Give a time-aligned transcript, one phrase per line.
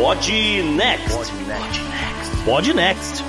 [0.00, 0.30] Pod
[0.76, 1.32] Next.
[2.44, 3.24] Pod Next.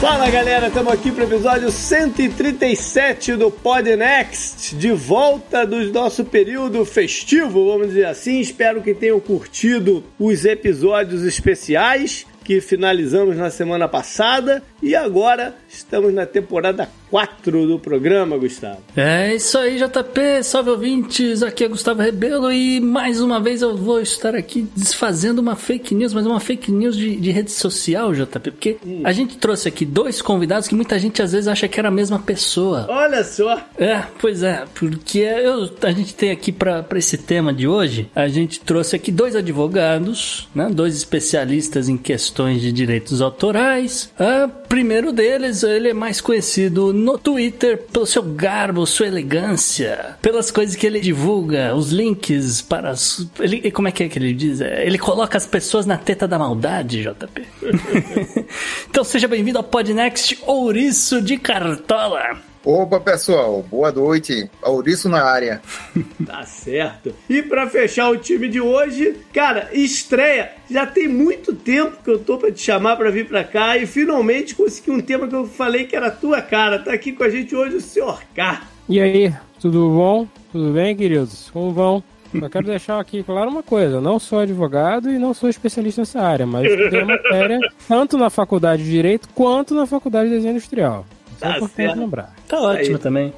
[0.00, 6.24] Fala galera, estamos aqui para o episódio 137 do Pod Next, de volta do nosso
[6.24, 8.40] período festivo, vamos dizer assim.
[8.40, 16.12] Espero que tenham curtido os episódios especiais que finalizamos na semana passada e agora estamos
[16.12, 18.78] na temporada 4 do programa, Gustavo.
[18.96, 20.42] É isso aí, JP.
[20.42, 21.42] Salve ouvintes.
[21.42, 25.94] Aqui é Gustavo Rebelo e mais uma vez eu vou estar aqui desfazendo uma fake
[25.94, 29.02] news, mas uma fake news de, de rede social, JP, porque hum.
[29.04, 31.92] a gente trouxe aqui dois convidados que muita gente às vezes acha que era a
[31.92, 32.86] mesma pessoa.
[32.88, 33.60] Olha só.
[33.78, 38.26] É, pois é, porque eu, a gente tem aqui para esse tema de hoje, a
[38.26, 44.10] gente trouxe aqui dois advogados, né, dois especialistas em questões de direitos autorais.
[44.18, 50.50] Ah, primeiro deles, ele é mais conhecido no Twitter pelo seu garbo, sua elegância, pelas
[50.50, 53.28] coisas que ele divulga, os links para as.
[53.38, 54.62] Ele, como é que é que ele diz?
[54.62, 57.46] É, ele coloca as pessoas na teta da maldade, JP.
[58.88, 62.51] então seja bem-vindo ao Podnext Ouriço de Cartola.
[62.64, 64.48] Opa, pessoal, boa noite.
[64.62, 65.60] Ouriço na área.
[66.24, 67.12] tá certo.
[67.28, 70.52] E para fechar o time de hoje, cara, estreia.
[70.70, 73.84] Já tem muito tempo que eu tô para te chamar para vir para cá e
[73.84, 76.78] finalmente consegui um tema que eu falei que era tua cara.
[76.78, 78.22] Tá aqui com a gente hoje o Sr.
[78.32, 78.62] K.
[78.88, 80.28] E aí, tudo bom?
[80.52, 81.50] Tudo bem, queridos?
[81.50, 82.02] Como vão?
[82.38, 86.20] Só quero deixar aqui claro uma coisa: não sou advogado e não sou especialista nessa
[86.20, 91.04] área, mas tenho matéria tanto na faculdade de Direito quanto na faculdade de Desenho Industrial.
[91.42, 92.34] Tá é importante lembrar.
[92.48, 93.02] Tá ótimo Aí.
[93.02, 93.32] também.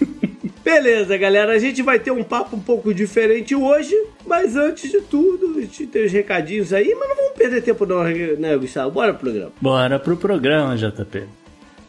[0.64, 1.52] Beleza, galera.
[1.52, 3.94] A gente vai ter um papo um pouco diferente hoje,
[4.26, 7.86] mas antes de tudo, a gente tem os recadinhos aí, mas não vamos perder tempo
[7.86, 8.90] não, né, Gustavo?
[8.90, 9.52] Bora pro programa.
[9.60, 11.24] Bora pro programa, JP.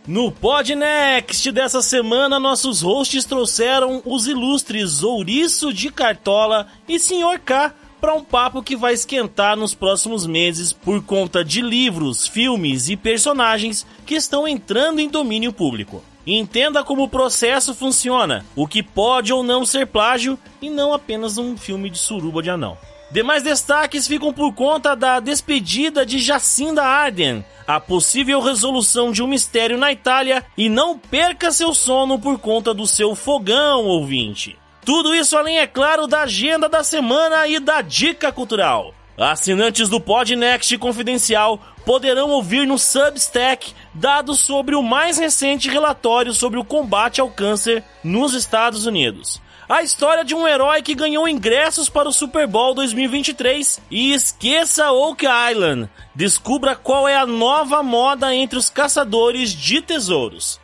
[0.08, 7.40] No Podnext dessa semana, nossos hosts trouxeram os ilustres Ouriço de Cartola e Sr.
[7.44, 12.90] K para um papo que vai esquentar nos próximos meses por conta de livros, filmes
[12.90, 16.04] e personagens que estão entrando em domínio público.
[16.26, 21.38] Entenda como o processo funciona, o que pode ou não ser plágio e não apenas
[21.38, 22.78] um filme de suruba de anão.
[23.10, 29.28] Demais destaques ficam por conta da despedida de Jacinda Ardern, a possível resolução de um
[29.28, 34.58] mistério na Itália e não perca seu sono por conta do seu fogão, ouvinte.
[34.88, 38.94] Tudo isso além, é claro, da agenda da semana e da dica cultural.
[39.18, 46.58] Assinantes do Podnext Confidencial poderão ouvir no Substack dados sobre o mais recente relatório sobre
[46.58, 49.42] o combate ao câncer nos Estados Unidos.
[49.68, 54.90] A história de um herói que ganhou ingressos para o Super Bowl 2023 e esqueça
[54.94, 55.90] Oak Island.
[56.16, 60.62] Descubra qual é a nova moda entre os caçadores de tesouros.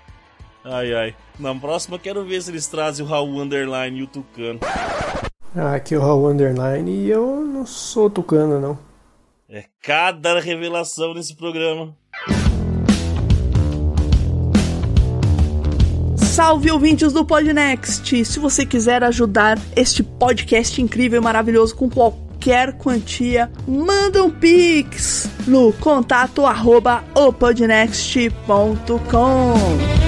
[0.64, 1.16] Ai ai.
[1.40, 4.60] Na próxima quero ver se eles trazem o Raul Underline e o Tucano.
[5.56, 8.78] Ah, aqui é o Raul Underline e eu não sou Tucano, não.
[9.50, 11.96] É cada revelação nesse programa.
[16.18, 18.26] Salve ouvintes do Podnext!
[18.26, 25.30] Se você quiser ajudar este podcast incrível e maravilhoso com qualquer quantia, manda um pix
[25.46, 30.03] no contato arroba opodnext.com.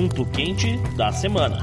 [0.00, 1.58] assunto quente da semana.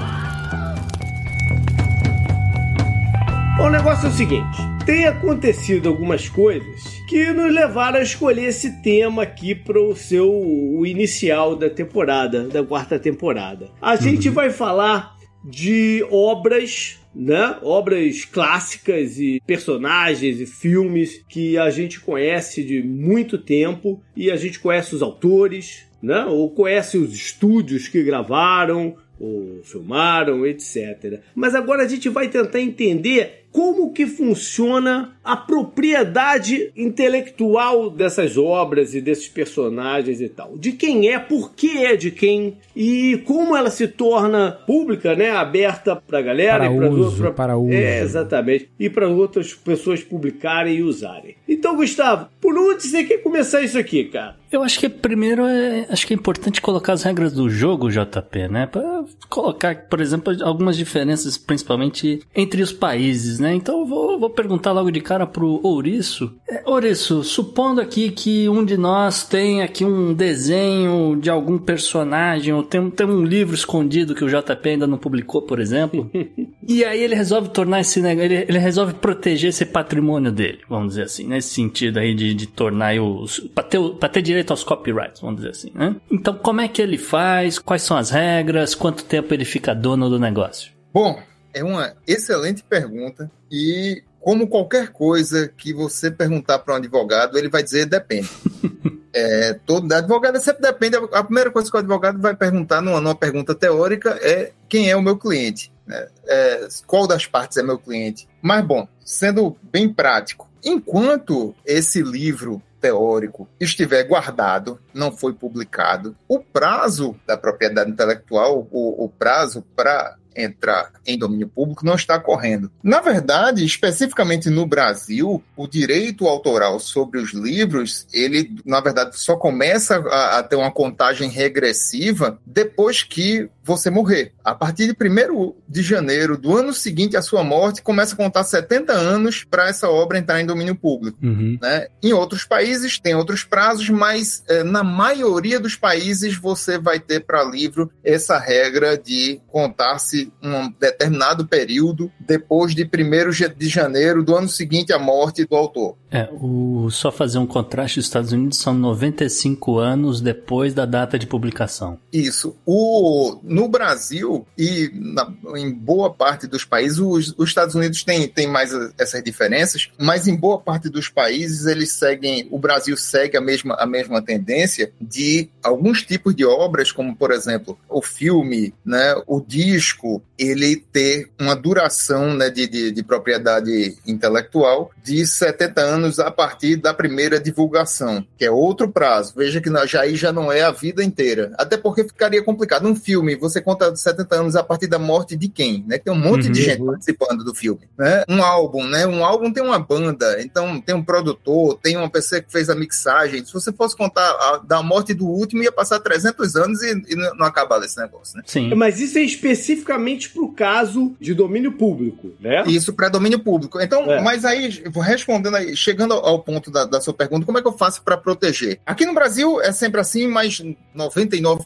[3.59, 8.79] o negócio é o seguinte: tem acontecido algumas coisas que nos levaram a escolher esse
[8.83, 13.71] tema aqui para o seu o inicial da temporada, da quarta temporada.
[13.81, 14.35] A gente uhum.
[14.35, 17.57] vai falar de obras né?
[17.63, 24.35] Obras clássicas e personagens e filmes que a gente conhece de muito tempo e a
[24.35, 26.25] gente conhece os autores, né?
[26.25, 31.21] Ou conhece os estúdios que gravaram ou filmaram, etc.
[31.35, 38.93] Mas agora a gente vai tentar entender como que funciona a propriedade intelectual dessas obras
[38.93, 40.57] e desses personagens e tal.
[40.57, 45.31] De quem é, por que é de quem e como ela se torna pública, né,
[45.31, 47.31] aberta para a galera para e para uso, pra...
[47.31, 47.73] para uso.
[47.73, 48.69] É, exatamente.
[48.79, 51.35] E para outras pessoas publicarem e usarem.
[51.47, 54.37] Então, Gustavo, por onde você quer começar isso aqui, cara?
[54.49, 58.47] Eu acho que primeiro é, acho que é importante colocar as regras do jogo, JP,
[58.49, 58.65] né?
[58.65, 63.53] Para colocar, por exemplo, algumas diferenças, principalmente entre os países vezes, né?
[63.53, 66.33] Então eu vou, vou perguntar logo de cara pro Ouriço.
[66.49, 72.53] É, Ouriço, supondo aqui que um de nós tem aqui um desenho de algum personagem,
[72.53, 76.09] ou tem, tem um livro escondido que o JP ainda não publicou, por exemplo,
[76.67, 80.89] e aí ele resolve tornar esse negócio, ele, ele resolve proteger esse patrimônio dele, vamos
[80.89, 83.39] dizer assim, nesse sentido aí de, de tornar os.
[83.53, 85.95] Pra ter, pra ter direito aos copyrights, vamos dizer assim, né?
[86.11, 87.59] Então, como é que ele faz?
[87.59, 88.73] Quais são as regras?
[88.73, 90.71] Quanto tempo ele fica dono do negócio?
[90.93, 91.19] Bom,
[91.57, 97.49] é uma excelente pergunta e como qualquer coisa que você perguntar para um advogado, ele
[97.49, 98.29] vai dizer depende.
[99.13, 100.97] é, todo advogado sempre depende.
[101.13, 104.95] A primeira coisa que o advogado vai perguntar numa, numa pergunta teórica é quem é
[104.95, 106.07] o meu cliente, né?
[106.25, 108.27] é, qual das partes é meu cliente.
[108.41, 116.39] Mas bom, sendo bem prático, enquanto esse livro teórico estiver guardado, não foi publicado, o
[116.39, 122.71] prazo da propriedade intelectual, o, o prazo para entrar em domínio público não está correndo.
[122.83, 129.35] Na verdade, especificamente no Brasil, o direito autoral sobre os livros, ele, na verdade, só
[129.35, 134.31] começa a, a ter uma contagem regressiva depois que você morrer.
[134.43, 138.43] A partir de 1 de janeiro do ano seguinte à sua morte, começa a contar
[138.45, 141.17] 70 anos para essa obra entrar em domínio público.
[141.21, 141.57] Uhum.
[141.61, 141.87] Né?
[142.01, 147.25] Em outros países tem outros prazos, mas eh, na maioria dos países você vai ter
[147.25, 154.35] para livro essa regra de contar-se um determinado período depois de 1 de janeiro do
[154.35, 155.95] ano seguinte à morte do autor.
[156.09, 161.19] É, o, só fazer um contraste, os Estados Unidos são 95 anos depois da data
[161.19, 161.99] de publicação.
[162.11, 162.55] Isso.
[162.65, 168.27] O, no Brasil e na, em boa parte dos países, os, os Estados Unidos têm
[168.27, 173.35] tem mais essas diferenças, mas em boa parte dos países eles seguem, o Brasil segue
[173.35, 178.73] a mesma, a mesma tendência de alguns tipos de obras, como por exemplo o filme,
[178.85, 185.81] né, o disco, ele ter uma duração né, de, de, de propriedade intelectual de 70
[185.81, 189.33] anos a partir da primeira divulgação, que é outro prazo.
[189.35, 191.51] Veja que já aí já não é a vida inteira.
[191.57, 192.87] Até porque ficaria complicado.
[192.87, 195.83] Um filme, você conta 70 anos a partir da morte de quem?
[195.87, 195.97] Né?
[195.97, 196.51] Tem um monte uhum.
[196.51, 197.81] de gente participando do filme.
[197.97, 198.23] Né?
[198.27, 199.05] Um álbum, né?
[199.07, 202.75] Um álbum tem uma banda, então tem um produtor, tem uma pessoa que fez a
[202.75, 203.43] mixagem.
[203.45, 207.15] Se você fosse contar a, da morte do último, ia passar 300 anos e, e
[207.15, 208.43] não acabar esse negócio, né?
[208.45, 208.73] Sim.
[208.75, 212.63] Mas isso é especificamente para o caso de domínio público, né?
[212.67, 213.79] Isso para domínio público.
[213.81, 214.21] Então, é.
[214.21, 217.77] mas aí, respondendo aí, chegando ao ponto da, da sua pergunta, como é que eu
[217.77, 218.79] faço para proteger?
[218.85, 220.63] Aqui no Brasil é sempre assim, mas
[220.93, 221.65] 99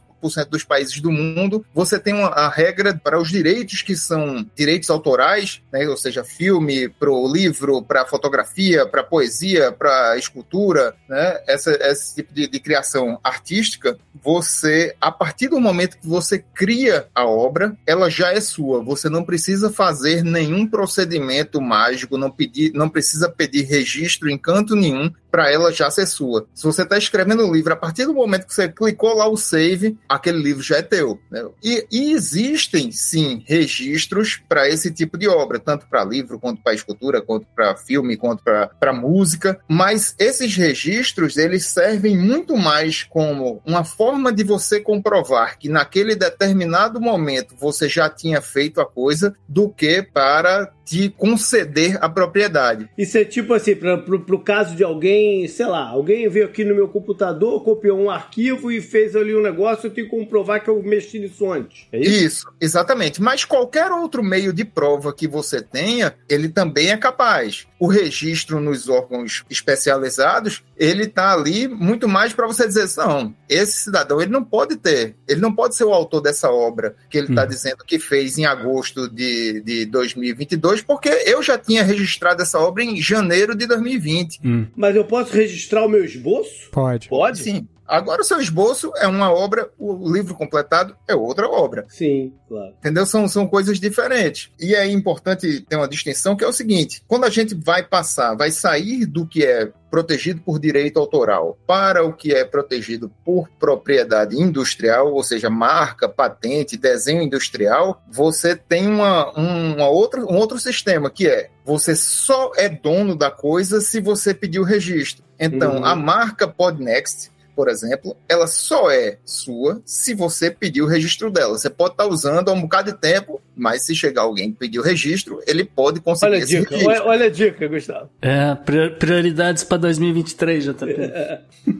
[0.49, 4.89] dos países do mundo, você tem uma, a regra para os direitos que são direitos
[4.89, 11.39] autorais, né, ou seja, filme, para o livro, para fotografia, para poesia, para escultura, né,
[11.47, 17.07] essa, esse tipo de, de criação artística, você, a partir do momento que você cria
[17.15, 18.83] a obra, ela já é sua.
[18.83, 24.75] Você não precisa fazer nenhum procedimento mágico, não, pedir, não precisa pedir registro em canto
[24.75, 26.45] nenhum para ela já ser sua.
[26.53, 29.37] Se você está escrevendo um livro, a partir do momento que você clicou lá o
[29.37, 31.17] save, aquele livro já é teu.
[31.31, 31.43] Né?
[31.63, 36.73] E, e, existem, sim, registros para esse tipo de obra, tanto para livro, quanto para
[36.73, 39.59] escultura, quanto para filme, quanto para música.
[39.67, 46.15] Mas esses registros, eles servem muito mais como uma forma de você comprovar que naquele
[46.15, 52.89] determinado momento você já tinha feito a coisa, do que para de conceder a propriedade.
[52.97, 56.75] Isso é tipo assim, para o caso de alguém, sei lá, alguém veio aqui no
[56.75, 60.69] meu computador, copiou um arquivo e fez ali um negócio, eu tenho que comprovar que
[60.69, 61.87] eu mexi nisso antes.
[61.91, 62.25] É isso?
[62.25, 63.21] isso, exatamente.
[63.21, 67.67] Mas qualquer outro meio de prova que você tenha, ele também é capaz.
[67.79, 73.83] O registro nos órgãos especializados, ele está ali muito mais para você dizer, não, esse
[73.83, 77.27] cidadão, ele não pode ter, ele não pode ser o autor dessa obra que ele
[77.29, 77.47] está hum.
[77.47, 82.83] dizendo que fez em agosto de, de 2022, porque eu já tinha registrado essa obra
[82.83, 84.39] em janeiro de 2020.
[84.43, 84.67] Hum.
[84.75, 86.69] Mas eu posso registrar o meu esboço?
[86.71, 87.09] Pode.
[87.09, 87.39] Pode?
[87.39, 87.67] Sim.
[87.91, 91.85] Agora, o seu esboço é uma obra, o livro completado é outra obra.
[91.89, 92.73] Sim, claro.
[92.79, 93.05] Entendeu?
[93.05, 94.49] São, são coisas diferentes.
[94.57, 98.33] E é importante ter uma distinção que é o seguinte: quando a gente vai passar,
[98.33, 103.49] vai sair do que é protegido por direito autoral para o que é protegido por
[103.59, 110.57] propriedade industrial, ou seja, marca, patente, desenho industrial, você tem uma, uma outra, um outro
[110.57, 115.25] sistema que é você só é dono da coisa se você pedir o registro.
[115.37, 115.85] Então, uhum.
[115.85, 121.57] a marca Podnext por exemplo, ela só é sua se você pedir o registro dela.
[121.57, 124.79] Você pode estar usando há um bocado de tempo, mas se chegar alguém que pedir
[124.79, 128.09] o registro, ele pode conseguir olha esse dica, olha, olha, a dica, Gustavo.
[128.21, 128.55] É,
[128.99, 130.85] prioridades para 2023, JP.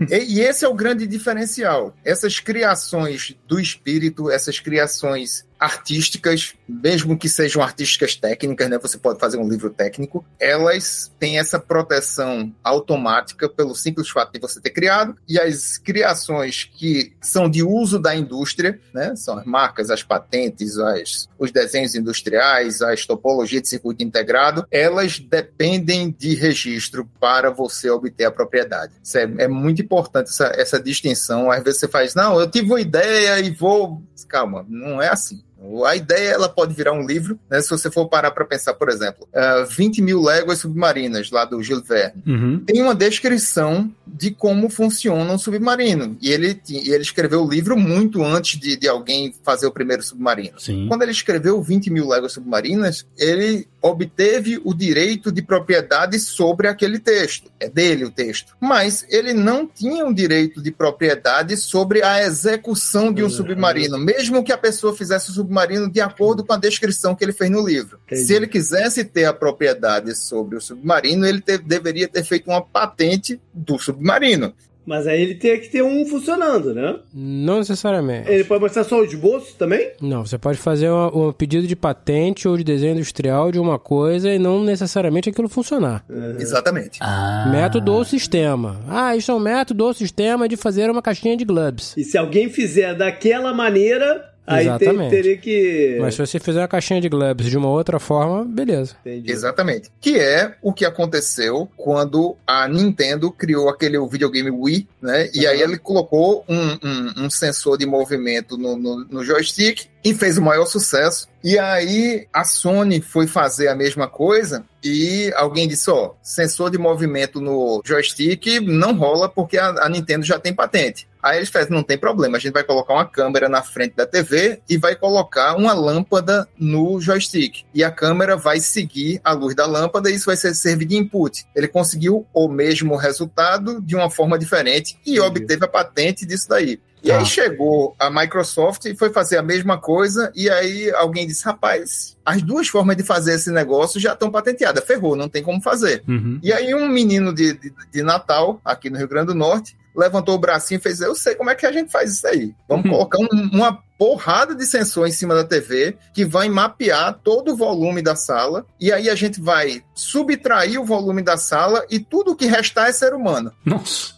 [0.10, 1.96] e, e esse é o grande diferencial.
[2.04, 8.80] Essas criações do espírito, essas criações artísticas, mesmo que sejam artísticas técnicas, né?
[8.80, 14.40] Você pode fazer um livro técnico, elas têm essa proteção automática pelo simples fato de
[14.40, 19.16] você ter criado, e as criações que são de uso da indústria, né?
[19.16, 25.20] São as marcas, as patentes, as, os desenhos industriais, as topologias de circuito integrado, elas
[25.20, 28.94] dependem de registro para você obter a propriedade.
[29.14, 31.52] É, é muito importante essa, essa distinção.
[31.52, 34.02] Às vezes você faz, não, eu tive uma ideia e vou.
[34.28, 35.44] Calma, não é assim.
[35.86, 37.62] A ideia ela pode virar um livro, né?
[37.62, 41.62] Se você for parar para pensar, por exemplo, uh, 20 mil léguas submarinas, lá do
[41.62, 42.24] Gil Verne.
[42.26, 42.60] Uhum.
[42.66, 46.18] Tem uma descrição de como funciona um submarino.
[46.22, 50.60] E ele, ele escreveu o livro muito antes de, de alguém fazer o primeiro submarino.
[50.60, 50.88] Sim.
[50.88, 57.00] Quando ele escreveu 20 mil léguas submarinas, ele obteve o direito de propriedade sobre aquele
[57.00, 57.52] texto.
[57.60, 58.56] É dele o texto.
[58.60, 63.30] Mas ele não tinha o direito de propriedade sobre a execução de um Uhum.
[63.32, 67.34] submarino, mesmo que a pessoa fizesse o submarino de acordo com a descrição que ele
[67.34, 68.00] fez no livro.
[68.06, 68.24] Entendi.
[68.26, 72.62] Se ele quisesse ter a propriedade sobre o submarino, ele te- deveria ter feito uma
[72.62, 74.54] patente do submarino.
[74.92, 76.98] Mas aí ele tem que ter um funcionando, né?
[77.14, 78.30] Não necessariamente.
[78.30, 79.92] Ele pode mostrar só o esboço também?
[80.02, 84.30] Não, você pode fazer um pedido de patente ou de desenho industrial de uma coisa
[84.30, 86.04] e não necessariamente aquilo funcionar.
[86.38, 87.00] Exatamente.
[87.02, 87.48] Ah.
[87.50, 88.82] Método ou sistema.
[88.86, 91.96] Ah, isso é um método ou sistema de fazer uma caixinha de globes.
[91.96, 95.10] E se alguém fizer daquela maneira, aí Exatamente.
[95.12, 95.98] teria que.
[96.00, 98.96] Mas se você fizer uma caixinha de globes de uma outra forma, beleza.
[99.06, 99.32] Entendi.
[99.32, 99.90] Exatamente.
[100.00, 105.30] Que é o que aconteceu quando a Nintendo criou aquele videogame Wii, né?
[105.34, 110.14] E aí ele colocou um, um- um sensor de movimento no, no- no joystick e
[110.14, 111.28] fez o maior sucesso.
[111.44, 116.78] E aí a Sony foi fazer a mesma coisa e alguém disse, ó, sensor de
[116.78, 121.08] movimento no joystick não rola porque a, a Nintendo já tem patente.
[121.22, 124.06] Aí eles falaram, não tem problema, a gente vai colocar uma câmera na frente da
[124.06, 127.64] TV e vai colocar uma lâmpada no joystick.
[127.74, 130.98] E a câmera vai seguir a luz da lâmpada e isso vai ser servir de
[130.98, 131.46] input.
[131.56, 136.80] Ele conseguiu o mesmo resultado de uma forma diferente e obteve a patente disso daí.
[137.04, 137.18] E Tá.
[137.18, 142.16] aí chegou a Microsoft e foi fazer a mesma coisa, e aí alguém disse: rapaz,
[142.24, 146.04] as duas formas de fazer esse negócio já estão patenteadas, ferrou, não tem como fazer.
[146.08, 146.40] Uhum.
[146.44, 150.36] E aí um menino de, de, de Natal, aqui no Rio Grande do Norte, levantou
[150.36, 152.54] o bracinho e fez: Eu sei como é que a gente faz isso aí.
[152.68, 152.92] Vamos Uhum.
[152.92, 157.56] colocar um- uma porrada de sensor em cima da TV que vai mapear todo o
[157.56, 162.32] volume da sala, e aí a gente vai subtrair o volume da sala e tudo
[162.32, 163.52] o que restar é ser humano.
[163.64, 164.14] Nossa,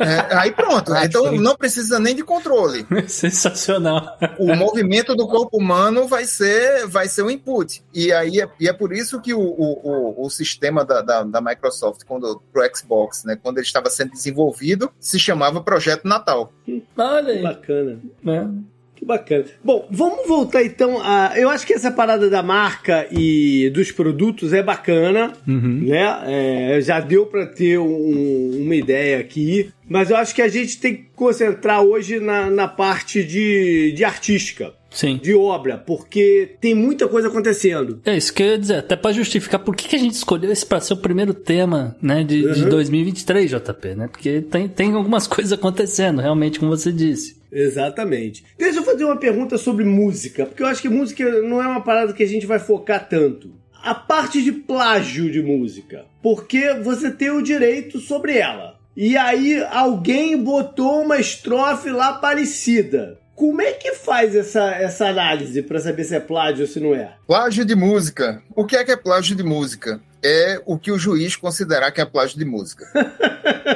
[0.00, 0.92] É, aí pronto.
[0.96, 4.16] então não precisa nem de controle sensacional.
[4.38, 7.84] o movimento do corpo humano vai ser, vai ser o input.
[7.92, 11.40] E aí é, e é por isso que o, o, o, sistema da, da, da
[11.40, 16.52] Microsoft, quando pro Xbox, né, quando ele estava sendo desenvolvido, se chamava Projeto Natal.
[16.96, 17.42] Olha Que aí.
[17.42, 18.00] bacana.
[18.22, 18.50] né?
[19.04, 19.44] Que bacana.
[19.62, 21.32] Bom, vamos voltar então a.
[21.36, 25.82] Eu acho que essa parada da marca e dos produtos é bacana, Uhum.
[25.86, 26.22] né?
[26.26, 30.78] É, já deu para ter um- uma ideia aqui, mas eu acho que a gente
[30.78, 35.18] tem que concentrar hoje na, na parte de, de artística, Sim.
[35.22, 38.00] de obra, porque tem muita coisa acontecendo.
[38.04, 40.50] É isso que eu ia dizer, até pra justificar por que, que a gente escolheu
[40.50, 44.08] esse pra ser o primeiro tema, né, de, de 2023, JP, né?
[44.08, 47.36] Porque tem, tem algumas coisas acontecendo, realmente, como você disse.
[47.54, 48.44] Exatamente.
[48.58, 51.82] Deixa eu fazer uma pergunta sobre música, porque eu acho que música não é uma
[51.82, 53.54] parada que a gente vai focar tanto.
[53.82, 58.74] A parte de plágio de música, porque você tem o direito sobre ela.
[58.96, 63.18] E aí alguém botou uma estrofe lá parecida.
[63.34, 66.94] Como é que faz essa, essa análise pra saber se é plágio ou se não
[66.94, 67.14] é?
[67.26, 68.40] Plágio de música.
[68.54, 70.00] O que é que é plágio de música?
[70.22, 72.86] É o que o juiz considerar que é plágio de música.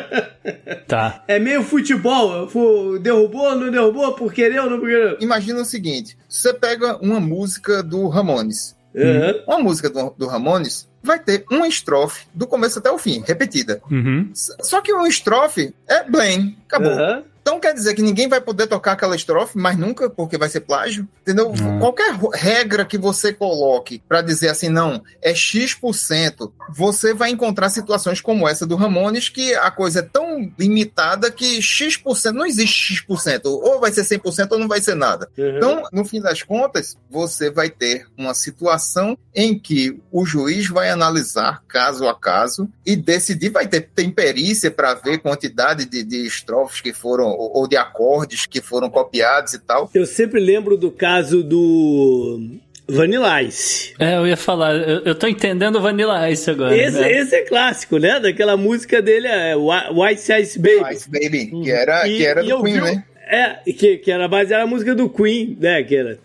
[0.88, 1.22] Tá.
[1.28, 5.18] É meio futebol, fu- derrubou, não derrubou, por querer ou não por querer?
[5.20, 8.74] Imagina o seguinte: você pega uma música do Ramones.
[8.96, 9.34] Aham.
[9.46, 13.80] Uma música do, do Ramones vai ter uma estrofe do começo até o fim, repetida.
[13.90, 14.30] Uhum.
[14.34, 16.90] Só que uma estrofe é blame, acabou.
[16.92, 17.22] Aham.
[17.48, 20.60] Então quer dizer que ninguém vai poder tocar aquela estrofe, mas nunca, porque vai ser
[20.60, 21.50] plágio, entendeu?
[21.50, 21.78] Hum.
[21.78, 28.20] Qualquer regra que você coloque para dizer assim, não, é X%, você vai encontrar situações
[28.20, 33.46] como essa do Ramones, que a coisa é tão limitada que X%, não existe X%,
[33.46, 35.30] ou vai ser 100% ou não vai ser nada.
[35.38, 35.56] Aham.
[35.56, 40.90] Então, no fim das contas, você vai ter uma situação em que o juiz vai
[40.90, 46.26] analisar caso a caso e decidir, vai ter tem perícia para ver quantidade de, de
[46.26, 49.88] estrofes que foram, ou, ou de acordes que foram copiados e tal.
[49.94, 52.40] Eu sempre lembro do caso do
[52.88, 53.94] Vanilla Ice.
[53.98, 56.76] É, eu ia falar, eu, eu tô entendendo o Vanilla Ice agora.
[56.76, 57.12] Esse, né?
[57.12, 58.18] esse é clássico, né?
[58.18, 60.94] Daquela música dele, é Whi- White Ice Baby.
[60.94, 63.04] Ice Baby, que era, E- que era e do Queen, vi- né?
[63.30, 65.82] É, que, que era baseada na música do Queen, né?
[65.82, 66.18] Que era.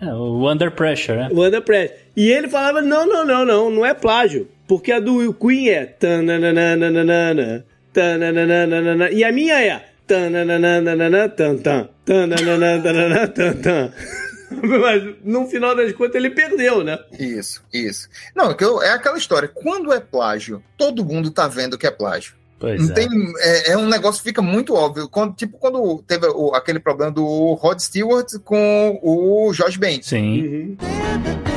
[0.00, 1.28] É, o Under Pressure, né?
[1.32, 1.98] O Under Pressure.
[2.16, 4.48] E ele falava: não, não, não, não, não é plágio.
[4.68, 5.86] Porque a do Queen é.
[5.86, 9.84] tananana, tananana, E a minha é.
[10.06, 13.92] tananana, tan, tan, tananana, tan, tan.
[14.62, 16.98] Mas no final das contas ele perdeu, né?
[17.18, 18.08] Isso, isso.
[18.34, 19.46] Não, é é aquela história.
[19.48, 22.34] Quando é plágio, todo mundo tá vendo que é plágio.
[22.58, 22.94] Pois Não é.
[22.94, 23.08] tem,
[23.40, 25.08] é, é um negócio que fica muito óbvio.
[25.08, 30.00] Quando, tipo quando teve o- aquele problema do Rod Stewart com o Josh Ben.
[30.02, 30.76] Sim.
[30.80, 31.47] Uhum.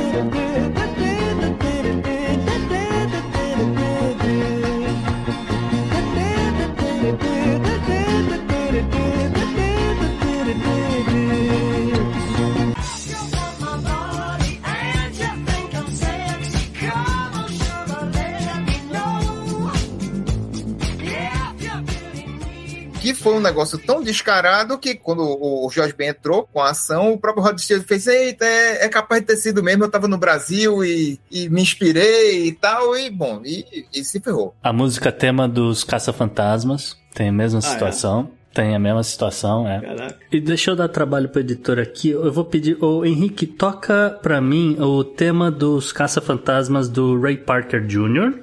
[23.02, 27.12] Que foi um negócio tão descarado que quando o Josh Ben entrou com a ação,
[27.12, 29.82] o próprio Rod Stewart fez: Eita, é, é capaz de ter sido mesmo.
[29.82, 32.96] Eu tava no Brasil e, e me inspirei e tal.
[32.96, 34.54] E bom, e, e se ferrou.
[34.62, 37.72] A música tema dos Caça-Fantasmas tem a mesma Ah, é?
[37.72, 38.30] situação.
[38.54, 39.80] Tem a mesma situação, é.
[39.80, 40.18] Caraca.
[40.30, 42.10] E deixa eu dar trabalho pro editor aqui.
[42.10, 47.80] Eu vou pedir, ô Henrique, toca pra mim o tema dos Caça-Fantasmas do Ray Parker
[47.86, 48.40] Jr.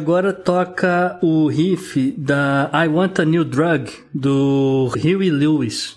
[0.00, 5.94] agora toca o riff da I Want a New Drug do Huey Lewis.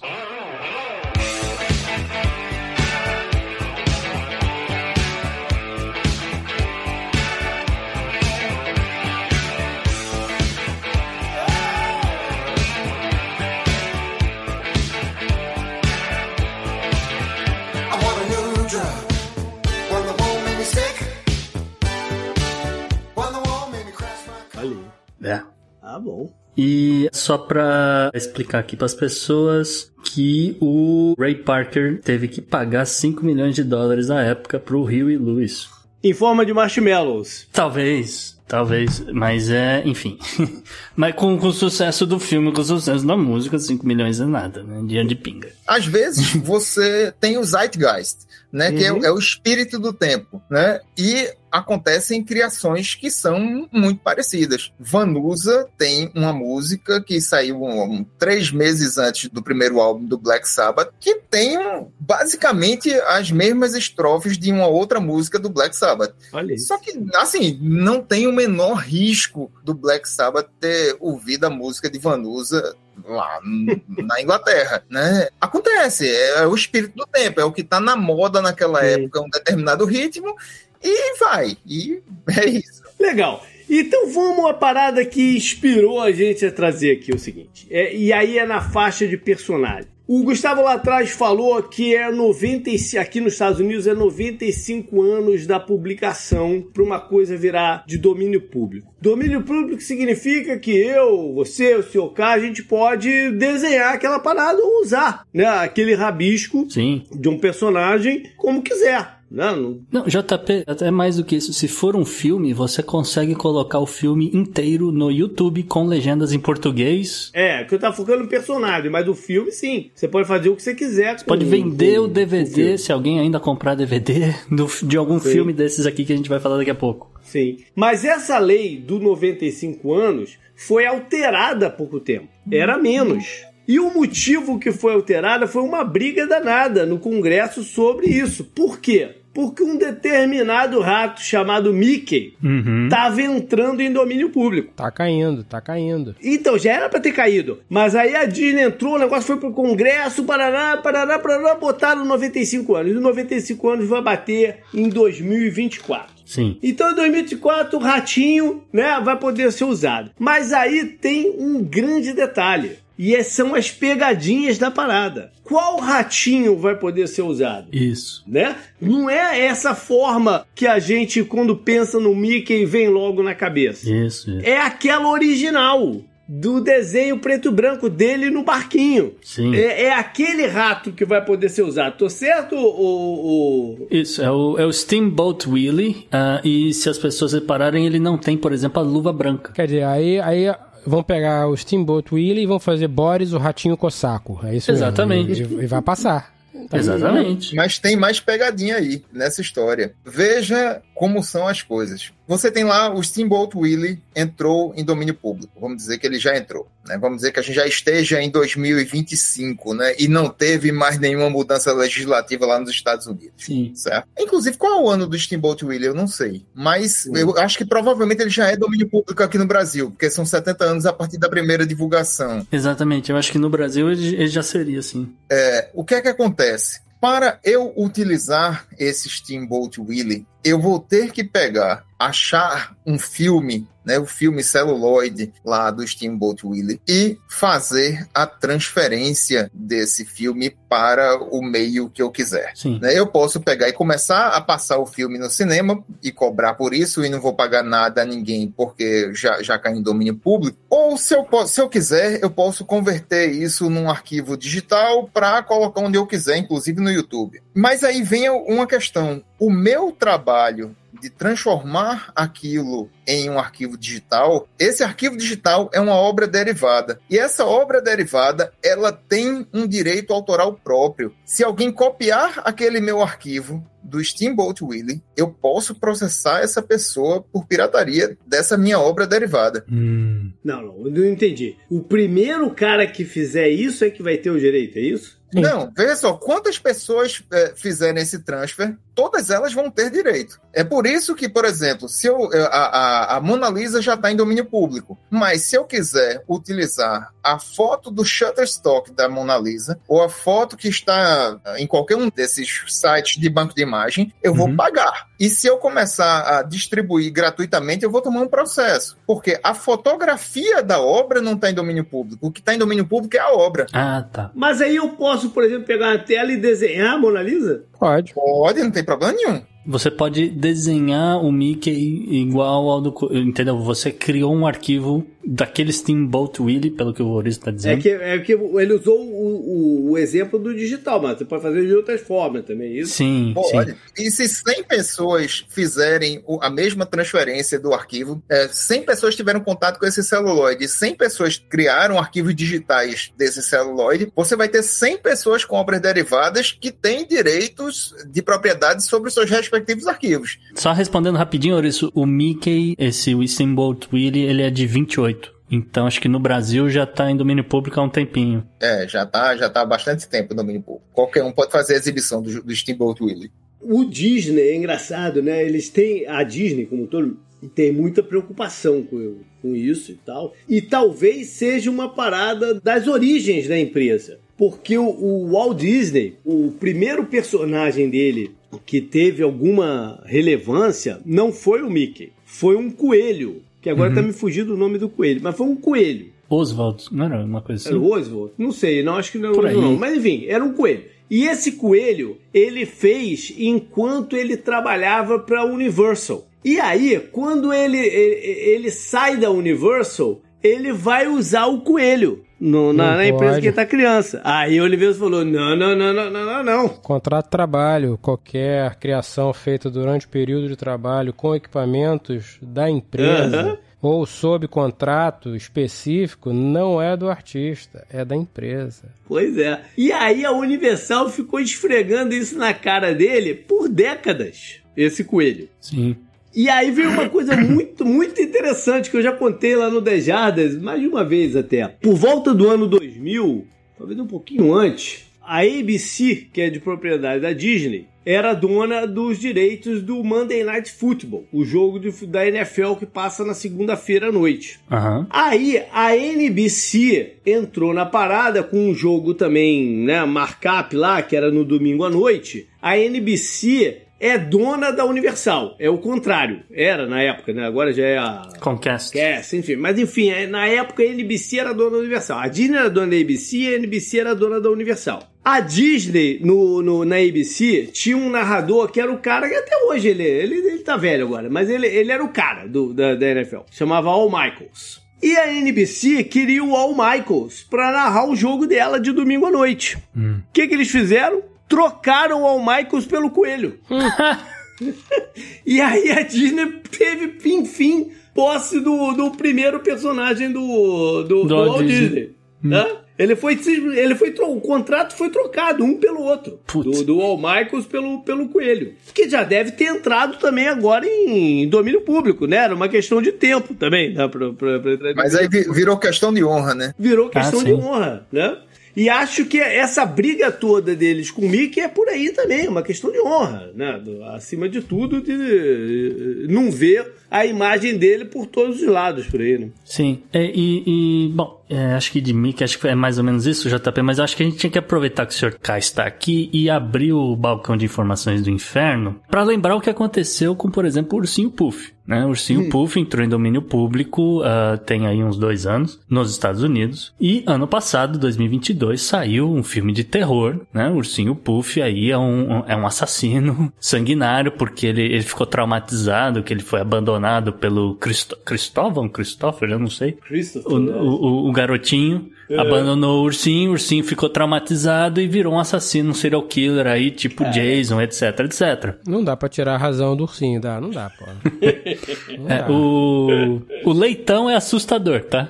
[25.23, 25.41] É.
[25.81, 26.31] Ah, bom.
[26.55, 33.25] E só pra explicar aqui pras pessoas que o Ray Parker teve que pagar 5
[33.25, 35.67] milhões de dólares na época pro Huey Lewis.
[36.03, 37.47] Em forma de marshmallows.
[37.51, 40.19] Talvez, talvez, mas é, enfim.
[40.95, 44.25] mas com, com o sucesso do filme, com o sucesso da música, 5 milhões é
[44.25, 44.81] nada, né?
[44.85, 45.49] Dinheiro de pinga.
[45.65, 48.71] Às vezes você tem o Zeitgeist, né?
[48.71, 49.03] Que é, Uhum.
[49.03, 50.81] é o espírito do tempo, né?
[50.97, 54.73] E acontecem criações que são muito parecidas.
[54.79, 60.17] Vanusa tem uma música que saiu um- um- três meses antes do primeiro álbum do
[60.17, 61.57] Black Sabbath, que tem
[61.99, 66.15] basicamente as mesmas estrofes de uma outra música do Black Sabbath.
[66.57, 71.89] Só que, assim, não tem o menor risco do Black Sabbath ter ouvido a música
[71.89, 73.39] de Vanusa lá
[73.87, 75.27] na Inglaterra, né?
[75.41, 78.85] Acontece, é o espírito do tempo, é o que tá na moda naquela Sim.
[79.03, 80.35] época, um determinado ritmo,
[80.83, 82.01] e vai, e
[82.37, 82.83] é isso.
[82.99, 83.45] Legal.
[83.69, 87.65] Então vamos a parada que inspirou a gente a trazer aqui o seguinte.
[87.69, 89.93] É, e aí é na faixa de personagem.
[90.05, 95.47] O Gustavo lá atrás falou que é 95, aqui nos Estados Unidos é 95 anos
[95.47, 98.93] da publicação para uma coisa virar de domínio público.
[99.01, 104.61] Domínio público significa que eu, você, o senhor K, a gente pode desenhar aquela parada
[104.61, 105.45] ou usar, né?
[105.45, 107.03] Aquele rabisco Sim.
[107.09, 109.22] de um personagem como quiser.
[109.33, 109.51] Né?
[109.51, 111.51] Não, Não, JP, até mais do que isso.
[111.53, 116.39] Se for um filme, você consegue colocar o filme inteiro no YouTube com legendas em
[116.39, 117.31] português.
[117.33, 119.89] É, que eu tava focando no personagem, mas o filme sim.
[119.95, 121.17] Você pode fazer o que você quiser.
[121.17, 122.77] com- Pode vender com- o DVD, filme.
[122.77, 125.31] se alguém ainda comprar DVD, do- de algum Sim.
[125.31, 127.11] filme desses aqui que a gente vai falar daqui a pouco.
[127.23, 127.57] Sim.
[127.75, 132.27] Mas essa lei do 95 anos foi alterada há pouco tempo.
[132.51, 133.25] Era menos.
[133.67, 138.43] E o motivo que foi alterada foi uma briga danada no Congresso sobre isso.
[138.43, 139.15] Por quê?
[139.33, 142.85] Porque um determinado rato chamado Mickey Uhum.
[142.85, 144.73] estava entrando em domínio público.
[144.75, 146.15] Tá caindo, tá caindo.
[146.21, 147.59] Então, já era pra ter caído.
[147.69, 152.75] Mas aí a Disney entrou, o negócio foi pro Congresso, parará, parará, parará, botaram 95
[152.75, 152.91] anos.
[152.91, 156.13] E 95 anos vai bater em 2024.
[156.25, 156.57] Sim.
[156.63, 160.11] Então, em 2024, o ratinho né, vai poder ser usado.
[160.17, 162.77] Mas aí tem um grande detalhe.
[163.03, 165.31] E é- são as pegadinhas da parada.
[165.43, 167.67] Qual ratinho vai poder ser usado?
[167.71, 168.23] Isso.
[168.25, 168.55] né?
[168.79, 173.89] Não é essa forma que a gente, quando pensa no Mickey, vem logo na cabeça.
[173.89, 174.45] Isso, isso.
[174.47, 176.01] É aquela original.
[176.25, 179.13] do desenho preto e branco dele no barquinho.
[179.21, 179.53] Sim.
[179.53, 181.97] É, é aquele rato que vai poder ser usado.
[181.97, 183.81] Tô certo, o.
[183.81, 183.87] o...
[183.91, 186.07] Isso, é o, é o Steamboat Willie.
[186.11, 189.51] ah, e se as pessoas repararem, ele não tem, por exemplo, a luva branca.
[189.51, 190.45] Quer dizer, aí, aí
[190.85, 194.39] vão pegar o Steamboat Willie e vão fazer Boris, o ratinho cossaco.
[194.43, 194.85] É isso mesmo.
[194.85, 195.43] Exatamente.
[195.43, 196.33] E, e vai passar.
[196.69, 197.55] Tá Exatamente.
[197.55, 199.93] Mas tem mais pegadinha aí nessa história.
[200.05, 202.11] Veja como são as coisas.
[202.27, 205.51] Você tem lá o Steamboat Willie entrou em domínio público.
[205.59, 206.67] Vamos dizer que ele já entrou.
[206.85, 206.97] Né?
[206.97, 209.93] Vamos dizer que a gente já esteja em 2025, né?
[209.99, 213.33] E não teve mais nenhuma mudança legislativa lá nos Estados Unidos.
[213.37, 213.73] Sim.
[213.75, 214.07] Certo?
[214.17, 215.87] Inclusive, qual é o ano do Steamboat Willie?
[215.87, 216.45] Eu não sei.
[216.53, 220.25] Mas eu acho que provavelmente ele já é domínio público aqui no Brasil, porque são
[220.25, 222.45] 70 anos a partir da primeira divulgação.
[222.51, 223.11] Exatamente.
[223.11, 225.13] Eu acho que no Brasil ele, ele já seria assim.
[225.29, 226.81] É, o que é que acontece?
[227.03, 233.99] Para eu utilizar esse Steamboat Willie, eu vou ter que pegar, achar um filme, né,
[233.99, 241.41] o filme celuloide lá do Steamboat Willie e fazer a transferência desse filme para o
[241.41, 242.53] meio que eu quiser.
[242.79, 242.97] Né?
[242.97, 247.03] Eu posso pegar e começar a passar o filme no cinema e cobrar por isso
[247.03, 250.57] e não vou pagar nada a ninguém porque já, já cai em domínio público.
[250.69, 255.81] Ou se eu, se eu quiser, eu posso converter isso num arquivo digital para colocar
[255.81, 257.41] onde eu quiser, inclusive no YouTube.
[257.53, 259.23] Mas aí vem uma questão.
[259.39, 265.95] O meu trabalho de transformar aquilo em um arquivo digital, esse arquivo digital é uma
[265.95, 266.97] obra derivada.
[267.09, 271.13] E essa obra derivada, ela tem um direito autoral próprio.
[271.25, 277.45] Se alguém copiar aquele meu arquivo do Steamboat Willie, eu posso processar essa pessoa por
[277.45, 279.65] pirataria dessa minha obra derivada.
[279.69, 280.31] Hum.
[280.41, 281.57] Não, não, eu não entendi.
[281.69, 285.21] O primeiro cara que fizer isso é que vai ter o direito, é isso?
[285.41, 290.39] Não, veja só, quantas pessoas é, fizerem esse transfer, todas elas vão ter direito.
[290.53, 294.11] É por isso que, por exemplo, se eu, a, a, a Mona Lisa já está
[294.11, 299.79] em domínio público, mas se eu quiser utilizar a foto do Shutterstock da Mona Lisa,
[299.87, 304.13] ou a foto que está ah, em qualquer um desses sites de banco de imagem,
[304.21, 304.55] eu vou Uhum.
[304.55, 305.07] pagar.
[305.23, 308.97] E se eu começar a distribuir gratuitamente, eu vou tomar um processo.
[309.07, 312.27] Porque a fotografia da obra não está em domínio público.
[312.27, 313.65] O que está em domínio público é a obra.
[313.71, 314.31] Ah, tá.
[314.35, 317.63] Mas aí eu posso, por exemplo, pegar uma tela e desenhar a Mona Lisa?
[317.79, 318.13] Pode.
[318.13, 319.41] Pode, não tem problema nenhum.
[319.65, 322.93] Você pode desenhar o Mickey igual ao do.
[323.13, 323.57] Entendeu?
[323.59, 327.81] Você criou um arquivo daquele Steamboat Willie, pelo que o Oris tá É dizendo.
[327.81, 331.65] que, é que ele usou o, o, o exemplo do digital, mas você pode fazer
[331.65, 332.93] de outras formas também, isso?
[332.93, 333.51] Sim, sim.
[333.51, 333.75] Pode.
[333.97, 339.39] E se 100 pessoas fizerem o- a mesma transferência do arquivo, é, 100 pessoas tiveram
[339.39, 344.97] contato com esse celuloide, 100 pessoas criaram arquivos digitais desse celuloide, você vai ter 100
[344.97, 350.37] pessoas com obras derivadas que têm direitos de propriedade sobre os seus respectivos arquivos.
[350.55, 355.12] Só respondendo rapidinho, Oris, o Mickey, esse Steamboat Willie, ele é de 28.
[355.53, 358.43] Então acho que no Brasil já tá em domínio público há um tempinho.
[358.59, 360.87] É, já tá, já tá há bastante tempo no domínio público.
[360.91, 363.31] Qualquer um pode fazer a exibição do, do Steamboat Willie.
[363.61, 365.45] O Disney é engraçado, né?
[365.45, 366.07] Eles têm.
[366.07, 367.19] A Disney, como um todo,
[367.53, 370.33] tem muita preocupação com, com isso e tal.
[370.49, 374.19] E talvez seja uma parada das origens da empresa.
[374.35, 378.35] Porque o, o Walt Disney, o primeiro personagem dele
[378.65, 382.11] que teve alguma relevância, não foi o Mickey.
[382.25, 383.43] Foi um coelho.
[383.63, 385.21] Que agora tá me fugindo o nome do coelho.
[385.23, 386.07] Mas foi um coelho.
[386.29, 387.85] Oswald, não era uma coisa Era assim?
[387.85, 388.33] o Oswald?
[388.37, 389.55] Não sei, não acho que não era aí.
[389.55, 389.75] não.
[389.77, 390.83] Mas enfim, era um coelho.
[391.09, 396.27] E esse coelho ele fez enquanto ele trabalhava para a Universal.
[396.43, 402.73] E aí, quando ele, ele, ele sai da Universal, ele vai usar o coelho no-
[402.73, 404.19] na, Não na empresa que ele tá criança.
[404.23, 406.69] Aí a Universal falou: não, não, não, não, não, não, não.
[406.69, 413.39] Contrato de trabalho, qualquer criação feita durante o período de trabalho com equipamentos da empresa
[413.41, 413.57] Aham.
[413.81, 418.89] ou sob contrato específico não é do artista, é da empresa.
[419.07, 419.61] Pois é.
[419.77, 424.61] E aí a Universal ficou esfregando isso na cara dele por décadas.
[424.75, 425.47] Esse coelho.
[425.61, 425.95] Sim.
[426.35, 430.57] E aí veio uma coisa muito, muito interessante que eu já contei lá no Dejardas,
[430.59, 431.67] mais de uma vez até.
[431.67, 433.45] Por volta do ano 2000,
[433.77, 439.17] talvez um pouquinho antes, a ABC, que é de propriedade da Disney, era dona dos
[439.17, 444.11] direitos do Monday Night Football, o jogo de- da NFL que passa na segunda-feira à
[444.11, 444.59] noite.
[444.69, 445.07] Aham.
[445.09, 451.31] Aí a NBC entrou na parada com um jogo também, né, markup lá, que era
[451.31, 452.47] no domingo à noite.
[452.61, 456.41] A NBC é dona da Universal, é o contrário.
[456.51, 457.45] Era na época, né?
[457.45, 458.91] Agora já é a Comcast.
[458.91, 459.55] Comcast, enfim.
[459.55, 462.19] Mas enfim, é- na época a NBC era dona da Universal.
[462.19, 465.03] A Disney era dona da ABC e a NBC era dona da Universal.
[465.23, 469.55] A Disney, no, no- na ABC, tinha um narrador que era o cara que até
[469.67, 472.95] hoje ele, ele, ele tá velho agora, mas ele, ele era o cara do, da,
[472.95, 473.37] da NFL.
[473.49, 474.81] Chamava Al Michaels.
[475.01, 479.31] E a NBC queria o Al Michaels pra narrar o jogo dela de domingo à
[479.31, 479.77] noite.
[479.95, 481.21] O que, que eles fizeram?
[481.47, 483.59] Trocaram o Al Michaels pelo coelho.
[485.45, 486.45] e aí a Disney
[486.77, 491.87] teve, enfim, posse do, do primeiro personagem do, do, do Walt Disney.
[491.89, 492.15] Disney.
[492.41, 492.77] né?
[492.95, 493.33] Ele foi,
[493.75, 496.39] ele foi, o contrato foi trocado um pelo outro.
[496.45, 496.79] Putz.
[496.81, 498.75] Do, do Al Michaels pelo, pelo Coelho.
[498.93, 502.37] Que já deve ter entrado também agora em domínio público, né?
[502.37, 503.95] Era uma questão de tempo também.
[503.95, 504.07] Né?
[504.07, 506.71] Pra, pra, pra Mas aí vi- virou questão de honra, né?
[506.77, 508.37] virou questão Ah, de honra, né?
[508.75, 512.63] E acho que essa briga toda deles com o Mickey é por aí também, uma
[512.63, 513.81] questão de honra, né?
[514.15, 519.37] Acima de tudo, de não ver a imagem dele por todos os lados por aí,
[519.37, 519.49] né?
[519.63, 523.03] Sim, É, e, e, bom, é, acho que de Mickey, acho que é mais ou
[523.03, 525.35] menos isso, JP, mas acho que a gente tinha que aproveitar que o Sr.
[525.41, 529.69] K está aqui e abrir o balcão de informações do inferno para lembrar o que
[529.69, 531.71] aconteceu com, por exemplo, o Ursinho Puff.
[531.85, 532.05] Né?
[532.05, 536.41] O Ursinho Puff entrou em domínio público ah, tem aí uns dois anos nos Estados
[536.41, 540.69] Unidos e ano passado, 2022, saiu um filme de terror, né?
[540.69, 546.23] O Ursinho Puff aí é um, é um assassino sanguinário porque ele, ele ficou traumatizado,
[546.23, 549.91] que ele foi abandonado pelo Cristo, Cristóvão, Christopher, eu não sei.
[549.91, 550.71] Christopher, né?
[550.75, 555.91] o, o- o garotinho abandonou o ursinho, o ursinho ficou traumatizado e virou um assassino,
[555.91, 558.75] um serial killer aí, tipo Jason, etc, etc.
[558.87, 561.05] Não dá pra tirar a razão do ursinho, dá, não dá, pô.
[562.17, 562.49] Não É, dá.
[562.51, 565.29] o, o leitão é assustador, tá?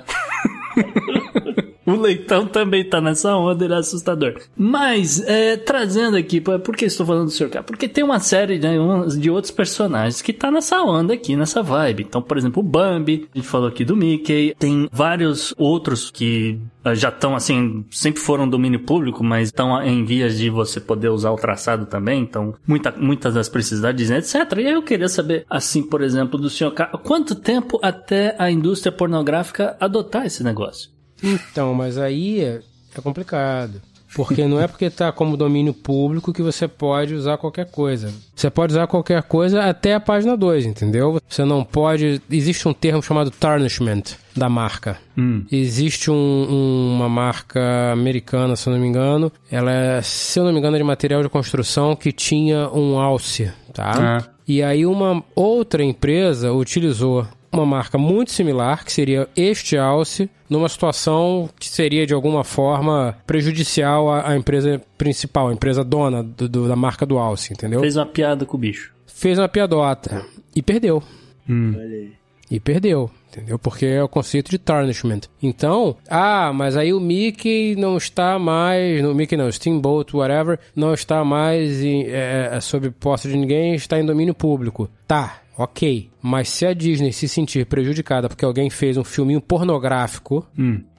[1.94, 4.36] O leitão também tá nessa onda, ele é assustador.
[4.58, 7.50] Mas, é, trazendo aqui, por que estou falando do Sr.
[7.50, 7.64] K?
[7.64, 8.76] Porque tem uma série né,
[9.20, 12.04] de outros personagens que tá nessa onda aqui, nessa vibe.
[12.04, 16.60] Então, por exemplo, o Bambi, a gente falou aqui do Mickey, tem vários outros que
[16.84, 21.10] ah, já estão assim, sempre foram domínio público, mas estão em vias de você poder
[21.10, 24.58] usar o traçado também, então muita, muitas das precisidades, etc.
[24.58, 26.72] E eu queria saber, assim, por exemplo, do Sr.
[26.72, 30.93] K, quanto tempo até a indústria pornográfica adotar esse negócio?
[31.24, 32.60] Então, mas aí é,
[32.98, 33.82] é complicado.
[34.16, 38.14] Porque não é porque tá como domínio público que você pode usar qualquer coisa.
[38.36, 41.20] Você pode usar qualquer coisa até a página 2, entendeu?
[41.28, 42.22] Você não pode.
[42.30, 44.04] Existe um termo chamado tarnishment
[44.36, 45.00] da marca.
[45.18, 45.44] Hum.
[45.52, 49.32] Existe um- um- uma marca americana, se eu não me engano.
[49.50, 53.00] Ela é, se eu não me engano, é de material de construção que tinha um
[53.00, 54.20] alce, tá?
[54.22, 54.30] Ah.
[54.48, 60.68] E aí uma outra empresa utilizou uma marca muito similar, que seria este alce, numa
[60.70, 66.50] situação que seria de alguma forma prejudicial à, à empresa principal, a empresa dona do-
[66.50, 67.80] do- da marca do alce, entendeu?
[67.80, 68.94] Fez uma piada com o bicho.
[69.08, 71.02] Fez uma piadota e perdeu.
[71.50, 72.12] Olha aí.
[72.52, 73.58] E perdeu, entendeu?
[73.58, 75.22] Porque é o conceito de tarnishment.
[75.42, 80.94] Então, ah, mas aí o Mickey não está mais, no Mickey não, Steamboat, whatever, não
[80.94, 84.88] está mais em, é, é, sob posse de ninguém, está em domínio público.
[85.08, 86.10] Tá, ok.
[86.22, 90.48] Mas se a Disney se sentir prejudicada porque alguém fez um filminho pornográfico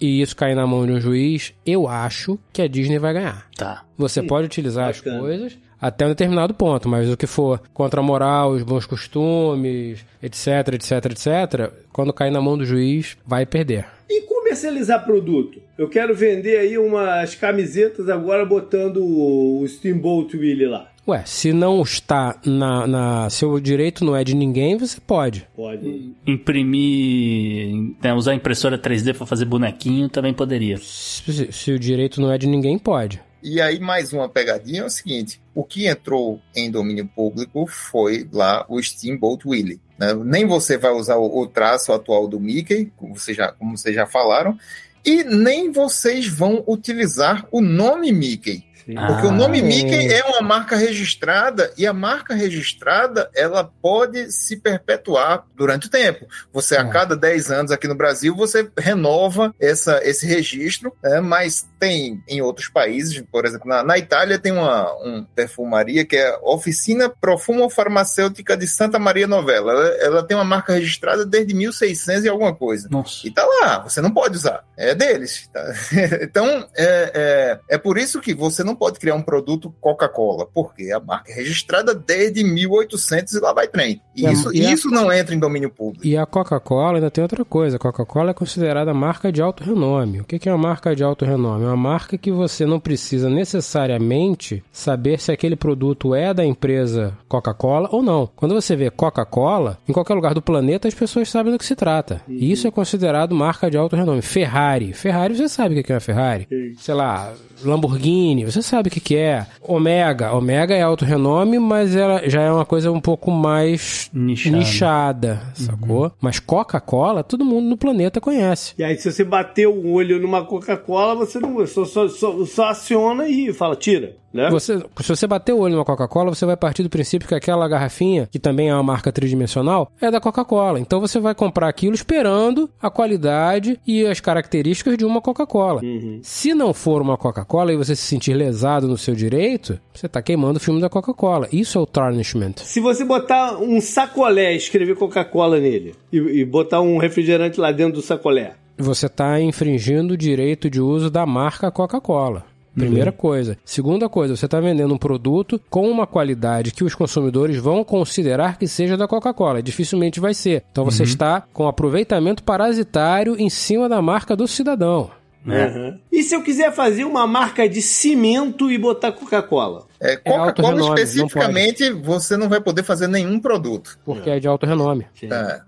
[0.00, 3.48] e isso cair na mão de um juiz, eu acho que a Disney vai ganhar.
[3.56, 3.84] Tá.
[3.96, 5.16] Você pode utilizar bacana.
[5.16, 8.86] as coisas até um determinado ponto, mas o que for contra a moral, os bons
[8.86, 13.86] costumes, etc, etc, etc, quando cair na mão do juiz, vai perder.
[14.08, 15.60] E comercializar produto?
[15.76, 20.88] Eu quero vender aí umas camisetas agora botando o Steamboat Willie lá.
[21.06, 23.30] Ué, se não está na, na.
[23.30, 25.46] Se o direito não é de ninguém, você pode.
[25.54, 26.14] Pode.
[26.26, 30.78] Imprimir, né, usar impressora 3D pra fazer bonequinho também poderia.
[30.78, 33.20] Se, se o direito não é de ninguém, pode.
[33.42, 38.26] E aí, mais uma pegadinha é o seguinte: o que entrou em domínio público foi
[38.32, 39.80] lá o Steamboat Willie.
[39.98, 40.14] né?
[40.14, 43.94] Nem você vai usar o, o traço atual do Mickey, como, você já, como vocês
[43.94, 44.56] já falaram,
[45.04, 48.64] e nem vocês vão utilizar o nome Mickey.
[48.84, 49.62] Porque Ah, o nome é.
[49.62, 55.90] Mickey é uma marca registrada e a marca registrada ela pode se perpetuar durante o
[55.90, 56.26] tempo.
[56.52, 56.88] Você a É.
[56.90, 61.20] cada 10 anos aqui no Brasil você renova essa, esse registro, né?
[61.20, 66.16] mas tem em outros países, por exemplo, na, na Itália tem uma um perfumaria que
[66.16, 69.72] é a Oficina Profumo Farmacêutica de Santa Maria Novella.
[69.72, 72.88] Ela, ela tem uma marca registrada desde 1600 e alguma coisa.
[72.90, 73.26] Nossa.
[73.26, 74.64] E tá lá, você não pode usar.
[74.76, 75.48] É deles.
[75.52, 75.62] tá?
[76.22, 80.90] então, é, é, é por isso que você não pode criar um produto Coca-Cola, porque
[80.92, 84.00] a marca é registrada desde 1800 e lá vai trem.
[84.16, 86.06] E E a- isso, e a- isso não entra em domínio público.
[86.06, 87.76] E a Coca-Cola ainda tem outra coisa.
[87.76, 90.20] A Coca-Cola é considerada marca de alto renome.
[90.20, 91.64] O que é uma marca de alto renome?
[91.64, 97.16] É uma marca que você não precisa necessariamente saber se aquele produto é da empresa
[97.28, 98.28] Coca-Cola ou não.
[98.34, 101.76] Quando você vê Coca-Cola, em qualquer lugar do planeta as pessoas sabem do que se
[101.76, 102.22] trata.
[102.28, 104.22] E isso é considerado marca de alto renome.
[104.22, 104.92] Ferrari.
[104.92, 106.46] Ferrari, você sabe o que que é uma Ferrari?
[106.78, 107.32] Sei lá,
[107.62, 109.46] Lamborghini, você sabe o que, que é.
[109.62, 110.32] Ômega.
[110.32, 114.56] Ômega é alto renome, mas ela já é uma coisa um pouco mais Nichada.
[114.56, 116.12] nichada, sacou?
[116.20, 118.74] Mas Coca-Cola, todo mundo no planeta conhece.
[118.78, 122.68] E aí, se você bater o olho numa Coca-Cola, você não só, só, só, só
[122.68, 124.50] aciona e fala, tira, né?
[124.50, 127.68] Você, se você bater o olho numa Coca-Cola, você vai partir do princípio que aquela
[127.68, 130.80] garrafinha, que também é uma marca tridimensional, é da Coca-Cola.
[130.80, 135.80] Então você vai comprar aquilo esperando a qualidade e as características de uma Coca-Cola.
[136.22, 140.20] Se não for uma Coca-Cola e você se sentir lesado no seu direito, você tá
[140.20, 141.46] queimando o filme da Coca-Cola.
[141.52, 142.54] Isso é o tarnishment.
[142.56, 147.70] Se você botar um sacolé e escrever Coca-Cola nele e, e botar um refrigerante lá
[147.70, 152.44] dentro do sacolé, Você tá infringindo o direito de uso da marca Coca-Cola.
[152.74, 153.56] Primeira coisa.
[153.64, 158.58] Segunda coisa, você está vendendo um produto com uma qualidade que os consumidores vão considerar
[158.58, 159.62] que seja da Coca-Cola.
[159.62, 160.64] Dificilmente vai ser.
[160.70, 165.10] Então você está com aproveitamento parasitário em cima da marca do cidadão.
[165.46, 165.98] Uhum.
[166.10, 169.86] E se eu quiser fazer uma marca de cimento e botar Coca-Cola?
[170.00, 173.98] É, alto Coca-Cola não especificamente, você não vai poder fazer nenhum produto.
[174.04, 175.06] Porque é de alto renome.
[175.22, 175.60] É.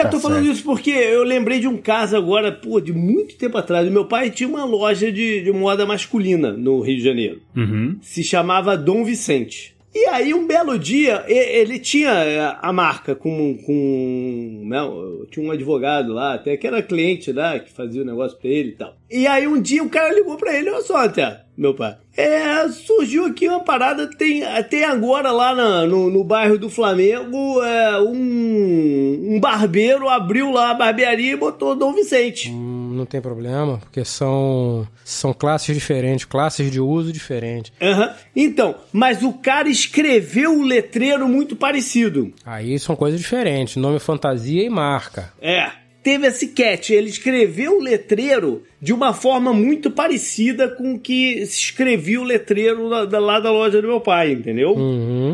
[0.00, 0.54] Eu Tá tô falando certo.
[0.56, 3.86] isso porque eu lembrei de um caso agora, pô, de muito tempo atrás.
[3.88, 7.40] O meu pai tinha uma loja de, de moda masculina no Rio de Janeiro.
[7.56, 7.96] Uhum.
[8.02, 9.74] Se chamava Dom Vicente.
[9.92, 13.58] E aí, um belo dia, ele tinha é, a marca com.
[13.66, 18.38] com não, tinha um advogado lá, até que era cliente lá, que fazia o negócio
[18.38, 18.96] pra ele e tal.
[19.10, 21.96] E aí, um dia, o cara ligou pra ele: Olha só, até, meu pai.
[22.16, 27.60] É, surgiu aqui uma parada, tem, tem agora lá na- no, no bairro do Flamengo,
[27.62, 28.14] é, um,
[29.30, 32.50] um barbeiro abriu lá a barbearia e botou Dom Vicente.
[32.50, 37.72] Hum, Não tem problema, porque são, são classes diferentes, classes de uso diferentes.
[37.80, 38.12] Aham.
[38.34, 42.32] Então, mas o cara escreveu o letreiro muito parecido.
[42.44, 45.32] Aí são coisas diferentes, nome fantasia e marca.
[45.40, 45.70] É.
[46.02, 51.58] Teve esse catch, ele escreveu o letreiro de uma forma muito parecida com que se
[51.58, 54.74] escrevia o letreiro lá da loja do meu pai, entendeu?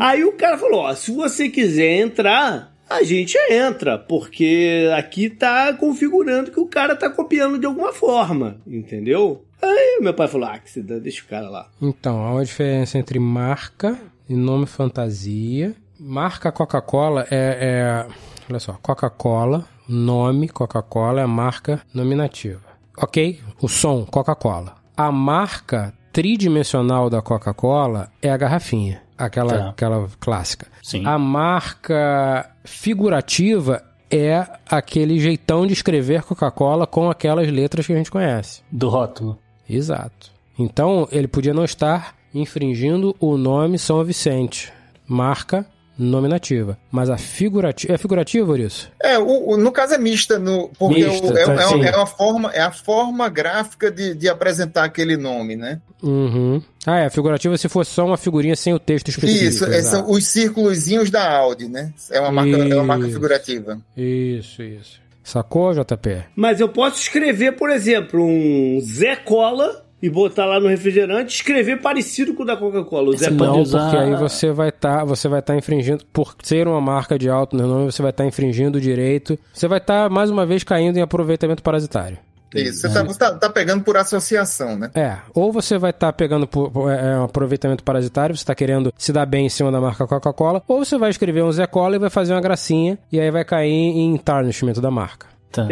[0.00, 5.72] Aí o cara falou: ó, se você quiser entrar, a gente entra, porque aqui tá
[5.74, 9.44] configurando que o cara tá copiando de alguma forma, entendeu?
[9.62, 11.68] Aí meu pai falou: ah, que se dá, deixa o cara lá.
[11.80, 15.74] Então, há uma diferença entre marca e nome fantasia.
[15.98, 18.12] Marca Coca-Cola é, é-
[18.50, 22.60] Olha só, Coca-Cola, nome Coca-Cola é a marca nominativa.
[22.98, 23.40] Ok?
[23.60, 24.74] O som, Coca-Cola.
[24.96, 29.02] A marca tridimensional da Coca-Cola é a garrafinha.
[29.18, 29.68] Aquela, Tá.
[29.70, 30.66] aquela clássica.
[30.82, 31.04] Sim.
[31.06, 38.10] A marca figurativa é aquele jeitão de escrever Coca-Cola com aquelas letras que a gente
[38.10, 38.62] conhece.
[38.70, 39.38] Do rótulo.
[39.68, 40.30] Exato.
[40.58, 44.72] Então, ele podia não estar infringindo o nome São Vicente,
[45.06, 45.66] marca
[45.98, 46.78] nominativa.
[46.90, 47.94] Mas a figurativa.
[47.94, 48.90] É figurativa, isso?
[49.02, 51.96] É, o, o- no caso é mista, no, porque Mista, o- é, tá, é é
[51.96, 55.80] uma forma, é a forma gráfica de, de apresentar aquele nome, né?
[56.06, 56.62] Uhum.
[56.86, 57.10] Ah, é.
[57.10, 59.44] Figurativa se fosse só uma figurinha sem o texto específico.
[59.44, 61.92] Isso, é, são os círculozinhos da Audi, né?
[62.10, 63.78] É uma marca, é uma marca figurativa.
[63.96, 65.00] Isso, isso.
[65.24, 66.22] Sacou, JP?
[66.36, 71.80] Mas eu posso escrever, por exemplo, um Zé Cola e botar lá no refrigerante, escrever
[71.80, 73.08] parecido com o da Coca-Cola.
[73.08, 76.04] O Zé Você pode Não, usar- porque aí você vai estar, você vai estar infringindo,
[76.12, 79.36] por ser uma marca de alto renome, você vai estar infringindo o direito.
[79.52, 82.18] Você vai estar mais uma vez caindo em aproveitamento parasitário.
[82.54, 84.90] Isso, você, tá, você tá- tá pegando por associação, né?
[84.94, 88.92] É, ou você vai estar pegando por, por- é, um aproveitamento parasitário, você está querendo
[88.96, 91.96] se dar bem em cima da marca Coca-Cola, ou você vai escrever um Zé Cola
[91.96, 95.26] e vai fazer uma gracinha, e aí vai cair em tarnishment da marca.
[95.52, 95.66] Tá.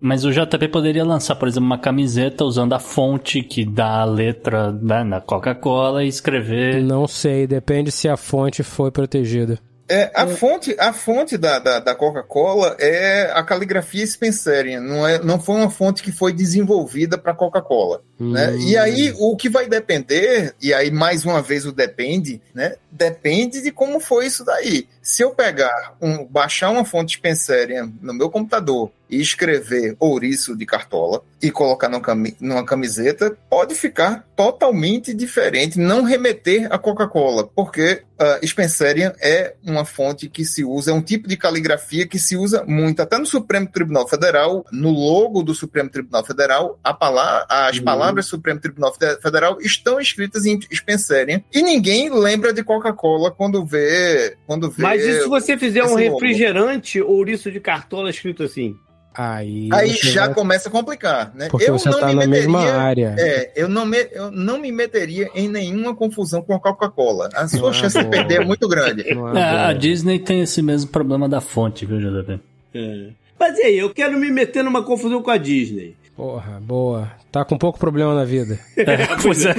[0.00, 4.04] Mas o JP poderia lançar, por exemplo, uma camiseta usando a fonte que dá a
[4.04, 6.82] letra né, na Coca-Cola e escrever.
[6.82, 9.58] Não sei, depende se a fonte foi protegida.
[9.88, 15.22] É, a fonte, a fonte da, da, da Coca-Cola é a caligrafia Spencerian, não, é,
[15.22, 18.02] não foi uma fonte que foi desenvolvida para Coca-Cola.
[18.18, 18.48] Né?
[18.50, 18.58] Hum.
[18.68, 22.76] E aí, o que vai depender, e aí mais uma vez o depende, né?
[22.90, 24.88] Depende de como foi isso daí.
[25.02, 30.64] Se eu pegar, um, baixar uma fonte Spencerian no meu computador e escrever ouriço de
[30.64, 37.48] cartola e colocar numa, cami- numa camiseta, pode ficar totalmente diferente, não remeter a Coca-Cola,
[37.54, 42.18] porque uh, Spencerian é uma fonte que se usa, é um tipo de caligrafia que
[42.18, 46.94] se usa muito, até no Supremo Tribunal Federal, no logo do Supremo Tribunal Federal, a
[46.94, 47.84] pala- as Uhum.
[47.84, 53.30] palavras do Supremo Tribunal Fe- Federal estão escritas em Spencerian e ninguém lembra de Coca-Cola
[53.30, 54.82] quando vê, quando vê.
[54.82, 56.18] Mas e se você fizer um esse logo?
[56.20, 58.74] refrigerante ouriço de cartola escrito assim?
[59.18, 61.48] Aí, Aí já vai- começa a complicar, né?
[61.50, 63.14] Porque você tá na mesma área.
[63.18, 67.30] É, eu não, me, eu não me meteria em nenhuma confusão com a Coca-Cola.
[67.34, 68.10] A sua Não é chance de boa.
[68.14, 69.14] perder é muito grande.
[69.14, 69.72] Não é É, a.
[69.72, 72.38] Disney tem esse mesmo problema da fonte, viu, JP?
[72.74, 73.08] É.
[73.40, 75.96] Mas e aí, eu quero me meter numa confusão com a Disney.
[76.16, 77.12] Porra, boa.
[77.30, 78.58] Tá com pouco problema na vida.
[78.76, 79.54] É, pois é.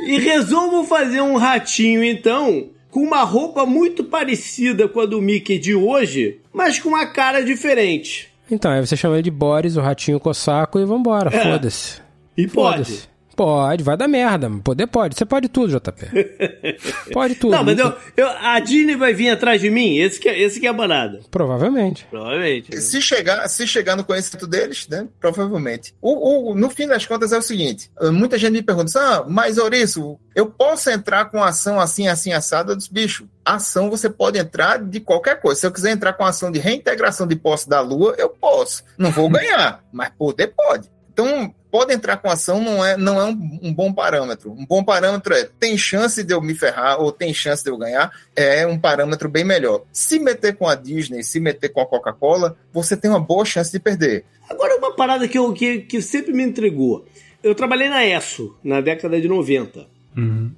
[0.00, 5.58] E resolvo fazer um ratinho, então, com uma roupa muito parecida com a do Mickey
[5.58, 8.28] de hoje, mas com uma cara diferente.
[8.50, 11.34] Então, aí você chama ele de Boris, o ratinho com o saco e vambora.
[11.34, 11.42] É.
[11.42, 12.02] Foda-se.
[12.36, 12.84] E pode.
[12.84, 13.13] Foda-se.
[13.36, 14.50] Pode, vai dar merda.
[14.62, 15.16] Poder pode.
[15.16, 16.06] Você pode tudo, JP.
[17.12, 17.50] pode tudo.
[17.52, 19.96] Não, mas eu, eu- a Disney vai vir atrás de mim?
[19.98, 21.20] Esse que é, esse que é a banada.
[21.30, 22.06] Provavelmente.
[22.10, 22.80] Provavelmente.
[22.80, 25.06] Se chegar, se chegar no conhecimento deles, né?
[25.20, 25.94] Provavelmente.
[26.00, 29.58] O, o- no fim das contas é o seguinte: muita gente me pergunta, ah, mas
[29.58, 32.72] Ouriço, eu posso entrar com ação assim, assim, assada?
[32.72, 35.60] Eu disse, bicho, ação você pode entrar de qualquer coisa.
[35.60, 38.82] Se eu quiser entrar com ação de reintegração de posse da Lua, eu posso.
[38.96, 40.88] Não vou ganhar, mas poder pode.
[41.14, 44.50] Então, pode entrar com ação não é, não é um, um bom parâmetro.
[44.50, 47.76] Um bom parâmetro é tem chance de eu me ferrar ou tem chance de eu
[47.76, 49.82] ganhar, é um parâmetro bem melhor.
[49.92, 53.70] Se meter com a Disney, se meter com a Coca-Cola, você tem uma boa chance
[53.70, 54.24] de perder.
[54.50, 57.06] Agora, uma parada que, eu, que, que sempre me intrigou.
[57.42, 59.86] Eu trabalhei na ESSO, na década de 90.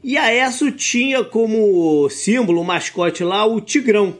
[0.02, 4.18] E a ESSO tinha como símbolo, mascote lá, o Tigrão.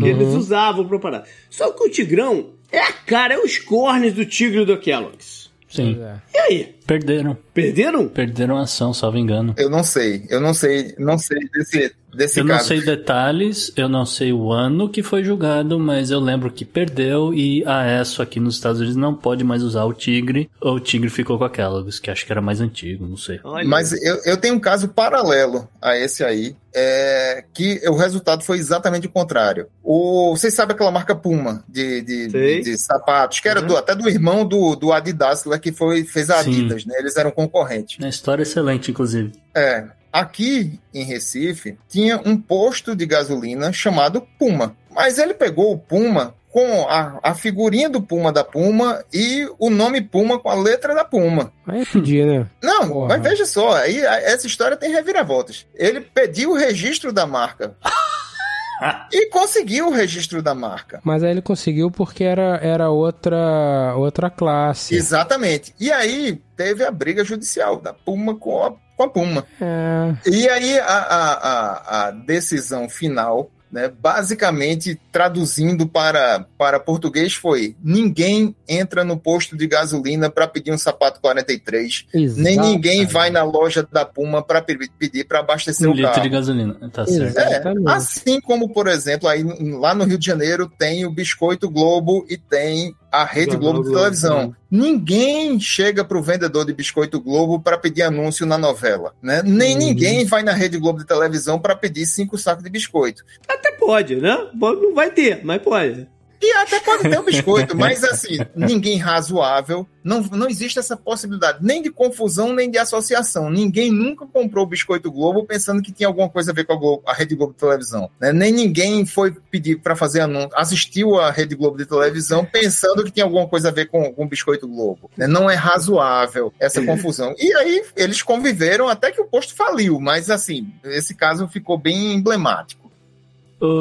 [0.00, 1.24] Que eles usavam pra parar.
[1.50, 5.41] Só que o Tigrão é a cara, é os cornes do tigre do Kellogg's.
[5.72, 5.98] Sim.
[6.02, 6.16] É.
[6.34, 6.74] E aí?
[6.86, 7.36] Perderam.
[7.54, 8.08] Perderam?
[8.08, 9.54] Perderam a ação, salvo engano.
[9.56, 12.68] Eu não sei, eu não sei, não sei desse, desse eu não caso.
[12.68, 17.32] sei detalhes, eu não sei o ano que foi julgado, mas eu lembro que perdeu
[17.34, 20.80] e a ESO aqui nos Estados Unidos não pode mais usar o Tigre, ou o
[20.80, 23.40] Tigre ficou com a Kellogg's, que acho que era mais antigo, não sei.
[23.44, 23.66] Olha.
[23.66, 28.56] Mas eu, eu tenho um caso paralelo a esse aí, é, que o resultado foi
[28.58, 29.66] exatamente o contrário.
[29.82, 33.66] O, vocês sabem aquela marca Puma de, de, de, de sapatos, que era Uhum.
[33.66, 36.50] do- até do irmão do, do Adidas, lá que foi, fez a Sim.
[36.50, 36.94] Adidas, né?
[36.98, 38.02] Eles eram concorrentes.
[38.02, 39.32] A história é excelente, inclusive.
[39.54, 39.84] É.
[40.12, 44.76] Aqui em Recife tinha um posto de gasolina chamado Puma.
[44.90, 49.70] Mas ele pegou o Puma com a, a figurinha do Puma da Puma e o
[49.70, 51.50] nome Puma com a letra da Puma.
[51.66, 52.46] Aí é pedir, né?
[52.62, 53.08] Não, Porra.
[53.08, 55.64] mas veja só, aí a- essa história tem reviravoltas.
[55.74, 57.74] Ele pediu o registro da marca.
[59.12, 61.00] e conseguiu o registro da marca.
[61.04, 64.94] Mas aí ele conseguiu porque era, era outra, outra classe.
[64.94, 65.72] Exatamente.
[65.80, 69.46] E aí teve a briga judicial da Puma com a, com a Puma.
[69.60, 77.32] É, E aí a, a, a, a decisão final, né, basicamente traduzindo para, para português,
[77.34, 82.68] foi: ninguém entra no posto de gasolina para pedir um sapato 43, nem exato.
[82.68, 86.22] ninguém vai na loja da Puma para pedir para abastecer Um o litro carro.
[86.22, 87.38] de gasolina, tá certo.
[87.38, 89.42] É, assim como, por exemplo, aí
[89.78, 93.92] lá no Rio de Janeiro tem o Biscoito Globo e tem a Rede Globo de
[93.92, 94.56] televisão.
[94.70, 99.42] Ninguém chega pro vendedor de Biscoito Globo para pedir anúncio na novela, né?
[99.44, 99.78] Nem Uhum.
[99.78, 103.22] ninguém vai na Rede Globo de televisão para pedir cinco sacos de biscoito.
[103.46, 104.36] Até pode, né?
[104.54, 106.08] Não vai ter, mas pode.
[106.44, 111.58] E até pode ter o biscoito, mas assim, ninguém razoável, não, não existe essa possibilidade
[111.62, 113.48] nem de confusão, nem de associação.
[113.48, 116.76] Ninguém nunca comprou o Biscoito Globo pensando que tinha alguma coisa a ver com a,
[116.76, 118.10] Globo- a Rede Globo de televisão.
[118.20, 118.32] né?
[118.32, 123.12] Nem ninguém foi pedir para fazer anúncio, assistiu a Rede Globo de televisão pensando que
[123.12, 125.08] tinha alguma coisa a ver com, com o Biscoito Globo.
[125.16, 125.28] né?
[125.28, 127.34] Não é razoável essa confusão.
[127.38, 132.14] E aí eles conviveram até que o posto faliu, mas assim, esse caso ficou bem
[132.14, 132.81] emblemático.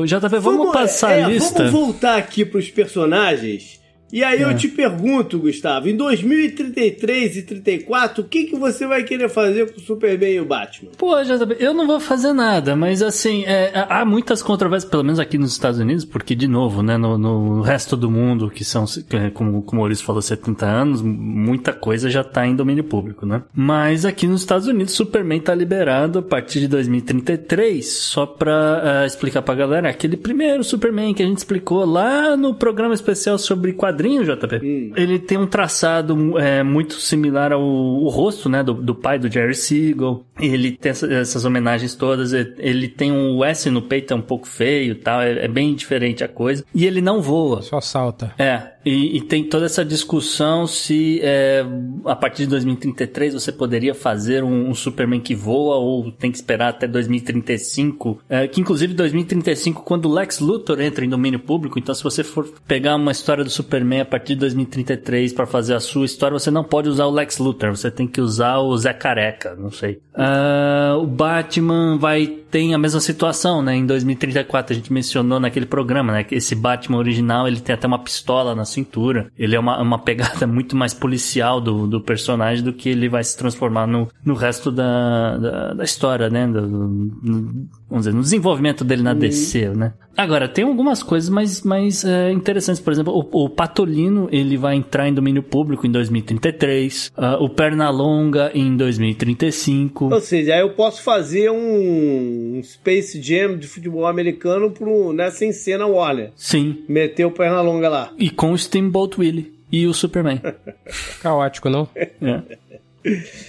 [0.05, 1.57] JP, vamos, passar é, a lista.
[1.57, 3.80] Vamos voltar aqui pros personagens.
[4.11, 4.43] E aí É.
[4.45, 9.71] eu te pergunto, Gustavo, em 2033 e 34, o que, que você vai querer fazer
[9.71, 10.91] com o Superman e o Batman?
[10.97, 11.15] Pô,
[11.59, 15.51] eu não vou fazer nada, mas assim, é, há muitas controvérsias, pelo menos aqui nos
[15.51, 18.85] Estados Unidos, porque, de novo, né, no, no resto do mundo, que são,
[19.33, 23.43] como, como o Maurício falou, 70 anos, muita coisa já tá em domínio público, né?
[23.53, 29.05] Mas aqui nos Estados Unidos, Superman tá liberado a partir de 2033, só pra é,
[29.07, 33.73] explicar pra galera, aquele primeiro Superman que a gente explicou lá no programa especial sobre
[33.73, 34.93] quadrinhos, JP.
[34.95, 39.31] Ele tem um traçado é, muito similar ao o rosto, né, do, do pai do
[39.31, 40.25] Jerry Siegel.
[40.39, 42.33] Ele tem essa- essas homenagens todas.
[42.33, 45.21] Ele tem um S no peito, é um pouco feio e tal.
[45.21, 46.63] É, é bem diferente a coisa.
[46.73, 47.61] E ele não voa.
[47.61, 48.33] Só salta.
[48.37, 51.63] É, e, e tem toda essa discussão se é,
[52.05, 56.37] a partir de 2033 você poderia fazer um, um Superman que voa ou tem que
[56.37, 58.19] esperar até 2035.
[58.29, 62.23] É, que inclusive 2035, quando o Lex Luthor entra em domínio público, então se você
[62.23, 66.37] for pegar uma história do Superman a partir de 2033 para fazer a sua história,
[66.37, 69.71] você não pode usar o Lex Luthor, você tem que usar o Zé Careca, não
[69.71, 69.99] sei.
[70.15, 73.75] Ah, o Batman vai ter a mesma situação, né?
[73.75, 76.23] Em 2034 a gente mencionou naquele programa, né?
[76.23, 79.31] Que esse Batman original ele tem até uma pistola na cintura.
[79.37, 83.23] Ele é uma, uma pegada muito mais policial do, do personagem do que ele vai
[83.23, 86.45] se transformar no, no resto da, da, da história, né?
[86.45, 89.93] Do, no- vamos dizer, no desenvolvimento dele na DC, né?
[90.15, 92.81] Agora, tem algumas coisas mais, mais é, interessantes.
[92.81, 97.11] Por exemplo, o, o Patolino, ele vai entrar em domínio público em 2033.
[97.17, 100.13] ah, o Pernalonga em 2035.
[100.13, 105.29] Ou seja, aí eu posso fazer um, um Space Jam de futebol americano pro, né,
[105.29, 106.31] sem cena Warner.
[106.35, 106.83] Sim.
[106.87, 108.13] Meter o perna longa lá.
[108.17, 110.41] E com o Steamboat Willie e o Superman.
[111.21, 111.87] Caótico, não?
[111.95, 112.57] É.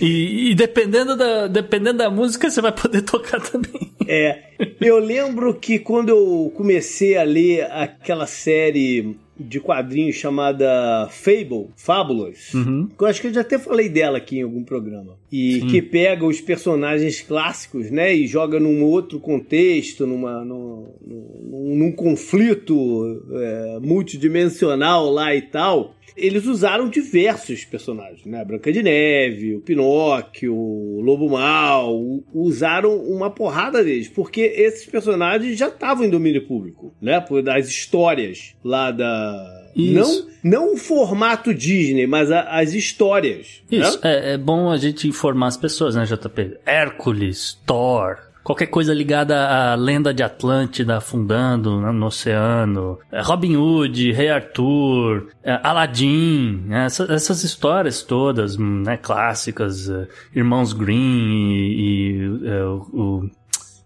[0.00, 3.92] E, e dependendo, da, dependendo da música, você vai poder tocar também.
[4.06, 4.42] É,
[4.80, 12.52] eu lembro que quando eu comecei a ler aquela série de quadrinhos chamada Fable, Fábulas,
[12.54, 12.88] Uhum.
[13.00, 15.16] eu acho que eu já até falei dela aqui em algum programa.
[15.32, 21.76] E que pega os personagens clássicos, né, e joga num outro contexto, numa, num, num,
[21.76, 25.94] num conflito é, multidimensional lá e tal.
[26.16, 28.40] Eles usaram diversos personagens, né?
[28.40, 31.98] A Branca de Neve, o Pinóquio, o Lobo Mal,
[32.34, 37.20] usaram uma porrada deles, porque esses personagens já estavam em domínio público, né?
[37.20, 39.92] Por das histórias lá da Isso.
[39.94, 43.62] não não o formato Disney, mas a- as histórias.
[43.70, 44.10] Isso, né?
[44.12, 46.58] é, é bom a gente informar as pessoas, né, JP?
[46.66, 53.56] Hércules, Thor, qualquer coisa ligada à lenda de Atlântida afundando né, no oceano, é, Robin
[53.56, 60.72] Hood, Rei Arthur, é, Aladdin, né, essa- essas histórias todas, hum, né, clássicas, é, Irmãos
[60.72, 62.76] Green e, e, o...
[62.92, 63.30] o-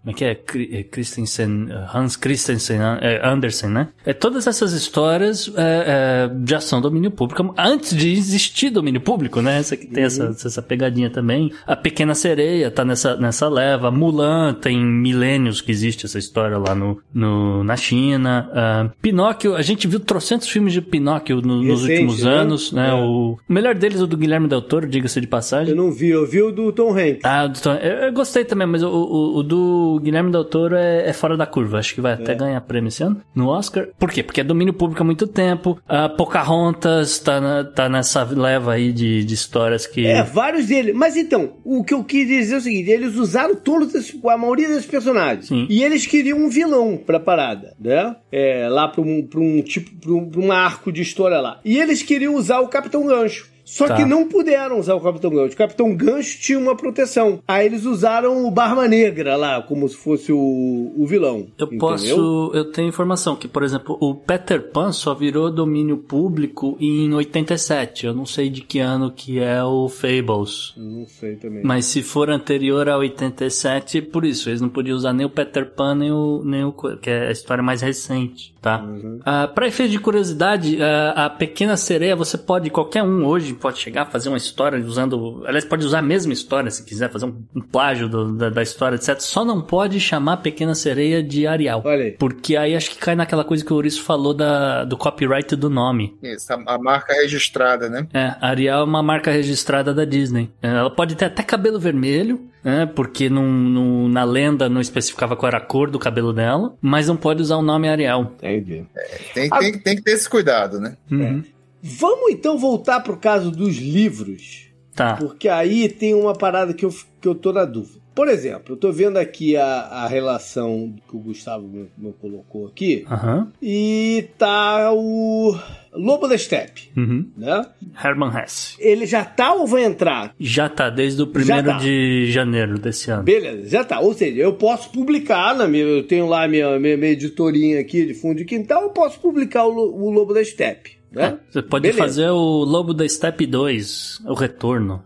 [0.03, 0.31] como é que é?
[0.79, 3.87] É, Christensen, Hans Christensen é, Andersen, né?
[4.05, 9.41] É, todas essas histórias é, é, já são domínio público antes de existir domínio público,
[9.41, 9.59] né?
[9.59, 11.51] Essa que tem essa, essa pegadinha também.
[11.65, 13.91] A Pequena Sereia tá nessa, nessa leva.
[13.91, 18.49] Mulan tem milênios que existe essa história lá no, no, na China.
[18.53, 22.31] Ah, Pinóquio, a gente viu trocentos filmes de Pinóquio no- nos Recente, últimos né?
[22.31, 22.89] anos, né?
[22.89, 22.93] É.
[22.93, 25.71] O, o melhor deles é o do Guilherme Del Toro, diga-se de passagem.
[25.71, 27.21] Eu não vi, eu vi o do Tom Hanks.
[27.23, 30.45] Ah, o do Tom- eu, eu gostei também, mas o, o- o do Guilherme Del
[30.45, 31.79] Toro é, é fora da curva.
[31.79, 33.87] Acho que vai até ganhar prêmio esse ano no Oscar.
[33.99, 34.23] Por quê?
[34.23, 35.79] Porque é domínio público há muito tempo.
[35.87, 40.05] A Pocahontas tá, na- tá nessa leva aí de, de histórias que.
[40.05, 40.95] É, vários deles.
[40.95, 44.37] Mas então, o que eu quis dizer é o seguinte: eles usaram todos esses, a
[44.37, 45.47] maioria desses personagens.
[45.47, 45.65] Sim.
[45.69, 48.15] E eles queriam um vilão pra parada, né?
[48.31, 51.59] É, lá pra um, pra um tipo, pra um, pra um arco de história lá.
[51.65, 53.49] E eles queriam usar o Capitão Gancho.
[53.67, 53.97] Só Tá.
[53.97, 55.53] que não puderam usar o Capitão Gancho.
[55.53, 57.39] O Capitão Gancho tinha uma proteção.
[57.45, 61.47] Aí eles usaram o Barba Negra lá, como se fosse o, o vilão.
[61.57, 61.79] Eu entendeu?
[61.79, 62.51] posso.
[62.53, 68.05] Eu tenho informação que, por exemplo, o Peter Pan só virou domínio público em 87.
[68.05, 70.73] Eu não sei de que ano que é o Fables.
[70.77, 71.61] Não sei também.
[71.61, 75.69] Mas se for anterior a 87, por isso, eles não podiam usar nem o Peter
[75.71, 78.81] Pan, nem o, nem o que é a história mais recente, tá?
[79.25, 83.79] Ah, pra efeito de curiosidade, ah, a Pequena Sereia, você pode, qualquer um hoje pode
[83.79, 87.25] chegar a fazer uma história usando, aliás, pode usar a mesma história se quiser, fazer
[87.25, 89.19] um, um plágio do- da, da história, etc.
[89.19, 91.81] Só não pode chamar Pequena Sereia de Arial.
[91.85, 92.11] Olha aí.
[92.11, 95.69] Porque aí acho que cai naquela coisa que o Ouriço falou da, do copyright do
[95.69, 96.15] nome.
[96.21, 98.07] Isso, a, a marca registrada, né?
[98.13, 100.49] É, Ariel é uma marca registrada da Disney.
[100.61, 102.85] É, Ela pode ter até cabelo vermelho, né?
[102.85, 107.07] Porque num- num- na lenda não especificava qual era a cor do cabelo dela, mas
[107.07, 108.33] não pode usar o nome Ariel.
[108.37, 108.85] Entendi.
[109.33, 110.95] Tem, tem, tem que ter esse cuidado, né?
[111.11, 111.43] Uhum.
[111.87, 114.67] Vamos então voltar pro caso dos livros.
[114.95, 115.15] Tá.
[115.15, 117.97] Porque aí tem uma parada que eu, que eu tô na dúvida.
[118.15, 122.65] Por exemplo, eu tô vendo aqui a, a relação que o Gustavo me, me colocou
[122.65, 123.05] aqui.
[123.07, 123.51] Aham.
[123.61, 125.55] E tá o
[125.93, 127.27] Lobo da Steppe, Uhum.
[127.37, 127.63] né?
[128.03, 128.75] Herman Hesse.
[128.79, 130.33] Ele já tá ou vai entrar?
[130.39, 131.77] Já tá, desde o primeiro tá.
[131.77, 133.21] de janeiro desse ano.
[133.21, 133.99] Beleza, já tá.
[133.99, 138.03] Ou seja, eu posso publicar, na minha, eu tenho lá minha, minha, minha editorinha aqui
[138.03, 140.96] de fundo de quintal, eu posso publicar o, o Lobo da Steppe.
[141.11, 141.37] Né?
[141.49, 141.99] Você pode Beleza.
[141.99, 145.03] fazer o Lobo da Step 2, o retorno.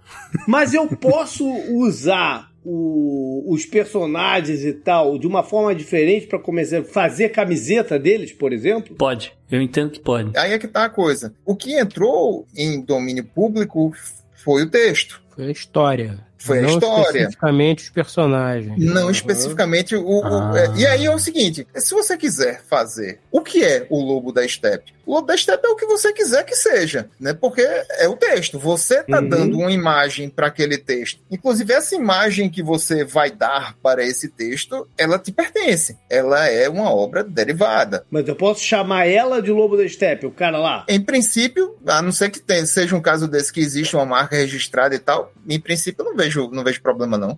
[0.47, 6.79] Mas eu posso usar o- os personagens e tal de uma forma diferente para começar
[6.79, 8.95] a fazer camiseta deles, por exemplo?
[8.95, 10.37] Pode, eu entendo que pode.
[10.37, 11.33] Aí é que tá a coisa.
[11.45, 13.91] O que entrou em domínio público
[14.43, 15.21] foi o texto.
[15.35, 16.19] Foi a história.
[16.43, 17.03] Foi a não história.
[17.19, 18.73] especificamente os personagens.
[18.77, 20.05] Não especificamente o.
[20.05, 20.53] o- Ah.
[20.55, 24.31] é, e aí é o seguinte: se você quiser fazer o que é o lobo
[24.31, 27.33] da steppe, o lobo da steppe é o que você quiser que seja, né?
[27.33, 28.57] Porque é o texto.
[28.59, 29.29] Você tá Uhum.
[29.29, 31.19] dando uma imagem para aquele texto.
[31.29, 35.97] Inclusive, essa imagem que você vai dar para esse texto, ela te pertence.
[36.09, 38.05] Ela é uma obra derivada.
[38.09, 40.85] Mas eu posso chamar ela de Lobo da Steppe, o cara lá?
[40.87, 44.35] Em princípio, a não ser que tenha- seja um caso desse que existe uma marca
[44.35, 45.31] registrada e tal.
[45.47, 47.37] Em princípio, eu não vejo, não vejo problema, não.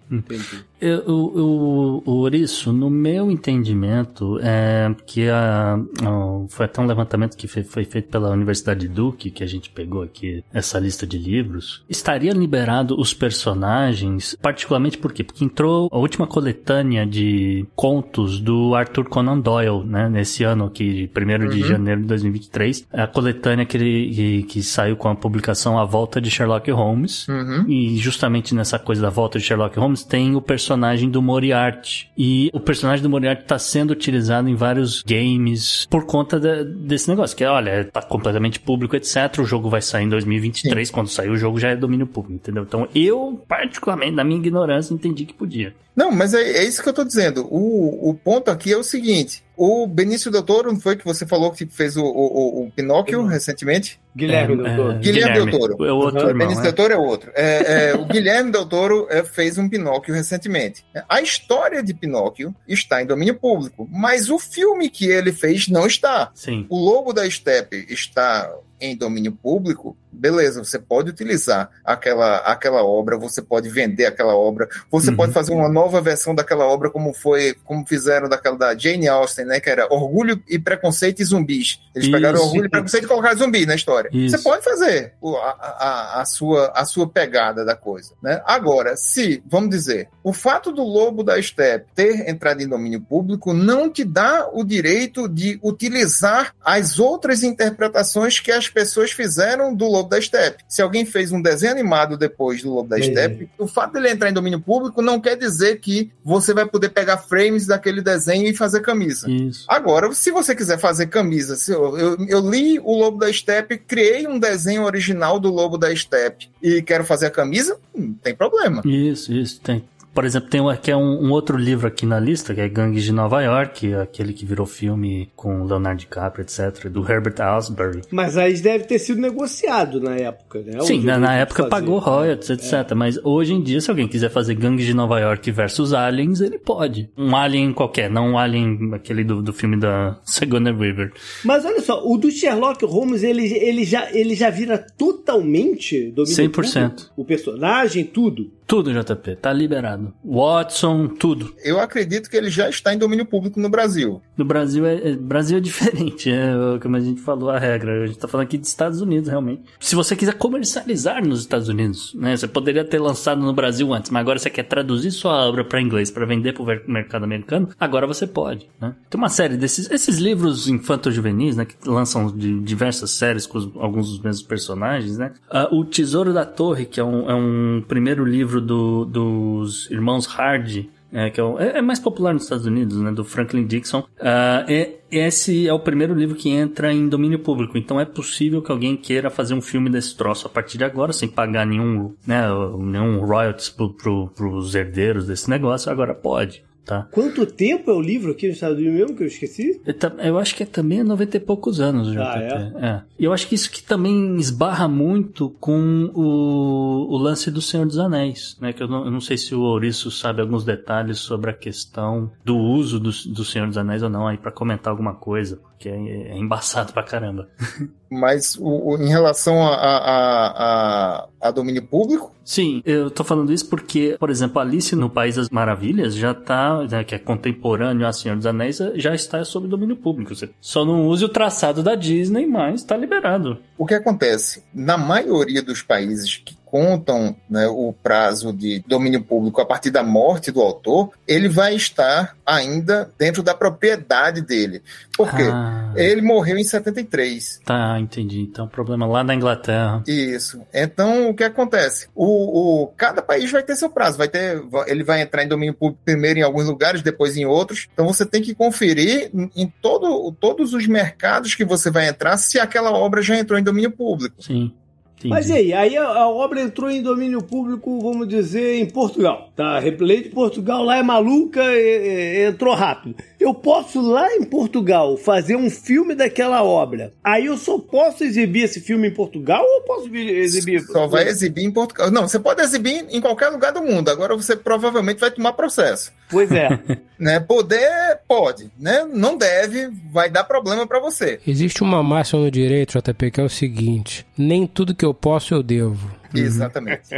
[0.81, 6.85] Eu, o, o, o Ouriço, no meu entendimento, é que a, a- foi até um
[6.85, 11.05] levantamento que foi, foi feito pela Universidade Duke, que a gente pegou aqui essa lista
[11.07, 15.23] de livros, estaria liberado os personagens, particularmente por quê?
[15.23, 20.93] Porque entrou a última coletânea de contos do Arthur Conan Doyle, né, nesse ano aqui,
[20.93, 21.09] de
[21.45, 25.77] 1 de janeiro de 2023, a coletânea que, ele, que, que saiu com a publicação
[25.79, 27.65] A Volta de Sherlock Holmes, Uhum.
[27.69, 32.09] e justamente nessa coisa da volta de Sherlock Holmes tem o personagem do Moriarty.
[32.17, 37.09] E o personagem do Moriarty está sendo utilizado em vários games por conta da- desse
[37.09, 37.35] negócio.
[37.35, 39.39] Que, olha, tá completamente público, etc.
[39.39, 40.91] O jogo vai sair em 2023.
[40.91, 42.63] Quando sair o jogo já é domínio público, entendeu?
[42.63, 45.73] Então eu, particularmente, na minha ignorância, entendi que podia.
[45.95, 47.47] Não, mas é, é isso que eu tô dizendo.
[47.51, 51.25] O, o ponto aqui é o seguinte: o Benício Del Toro, não foi que você
[51.25, 53.99] falou que fez o, o, o- Pinóquio recentemente?
[54.15, 54.95] Guilherme, É, doutor.
[54.95, 55.85] é, Guilherme Del Toro.
[55.85, 56.63] É outro O irmão, Benício é.
[56.63, 57.31] Del Toro é outro.
[57.35, 60.83] É, é, o Guilherme Del Toro é, fez um Pinóquio recentemente.
[61.07, 65.85] A história de Pinóquio está em domínio público, mas o filme que ele fez não
[65.85, 66.31] está.
[66.33, 66.65] Sim.
[66.69, 73.17] O Lobo da Steppe está em domínio público, beleza, você pode utilizar aquela, aquela obra,
[73.17, 75.17] você pode vender aquela obra, você Uhum.
[75.17, 79.45] pode fazer uma nova versão daquela obra, como foi, como fizeram daquela da Jane Austen,
[79.45, 79.59] né?
[79.59, 81.79] Que era Orgulho e Preconceito e Zumbis.
[81.95, 82.11] Eles Isso.
[82.15, 84.09] pegaram Orgulho e Preconceito e colocaram zumbi na história.
[84.13, 84.37] Isso.
[84.37, 88.13] Você pode fazer a, a, a sua, a sua pegada da coisa.
[88.21, 88.41] Né?
[88.45, 93.53] Agora, se, vamos dizer, o fato do Lobo da Steppe ter entrado em domínio público
[93.53, 99.85] não te dá o direito de utilizar as outras interpretações que as pessoas fizeram do
[99.85, 100.63] Lobo da Steppe.
[100.67, 103.13] Se alguém fez um desenho animado depois do Lobo da Entendi.
[103.13, 106.89] Steppe, o fato dele entrar em domínio público não quer dizer que você vai poder
[106.89, 109.29] pegar frames daquele desenho e fazer camisa.
[109.29, 109.65] Isso.
[109.67, 114.27] Agora, se você quiser fazer camisa, eu, eu, eu li o Lobo da Steppe, criei
[114.27, 118.81] um desenho original do Lobo da Steppe e quero fazer a camisa, não tem problema.
[118.85, 119.59] Isso, isso.
[119.61, 119.83] Tem.
[120.13, 122.69] Por exemplo, tem um, aqui é um, um outro livro aqui na lista, que é
[122.69, 128.01] Gangues de Nova York, aquele que virou filme com Leonardo DiCaprio, etc., do Herbert Asbury.
[128.11, 130.79] Mas aí deve ter sido negociado na época, né?
[130.81, 131.69] Sim, na, na época fazer.
[131.69, 132.93] pagou royalties, etc.
[132.95, 136.59] Mas hoje em dia, se alguém quiser fazer Gangues de Nova York versus Aliens, ele
[136.59, 137.09] pode.
[137.17, 141.11] Um Alien qualquer, não um Alien, aquele do, do filme da Sigourney Weaver.
[141.43, 146.35] Mas olha só, o do Sherlock Holmes, ele, ele, já, ele já vira totalmente domínio
[146.35, 146.51] 100%.
[146.51, 147.11] público?
[147.17, 148.51] O personagem, tudo.
[148.65, 150.13] Tudo, JP, tá liberado.
[150.23, 151.53] Watson, tudo.
[151.63, 154.21] Eu acredito que ele já está em domínio público no Brasil.
[154.37, 156.51] No Brasil é, é- Brasil é diferente, é
[156.81, 158.03] como a gente falou a regra.
[158.03, 159.63] A gente tá falando aqui de Estados Unidos, realmente.
[159.79, 162.35] Se você quiser comercializar nos Estados Unidos, né?
[162.35, 165.81] Você poderia ter lançado no Brasil antes, mas agora você quer traduzir sua obra para
[165.81, 168.95] inglês para vender pro mercado americano, agora você pode, né?
[169.09, 171.65] Tem uma série desses esses livros infanto-juvenis, né?
[171.65, 175.33] Que lançam de diversas séries com os- alguns dos mesmos personagens, né?
[175.49, 180.27] Ah, o Tesouro da Torre, que é um, é um primeiro livro do- dos irmãos
[180.27, 183.65] Hardy, é, que é, o- é- é mais popular nos Estados Unidos, né, do Franklin
[183.67, 184.03] Dixon.
[184.19, 188.61] Ah, é- esse é o primeiro livro que entra em domínio público, então é possível
[188.61, 192.13] que alguém queira fazer um filme desse troço a partir de agora, sem pagar nenhum,
[192.25, 192.41] né,
[192.79, 196.63] nenhum royalties pro, pro, pros herdeiros desse negócio, agora pode.
[196.85, 197.07] Tá.
[197.11, 199.81] Quanto tempo é o livro aqui nos Estados Unidos mesmo que eu esqueci?
[199.85, 202.19] Eu ta- Eu acho que é também 90 e poucos anos, JP.
[202.21, 202.39] Ah,
[202.81, 203.01] é?
[203.17, 207.85] E eu acho que isso que também esbarra muito com o, o lance do Senhor
[207.85, 208.73] dos Anéis, né?
[208.73, 212.29] Que eu não, eu não sei se o Ouriço sabe alguns detalhes sobre a questão
[212.43, 215.87] do uso do, do Senhor dos Anéis ou não, aí pra comentar alguma coisa, porque
[215.87, 217.47] é, é embaçado pra caramba.
[218.13, 223.53] Mas o, o- em relação a, a, a, a- domínio público, Sim, eu tô falando
[223.53, 228.05] isso porque, por exemplo, Alice no País das Maravilhas já tá, né, que é contemporâneo
[228.05, 230.35] a Senhor dos Anéis, já está sob domínio público.
[230.35, 233.57] Você só não use o traçado da Disney, mas tá liberado.
[233.77, 234.63] o que acontece?
[234.73, 240.01] Na maioria dos países que contam né, o prazo de domínio público a partir da
[240.01, 244.81] morte do autor, ele vai estar ainda dentro da propriedade dele.
[245.15, 245.43] Por quê?
[245.53, 247.61] Ah, Ele morreu em 73.
[247.63, 248.41] tá, entendi.
[248.41, 250.01] Então, problema lá na Inglaterra.
[250.07, 250.61] Isso.
[250.73, 252.07] Então, o que acontece?
[252.15, 254.17] O, o- cada país vai ter seu prazo.
[254.17, 257.87] Vai ter, ele vai entrar em domínio público primeiro em alguns lugares, depois em outros.
[257.93, 262.35] Então, você tem que conferir em, em todo, todos os mercados que você vai entrar
[262.37, 264.41] se aquela obra já entrou em domínio público.
[264.41, 264.73] Sim.
[265.17, 265.29] Entendi.
[265.29, 265.73] Mas e aí?
[265.73, 269.49] Aí a, a obra entrou em domínio público, vamos dizer, em Portugal.
[269.55, 269.77] Tá?
[269.77, 273.15] A lei de Portugal lá é maluca, e- e- entrou rápido.
[273.43, 277.11] Eu posso lá em Portugal fazer um filme daquela obra.
[277.21, 280.79] Aí eu só posso exibir esse filme em Portugal ou posso exibir.
[280.83, 282.09] Só vai exibir em Portugal.
[282.09, 284.07] Não, você pode exibir em qualquer lugar do mundo.
[284.07, 286.13] Agora você provavelmente vai tomar processo.
[286.29, 286.69] Pois é.
[287.19, 287.39] Né?
[287.39, 288.69] Poder, pode.
[288.77, 289.05] Né?
[289.05, 291.39] Não deve, vai dar problema para você.
[291.47, 295.53] Existe uma máxima no direito, JP, que é o seguinte: nem tudo que eu posso
[295.53, 296.11] eu devo.
[296.33, 297.13] Exatamente.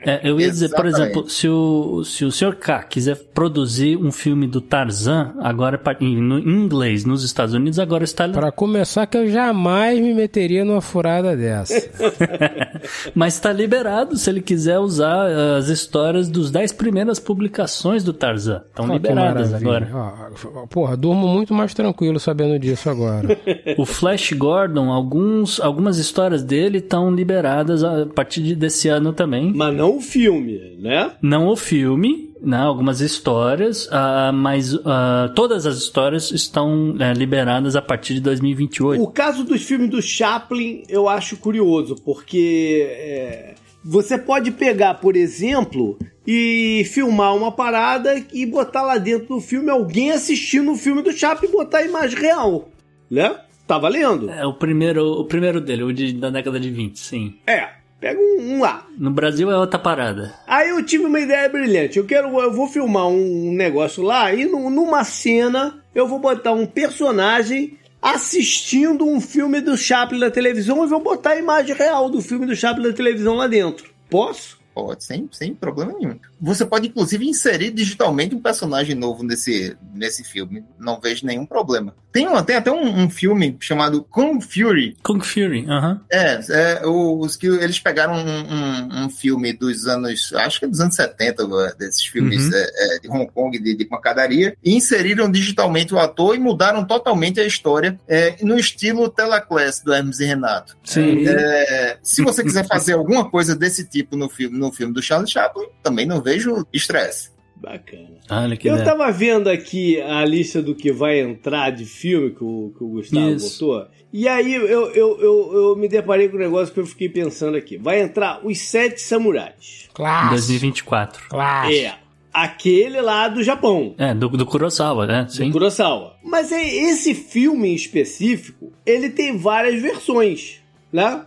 [0.00, 1.12] É, eu ia dizer, por Exatamente.
[1.12, 2.54] exemplo, se o, se o Sr.
[2.56, 7.78] K quiser produzir um filme do Tarzan, agora em, no- em inglês nos Estados Unidos,
[7.78, 8.28] agora está.
[8.28, 11.74] Pra começar, que eu jamais me meteria numa furada dessa.
[13.14, 18.12] Mas está liberado se ele quiser usar eh, as histórias dos 10 primeiras publicações do
[18.12, 18.62] Tarzan.
[18.68, 19.88] Estão liberadas agora.
[19.92, 23.26] Ó, porra, durmo muito mais tranquilo sabendo disso agora.
[23.78, 29.52] O Flash Gordon, alguns, algumas histórias dele estão liberadas a partir de- desse ano também.
[29.54, 31.12] Mas não o filme, né?
[31.20, 37.74] Não o filme, né, algumas histórias, ah, mas ah, todas as histórias estão eh, liberadas
[37.76, 39.02] a partir de 2028.
[39.02, 45.16] O caso dos filmes do Chaplin eu acho curioso, porque é, você pode pegar, por
[45.16, 51.02] exemplo, e filmar uma parada e botar lá dentro do filme alguém assistindo o filme
[51.02, 52.68] do Chaplin e botar a imagem real,
[53.10, 53.36] né?
[53.66, 54.30] Tá valendo?
[54.30, 57.34] É o primeiro, o primeiro dele, o de, da década de 20, sim.
[57.46, 57.68] É,
[58.00, 58.86] pega um, um lá.
[58.98, 60.34] No Brasil é outra parada.
[60.46, 61.98] Aí eu tive uma ideia brilhante.
[61.98, 66.52] Eu quero, eu vou filmar um negócio lá e nu- numa cena eu vou botar
[66.52, 72.08] um personagem assistindo um filme do Chaplin na televisão e vou botar a imagem real
[72.08, 73.90] do filme do Chaplin na televisão lá dentro.
[74.08, 74.58] Posso?
[74.74, 76.18] Pode, sem, sem problema nenhum.
[76.40, 80.64] Você pode, inclusive, inserir digitalmente um personagem novo nesse, nesse filme.
[80.78, 81.94] Não vejo nenhum problema.
[82.12, 84.96] Tem, uma, tem até um, um filme chamado Kung Fury.
[85.02, 86.00] Kung Fury, aham.
[86.10, 90.68] É, é os que eles pegaram um, um- um filme dos anos, acho que é
[90.68, 92.50] dos anos 70, é, desses filmes Uhum.
[92.54, 96.84] é, é, de Hong Kong, de, de pancadaria, e inseriram digitalmente o ator e mudaram
[96.86, 100.76] totalmente a história é, no estilo Teleclass do Hermes e Renato.
[100.84, 101.26] Sim.
[101.26, 105.30] É, se você quiser fazer alguma coisa desse tipo no filme, no filme do Charlie
[105.30, 107.30] Chaplin, também não vejo estresse.
[107.56, 108.18] Bacana.
[108.30, 108.90] Olha que Eu ideia.
[108.90, 112.88] tava vendo aqui a lista do que vai entrar de filme que o, que o
[112.88, 113.64] Gustavo Isso.
[113.66, 113.88] botou.
[114.12, 117.56] E aí eu, eu, eu, eu me deparei com um negócio que eu fiquei pensando
[117.56, 117.78] aqui.
[117.78, 119.88] Vai entrar Os Sete Samurais.
[119.88, 120.30] Em Clássico.
[120.34, 121.28] 2024.
[121.30, 121.86] Clássico.
[121.86, 121.94] É.
[122.32, 123.94] Aquele lá do Japão.
[123.96, 125.24] É, do, do Kurosawa, né?
[125.24, 125.50] do Sim.
[125.50, 126.16] Kurosawa.
[126.22, 130.60] Mas é, esse filme em específico, ele tem várias versões,
[130.92, 131.22] né?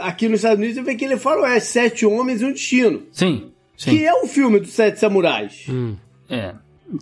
[0.00, 3.04] Aqui nos Estados Unidos você vê que ele fala, é Sete Homens e um Destino.
[3.10, 3.51] Sim.
[3.76, 3.90] Sim.
[3.90, 5.66] Que é o filme dos Sete Samurais.
[5.68, 5.96] Hum.
[6.28, 6.54] É.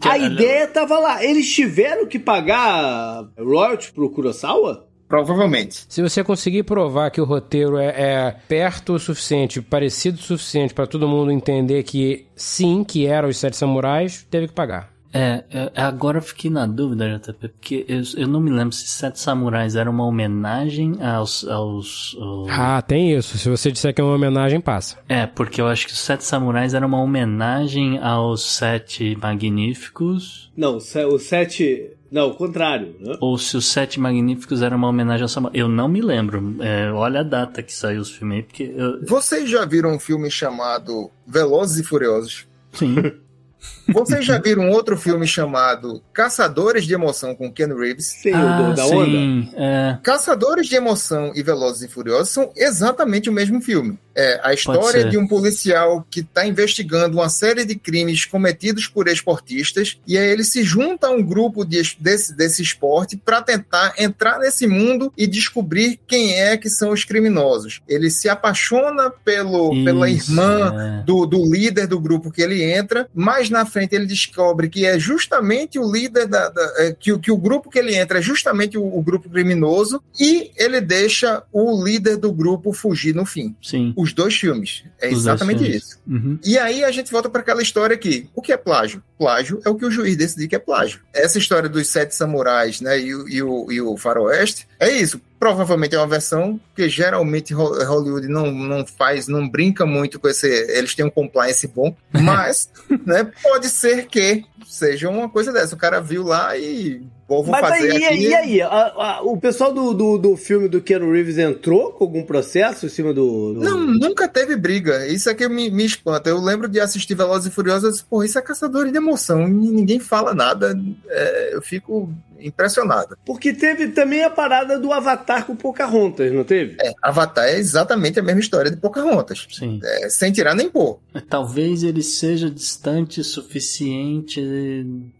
[0.03, 1.25] A ideia tava lá.
[1.25, 4.87] Eles tiveram que pagar royalties pro Kurosawa?
[5.09, 5.87] Provavelmente.
[5.89, 10.73] Se você conseguir provar que o roteiro é, é perto o suficiente, parecido o suficiente
[10.73, 14.89] pra todo mundo entender que sim, que era os Sete Samurais, teve que pagar.
[15.13, 18.87] É, é, agora eu fiquei na dúvida, JP, porque eu, eu não me lembro se
[18.87, 21.45] Sete Samurais era uma homenagem aos.
[21.49, 23.37] aos, aos- Ah, tem isso.
[23.37, 24.99] Se você disser que é uma homenagem, passa.
[25.09, 30.51] É, porque eu acho que os Sete Samurais era uma homenagem aos Sete Magníficos.
[30.57, 31.91] Não, o se- o Sete...
[32.11, 33.17] Não, o contrário, né?
[33.21, 35.61] Ou se os Sete Magníficos era uma homenagem ao Samurai.
[35.61, 36.57] Eu não me lembro.
[36.61, 38.73] É, olha a data que saiu os filmes aí, porque.
[38.77, 42.47] Eu, Vocês já viram um filme chamado Velozes e Furiosos?
[42.73, 42.95] sim.
[43.93, 48.07] Vocês já viram outro filme chamado Caçadores de Emoção com Ken Reeves?
[48.07, 49.05] Sem o ah, do da onda?
[49.05, 49.51] sim.
[49.57, 53.99] É, Caçadores de Emoção e Velozes e Furiosos são exatamente o mesmo filme.
[54.14, 59.09] É a história de um policial que está investigando uma série de crimes cometidos por
[59.09, 63.41] esportistas e aí ele se junta a um grupo de es- desse, desse esporte para
[63.41, 67.80] tentar entrar nesse mundo e descobrir quem é que são os criminosos.
[67.88, 71.05] Ele se apaixona pelo, pela isso, irmã é.
[71.05, 74.99] do, do líder do grupo que ele entra, mais na frente ele descobre que é
[74.99, 78.22] justamente o líder da, da- é, que, o- que o grupo que ele entra é
[78.22, 83.55] justamente o, o grupo criminoso e ele deixa o líder do grupo fugir no fim.
[83.62, 83.93] Sim.
[83.97, 84.85] Os dois filmes.
[85.01, 85.83] É Os exatamente filmes.
[85.83, 85.99] isso.
[86.07, 86.39] Uhum.
[86.45, 88.28] E aí a gente volta para aquela história aqui.
[88.35, 89.03] O que é plágio?
[89.18, 91.01] Plágio é o que o juiz decidir que é plágio.
[91.14, 95.20] Essa história dos sete samurais, né, e, e o, e o faroeste, é isso.
[95.41, 100.28] Provavelmente é uma versão que geralmente Ho- Hollywood não, não faz, não brinca muito com
[100.28, 100.47] esse.
[100.47, 102.70] Eles têm um compliance bom, mas
[103.07, 105.74] né, pode ser que seja uma coisa dessa.
[105.74, 108.28] O cara viu lá e vou vou Mas fazer aí, aqui.
[108.28, 108.61] e aí?
[108.62, 112.84] A- a- o pessoal do, do, do filme do Ken Reeves entrou com algum processo
[112.84, 113.55] em cima do...
[113.55, 115.07] do- Não, nunca teve briga.
[115.07, 116.28] Isso é que me, me espanta.
[116.28, 119.49] Eu lembro de assistir Velozes e Furiosos e disse, pô, isso é caçador de emoção.
[119.49, 120.78] Ninguém fala nada.
[121.09, 122.12] É, eu fico
[122.43, 123.16] impressionado.
[123.24, 126.76] Porque teve também a parada do Avatar com Pocahontas, não teve?
[126.80, 129.47] É, Avatar é exatamente a mesma história de Pocahontas.
[129.51, 129.80] Sim.
[129.82, 130.99] É, sem tirar nem pôr.
[131.28, 134.41] Talvez ele seja distante o suficiente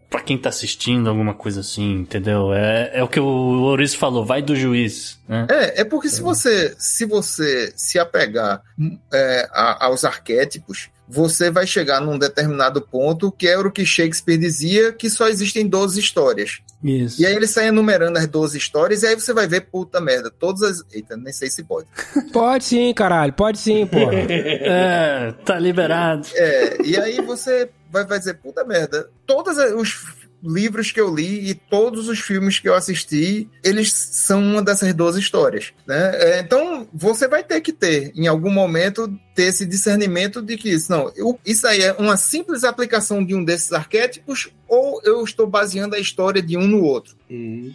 [0.09, 2.53] pra quem tá assistindo, alguma coisa assim, entendeu?
[2.53, 5.47] É, é o que o Ouriço falou, vai do juiz, né?
[5.49, 8.61] É, é porque se você se você se apegar
[9.13, 14.39] é, a- aos arquétipos, você vai chegar num determinado ponto que era o que Shakespeare
[14.39, 16.61] dizia que só existem 12 histórias.
[16.83, 17.21] Isso.
[17.21, 20.31] E aí ele sai enumerando as 12 histórias e aí você vai ver, puta merda,
[20.31, 20.85] todas as.
[20.93, 21.89] Eita, nem sei se pode.
[22.33, 24.13] Pode sim, caralho, pode sim, porra.
[24.31, 26.27] É, tá liberado.
[26.35, 31.51] É, e aí você vai, vai dizer, puta merda, todos os livros que eu li
[31.51, 36.13] e todos os filmes que eu assisti, eles são uma dessas 12 histórias, né?
[36.15, 40.71] É, Então, você vai ter que ter, em algum momento, ter esse discernimento de que
[40.71, 45.23] isso, não, eu- isso aí é uma simples aplicação de um desses arquétipos ou eu
[45.25, 47.15] estou baseando a história de um no outro.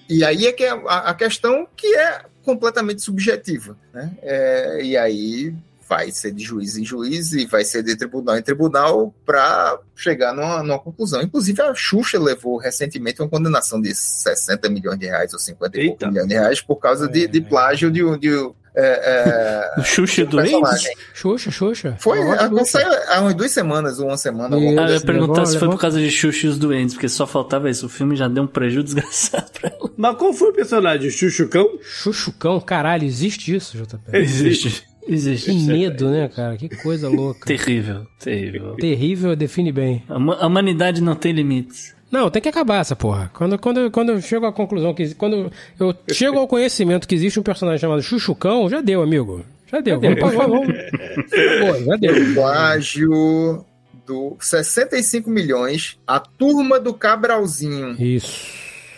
[0.10, 4.12] E aí é que é a, a questão que é completamente subjetiva, né?
[4.22, 5.54] É, e aí
[5.88, 10.34] vai ser de juiz em juiz e vai ser de tribunal em tribunal para chegar
[10.34, 11.22] numa, numa conclusão.
[11.22, 15.86] Inclusive, a Xuxa levou recentemente uma condenação de 60 milhões de reais ou 50 e
[15.88, 16.08] poucos Eita.
[16.12, 18.30] milhões de reais por causa de, de plágio de, um- de,
[18.78, 20.94] é, é, O Xuxa do personagem.
[21.14, 21.96] Xuxa, Xuxa.
[22.00, 22.66] Foi, Uma a, Xuxa.
[22.66, 24.56] saiu há umas duas semanas ou uma semana.
[24.56, 24.82] alguma.
[24.82, 25.06] Ah, eu ia assim.
[25.06, 27.70] perguntar levou- se foi levou- por causa de Xuxa e os doentes, porque só faltava
[27.70, 27.86] isso.
[27.86, 29.92] O filme já deu um prejuízo desgraçado pra ela.
[29.96, 31.10] Mas qual foi o personagem?
[31.10, 31.70] Chuchucão?
[31.82, 33.98] Xuxucão, caralho, existe isso, JP?
[34.18, 34.84] Existe.
[35.08, 35.52] Existe.
[35.52, 36.58] Que medo, né, cara?
[36.58, 37.46] Que coisa louca.
[37.46, 38.76] Terrível, terrível.
[38.76, 40.04] Terrível define bem.
[40.10, 41.94] A, huma- a humanidade não tem limites.
[42.12, 43.30] Não, tem que acabar essa porra.
[43.34, 45.14] Quando, quando, quando eu chego à conclusão que.
[45.16, 49.44] Quando eu chego ao conhecimento que existe um personagem chamado Chuchucão, já deu, amigo.
[49.72, 50.00] Já deu.
[50.00, 50.68] Vamos, pra- vamos.
[50.68, 52.34] Pô, já deu.
[52.36, 53.66] Plágio
[54.06, 57.96] do 65 milhões, a turma do Cabralzinho.
[58.02, 58.54] Isso.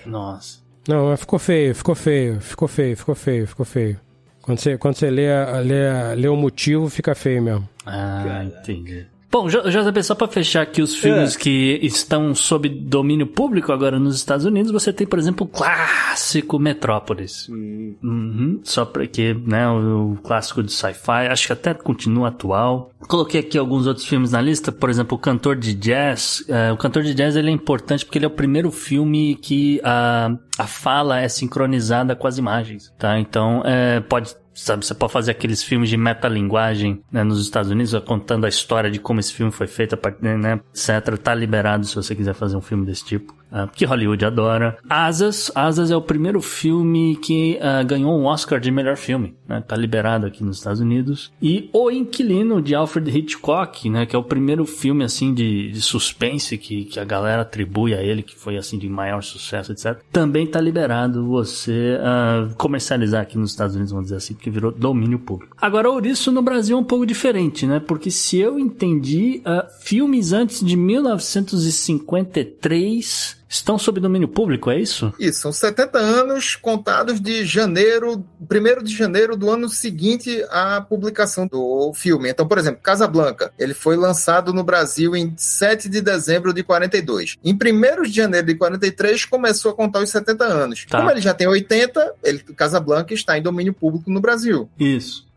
[0.05, 0.59] Nossa.
[0.87, 3.99] Não, mas ficou feio, ficou feio, ficou feio, ficou feio, ficou feio.
[4.47, 5.27] Quando você, quando você lê,
[5.61, 7.67] lê, lê o motivo, fica feio mesmo.
[7.85, 9.05] Ah, entendi.
[9.29, 11.39] Bom, JP, só pra fechar aqui os filmes É.
[11.39, 16.57] que estão sob domínio público agora nos Estados Unidos, você tem, por exemplo, o clássico
[16.57, 17.47] Metrópolis.
[17.49, 22.91] Uhum, só porque, né, o, o clássico de sci-fi, acho que até continua atual.
[23.07, 26.43] Coloquei aqui alguns outros filmes na lista, por exemplo, o Cantor de Jazz.
[26.47, 29.79] É, o Cantor de Jazz ele é importante porque ele é o primeiro filme que
[29.83, 33.19] a, a fala é sincronizada com as imagens, tá?
[33.19, 37.93] Então, é, pode Sabe, você pode fazer aqueles filmes de metalinguagem né, nos Estados Unidos,
[38.03, 41.15] contando a história de como esse filme foi feito, a partir, né, etc.
[41.15, 43.36] Tá liberado se você quiser fazer um filme desse tipo.
[43.51, 44.77] Ah, que Hollywood adora.
[44.89, 45.51] Asas.
[45.55, 49.35] Asas é o primeiro filme que ah, ganhou um Oscar de melhor filme.
[49.47, 51.31] Né, tá liberado aqui nos Estados Unidos.
[51.41, 55.81] E O Inquilino, de Alfred Hitchcock, né, que é o primeiro filme assim de, de
[55.81, 59.97] suspense que, que a galera atribui a ele, que foi assim de maior sucesso, etc.
[60.11, 64.71] Também tá liberado você ah, comercializar aqui nos Estados Unidos, vamos dizer assim, porque virou
[64.71, 65.55] domínio público.
[65.61, 67.79] Agora, Ouriço no Brasil é um pouco diferente, né?
[67.79, 69.41] Porque se eu entendi,
[69.79, 75.13] filmes antes de 1953 estão sob domínio público, é isso?
[75.19, 81.47] Isso, são 70 anos contados de janeiro, 1 de janeiro do ano seguinte à publicação
[81.47, 82.29] do filme.
[82.29, 87.37] Então, por exemplo, Casablanca, ele foi lançado no Brasil em 7 de dezembro de 42.
[87.43, 90.85] Em 1 de janeiro de 43 começou a contar os 70 anos.
[90.85, 90.97] Tá.
[90.97, 94.69] Como ele já tem 80, ele, Casablanca está em domínio público no Brasil.
[94.79, 95.27] Isso.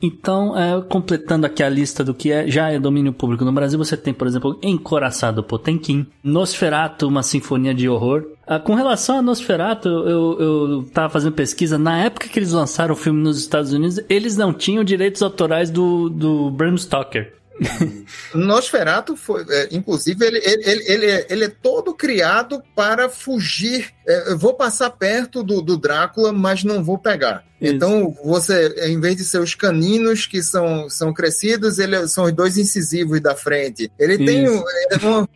[0.00, 3.78] Então, é, completando aqui a lista do que é, já é domínio público no Brasil,
[3.78, 8.24] você tem, por exemplo, Encoraçado Potemkin, Nosferato, uma sinfonia de horror.
[8.46, 12.94] Ah, com relação a Nosferato, eu, eu tava fazendo pesquisa, na época que eles lançaram
[12.94, 17.38] o filme nos Estados Unidos, eles não tinham direitos autorais do, do Bram Stoker.
[18.34, 23.92] Nosferatu foi, é, inclusive, ele, ele, ele, ele é, ele é todo criado para fugir.
[24.08, 27.44] É, eu vou passar perto do, do Drácula, mas não vou pegar.
[27.60, 27.74] Isso.
[27.74, 32.32] Então, você, em vez de ser os caninos que são, são crescidos, ele, são os
[32.32, 33.90] dois incisivos da frente.
[33.98, 34.52] Ele tem Isso.
[34.54, 35.28] um- é, uma,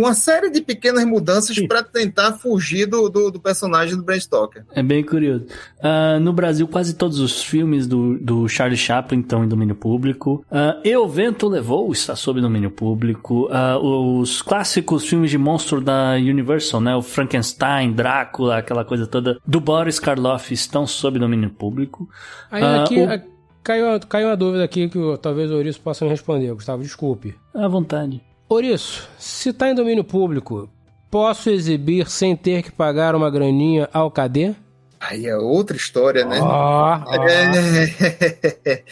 [0.00, 4.64] uma série de pequenas mudanças para tentar fugir do, do, do personagem do Bram Stoker.
[4.74, 5.46] É bem curioso.
[5.80, 10.44] Ah, no Brasil, quase todos os filmes do, do Charlie Chaplin estão em domínio público.
[10.50, 13.48] Ah, e o Vento Levou está sob domínio público.
[13.52, 16.96] Ah, os clássicos filmes de monstro da Universal, né?
[16.96, 22.08] O Frankenstein, Drácula, aquela coisa toda, do Boris Karloff estão sob domínio público.
[22.50, 23.20] Aí Ah, aqui o- a-
[23.62, 27.34] caiu, caiu uma dúvida aqui que talvez o Ouriço possa me responder, Gustavo, desculpe.
[27.54, 28.20] À vontade.
[28.48, 30.68] Ouriço, se tá em domínio público,
[31.10, 34.54] posso exibir sem ter que pagar uma graninha ao KD?
[35.00, 36.38] Aí é outra história, né?
[36.40, 36.98] Ó.
[37.14, 38.82] É.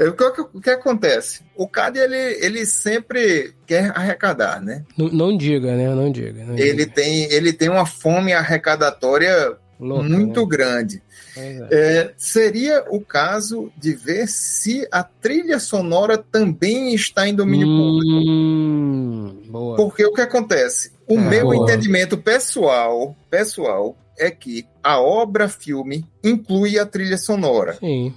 [0.08, 1.42] o, que, o que acontece?
[1.56, 4.84] O CAD ele, ele sempre quer arrecadar, né?
[4.98, 5.94] Não, não diga, né?
[5.94, 6.44] Não diga.
[6.44, 6.92] não Ele diga.
[6.92, 10.46] tem, ele tem uma fome arrecadatória Louca, muito né?
[10.48, 11.02] grande.
[11.36, 11.68] É.
[11.70, 18.30] É, seria o caso de ver se a trilha sonora também está em domínio público.
[18.30, 19.76] Hum, boa.
[19.76, 20.92] Porque o que acontece?
[21.08, 21.56] O Ah, meu boa.
[21.56, 27.74] entendimento pessoal, pessoal é que a obra filme inclui a trilha sonora.
[27.80, 28.14] Sim,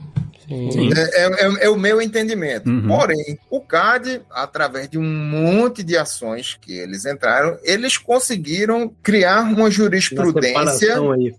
[0.47, 0.89] Sim.
[0.95, 2.69] É, é- é o meu entendimento.
[2.69, 2.87] Uhum.
[2.87, 9.41] Porém, o CAD, através de um monte de ações que eles entraram, eles conseguiram criar
[9.41, 10.95] uma jurisprudência.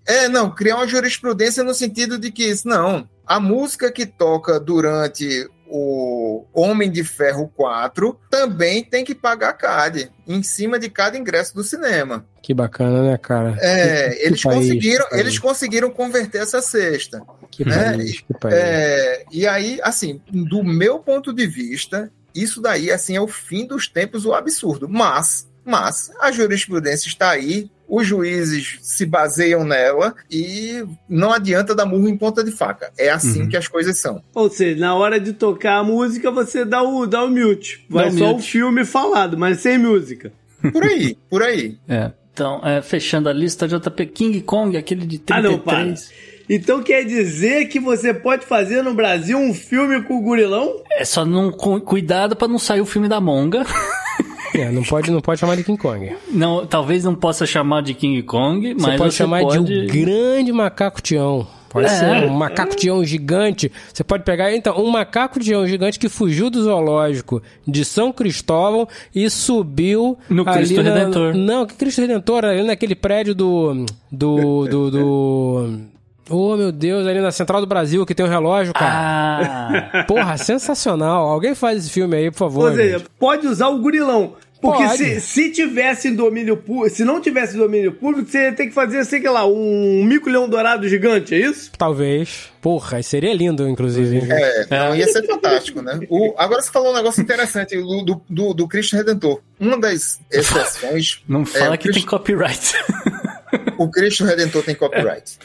[0.06, 5.48] É, não, criar uma jurisprudência no sentido de que, não, a música que toca durante
[5.70, 11.54] o Homem de Ferro 4 também tem que pagar CAD, em cima de cada ingresso
[11.54, 12.26] do cinema.
[12.42, 13.56] Que bacana, né, cara?
[13.60, 15.20] É, Que eles país, conseguiram, que país.
[15.20, 17.22] eles conseguiram converter essa cesta.
[17.50, 17.92] Que né?
[17.92, 18.54] país, que país.
[18.54, 23.66] É, e aí, assim, do meu ponto de vista, isso daí, assim, é o fim
[23.66, 24.88] dos tempos, o absurdo.
[24.88, 31.86] Mas, mas, a jurisprudência está aí, os juízes se baseiam nela e não adianta dar
[31.86, 32.90] murro em ponta de faca.
[32.98, 33.48] É assim Uhum.
[33.48, 34.22] que as coisas são.
[34.34, 37.84] Ou seja, na hora de tocar a música, você dá o, dá o mute.
[37.88, 38.50] Vai Dá o só o mute.
[38.50, 40.32] filme falado, mas sem música.
[40.72, 41.78] Por aí, por aí.
[41.88, 42.10] É.
[42.32, 45.52] Então, é, fechando a lista, JP King Kong, aquele de Ah, 33.
[45.52, 45.94] não, para.
[46.50, 50.82] Então quer dizer que você pode fazer no Brasil um filme com o gurilão?
[50.92, 53.64] É só não cu- cuidado pra não sair o filme da Monga.
[54.54, 56.16] É, não pode, não pode chamar de King Kong.
[56.30, 59.64] Não, talvez não possa chamar de King Kong, mas Você pode chamar pode...
[59.64, 61.46] de um grande macaco tião.
[61.68, 61.90] Pode É.
[61.90, 63.70] ser um macaco tião gigante.
[63.92, 68.88] Você pode pegar, então, um macaco tião gigante que fugiu do zoológico de São Cristóvão
[69.14, 71.34] e subiu No ali Cristo na- Redentor.
[71.34, 73.84] Não, que Cristo Redentor, ali naquele prédio do.
[74.10, 74.66] do.
[74.66, 74.90] do.
[74.90, 75.80] do...
[76.30, 79.90] Oh, meu Deus, ali na Central do Brasil que tem um relógio, cara.
[79.92, 81.26] Ah, Porra, sensacional.
[81.28, 82.74] Alguém faz esse filme aí, por favor.
[82.74, 84.34] Seja, pode usar o gurilão.
[84.60, 84.96] Porque Pode.
[84.98, 88.66] se, se tivesse em domínio público, se não tivesse em domínio público, você ia ter
[88.66, 91.70] que fazer, sei que lá, um mico-leão dourado gigante, é isso?
[91.78, 92.50] Talvez.
[92.60, 94.20] Porra, aí seria lindo, inclusive.
[94.28, 96.00] É, não, ia ser fantástico, né?
[96.10, 99.40] O- agora você falou um negócio interessante do, do, do, do Cristo Redentor.
[99.60, 102.74] Uma das exceções, não fala É, que tem copyright.
[103.78, 105.38] o Cristo Redentor tem copyright.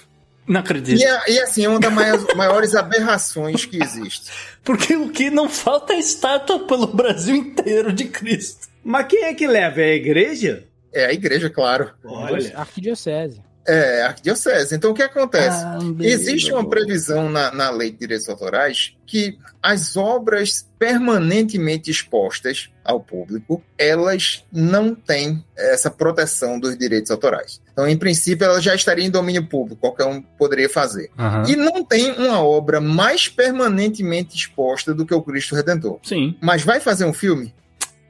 [0.47, 0.99] Não acredito.
[0.99, 4.31] E, é- e, assim, é uma das maiores, maiores aberrações que existe.
[4.63, 8.67] Porque o que não falta é estátua pelo Brasil inteiro de Cristo.
[8.83, 9.81] Mas quem é que leva?
[9.81, 10.63] É a igreja?
[10.93, 11.91] É a igreja, claro.
[12.03, 12.57] Olha.
[12.57, 13.41] Arquidiocese.
[13.65, 14.75] É arquidiocese.
[14.75, 15.63] Então, o que acontece?
[15.63, 22.69] Ah, Existe uma previsão na, na lei de direitos autorais que as obras permanentemente expostas
[22.83, 27.61] ao público, elas não têm essa proteção dos direitos autorais.
[27.71, 31.09] Então, em princípio, ela já estaria em domínio público, qualquer um poderia fazer.
[31.17, 31.43] Aham.
[31.47, 35.99] E não tem uma obra mais permanentemente exposta do que o Cristo Redentor.
[36.03, 36.35] Sim.
[36.41, 37.53] Mas vai fazer um filme?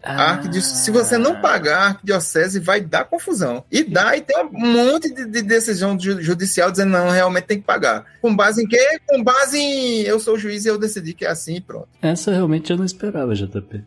[0.03, 0.11] Ah.
[0.23, 3.63] A arquidiocese- se você não pagar a arquidiocese, vai dar confusão.
[3.71, 7.57] E dá, e tem um monte de, de decisão ju- judicial dizendo não, realmente tem
[7.59, 8.05] que pagar.
[8.21, 8.99] Com base em quê?
[9.07, 11.87] Com base em eu sou o juiz e eu decidi que é assim e pronto.
[12.01, 13.81] Essa realmente eu não esperava, JP.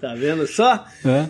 [0.00, 0.84] Tá vendo só?
[1.04, 1.26] É.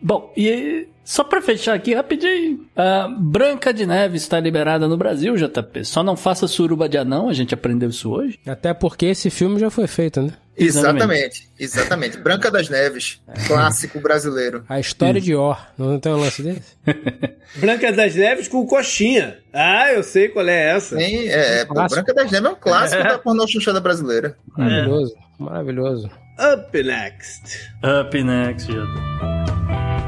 [0.00, 5.34] Bom, e só pra fechar aqui rapidinho, a Branca de Neve está liberada no Brasil,
[5.36, 5.84] JP.
[5.84, 8.38] Só não faça suruba de anão, a gente aprendeu isso hoje.
[8.46, 10.32] Até porque esse filme já foi feito, né?
[10.56, 11.48] Exatamente.
[11.58, 12.18] Exatamente.
[12.18, 14.64] Branca das Neves, clássico brasileiro.
[14.68, 15.58] A história de Or.
[15.76, 16.76] Não tem um lance desse?
[17.56, 19.38] Branca das Neves com coxinha.
[19.52, 20.96] Ah, eu sei qual é essa.
[20.96, 22.02] Tem, é, pô, Clássico.
[22.02, 24.36] Branca das Neves é um clássico da pornô chanchada brasileira.
[24.56, 25.14] Maravilhoso.
[25.38, 26.10] Maravilhoso.
[26.38, 27.70] Up next.
[27.82, 28.76] Up next, JP.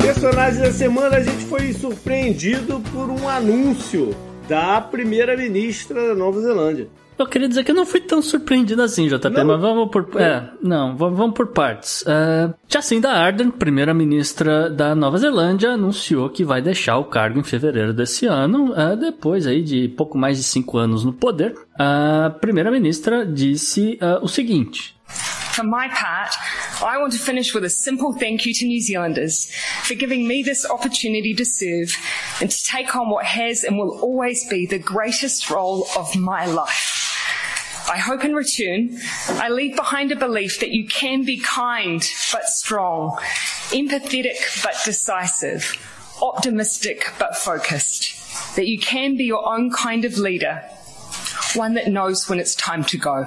[0.00, 4.14] Personagens da semana, a gente foi surpreendido por um anúncio
[4.48, 6.88] da primeira-ministra da Nova Zelândia.
[7.18, 9.44] Eu queria dizer que eu não fui tão surpreendido assim, JP, Não?
[9.44, 10.08] mas vamos por.
[10.20, 12.02] É, não, vamos por partes.
[12.02, 17.92] Uh, Jacinda Ardern, primeira-ministra da Nova Zelândia, anunciou que vai deixar o cargo em fevereiro
[17.92, 21.54] desse ano, uh, depois aí de pouco mais de cinco anos no poder.
[21.76, 24.96] A primeira-ministra disse uh, o seguinte.
[25.58, 26.36] For my part,
[26.84, 29.50] I want to finish with a simple thank you to New Zealanders
[29.82, 31.96] for giving me this opportunity to serve
[32.40, 36.46] and to take on what has and will always be the greatest role of my
[36.46, 37.12] life.
[37.90, 39.00] I hope in return,
[39.30, 43.18] I leave behind a belief that you can be kind but strong,
[43.70, 45.76] empathetic but decisive,
[46.22, 50.62] optimistic but focused, that you can be your own kind of leader,
[51.54, 53.26] one that knows when it's time to go.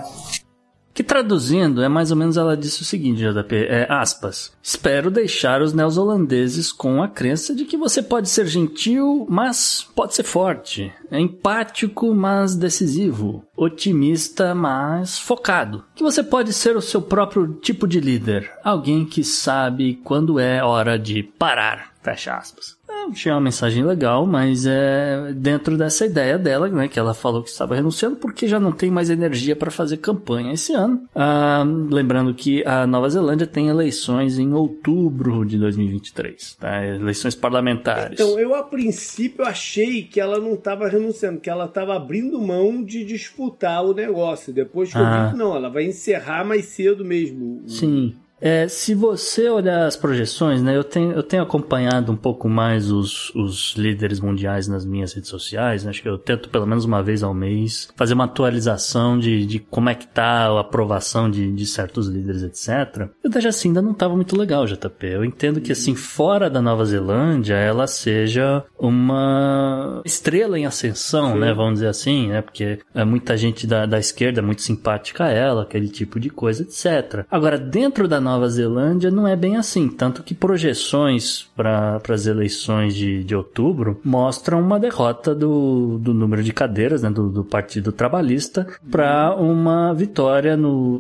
[0.94, 4.52] Que traduzindo, é mais ou menos ela disse o seguinte, JP, é, aspas.
[4.62, 10.14] Espero deixar os neozelandeses com a crença de que você pode ser gentil, mas pode
[10.14, 10.92] ser forte.
[11.10, 13.44] É empático, mas decisivo.
[13.56, 15.84] Otimista, mas focado.
[15.96, 18.52] Que você pode ser o seu próprio tipo de líder.
[18.64, 21.92] Alguém que sabe quando é hora de parar.
[22.02, 22.78] Fecha aspas.
[23.06, 27.44] Eu achei uma mensagem legal, mas é dentro dessa ideia dela, né, que ela falou
[27.44, 31.04] que estava renunciando porque já não tem mais energia para fazer campanha esse ano.
[31.16, 36.86] Ah, lembrando que a Nova Zelândia tem eleições em outubro de 2023, tá?
[36.86, 38.20] Eleições parlamentares.
[38.20, 42.84] Então, eu a princípio achei que ela não estava renunciando, que ela estava abrindo mão
[42.84, 44.54] de disputar o negócio.
[44.54, 45.26] Depois que eu Ah.
[45.26, 47.62] vi que não, ela vai encerrar mais cedo mesmo.
[47.68, 48.16] Sim.
[48.42, 52.90] É, se você olhar as projeções, né, eu tenho, eu tenho acompanhado um pouco mais
[52.90, 56.84] os, os líderes mundiais nas minhas redes sociais, né, acho que eu tento pelo menos
[56.84, 61.30] uma vez ao mês fazer uma atualização de, de como é que tá a aprovação
[61.30, 63.10] de, de certos líderes, etc.
[63.24, 65.06] E o da Jacinda não tava muito legal, JP.
[65.06, 71.54] Eu entendo que, assim, fora da Nova Zelândia, ela seja uma estrela em ascensão, né,
[71.54, 75.30] vamos dizer assim, né, porque é, muita gente da, da esquerda é muito simpática a
[75.30, 77.24] ela, aquele tipo de coisa, etc.
[77.30, 82.96] Agora, dentro da Nova Zelândia não é bem assim, tanto que projeções para as eleições
[82.96, 87.92] de, de outubro mostram uma derrota do, do número de cadeiras né, do, do Partido
[87.92, 90.58] Trabalhista para uma vitória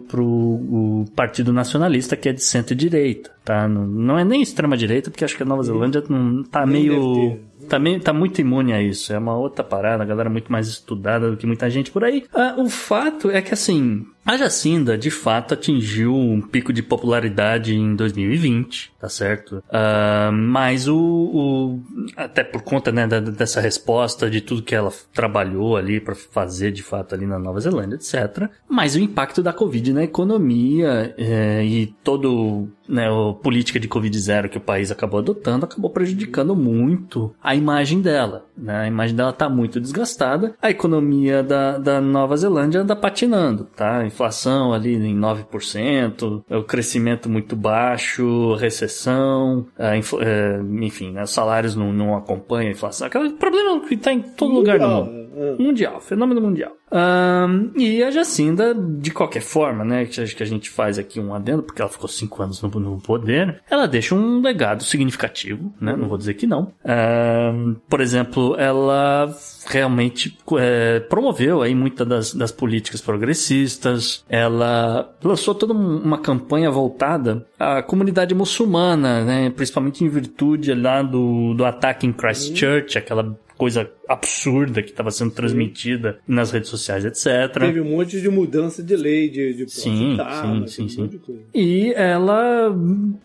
[0.07, 3.31] pro o Partido Nacionalista, que é de centro-direita.
[3.43, 3.67] Tá?
[3.67, 7.39] Não, não é nem extrema-direita, porque acho que a Nova Zelândia não tá Nem meio.
[7.67, 9.13] Tá, meio- tá muito imune a isso.
[9.13, 12.03] É uma outra parada, a galera é muito mais estudada do que muita gente por
[12.03, 12.23] aí.
[12.33, 17.73] Ah, o fato é que, assim, a Jacinda, de fato, atingiu um pico de popularidade
[17.75, 19.63] em 2020, tá certo?
[19.69, 21.83] Ah, mas o, o-
[22.15, 26.71] Até por conta né, da- dessa resposta, de tudo que ela trabalhou ali pra fazer,
[26.71, 28.49] de fato, ali na Nova Zelândia, etc.
[28.69, 34.19] Mas o impacto da Covid na economia eh, e todo né, a política de Covid
[34.19, 38.45] zero que o país acabou adotando acabou prejudicando muito a imagem dela.
[38.57, 38.81] Né?
[38.81, 40.53] A imagem dela está muito desgastada.
[40.61, 43.99] A economia da, da Nova Zelândia anda patinando, tá?
[43.99, 51.23] A inflação ali em 9%, o crescimento muito baixo, recessão, a infla- eh, enfim, né,
[51.23, 53.07] os salários não, não acompanham a inflação.
[53.07, 55.20] Aquele problema que está em todo lugar do mundo.
[55.41, 55.61] É.
[55.61, 56.71] Mundial, fenômeno mundial.
[56.93, 61.19] Ahn, e a Jacinda, de qualquer forma, né, que acho que a gente faz aqui
[61.21, 65.73] um adendo, porque ela ficou cinco anos no, no poder, ela deixa um legado significativo,
[65.79, 66.73] né, não vou dizer que não.
[66.85, 69.33] Ahn, por exemplo, ela
[69.67, 76.69] realmente é, promoveu aí muitas das, das políticas progressistas, ela lançou toda um- uma campanha
[76.69, 83.37] voltada à comunidade muçulmana, né, principalmente em virtude lá do, do ataque em Christchurch, aquela
[83.61, 87.53] coisa absurda que estava sendo transmitida nas redes sociais, etc.
[87.59, 90.17] Teve um monte de mudança de lei, de, de Sim,
[90.65, 91.19] sim, sim, um sim.
[91.19, 91.41] coisa.
[91.53, 92.75] E ela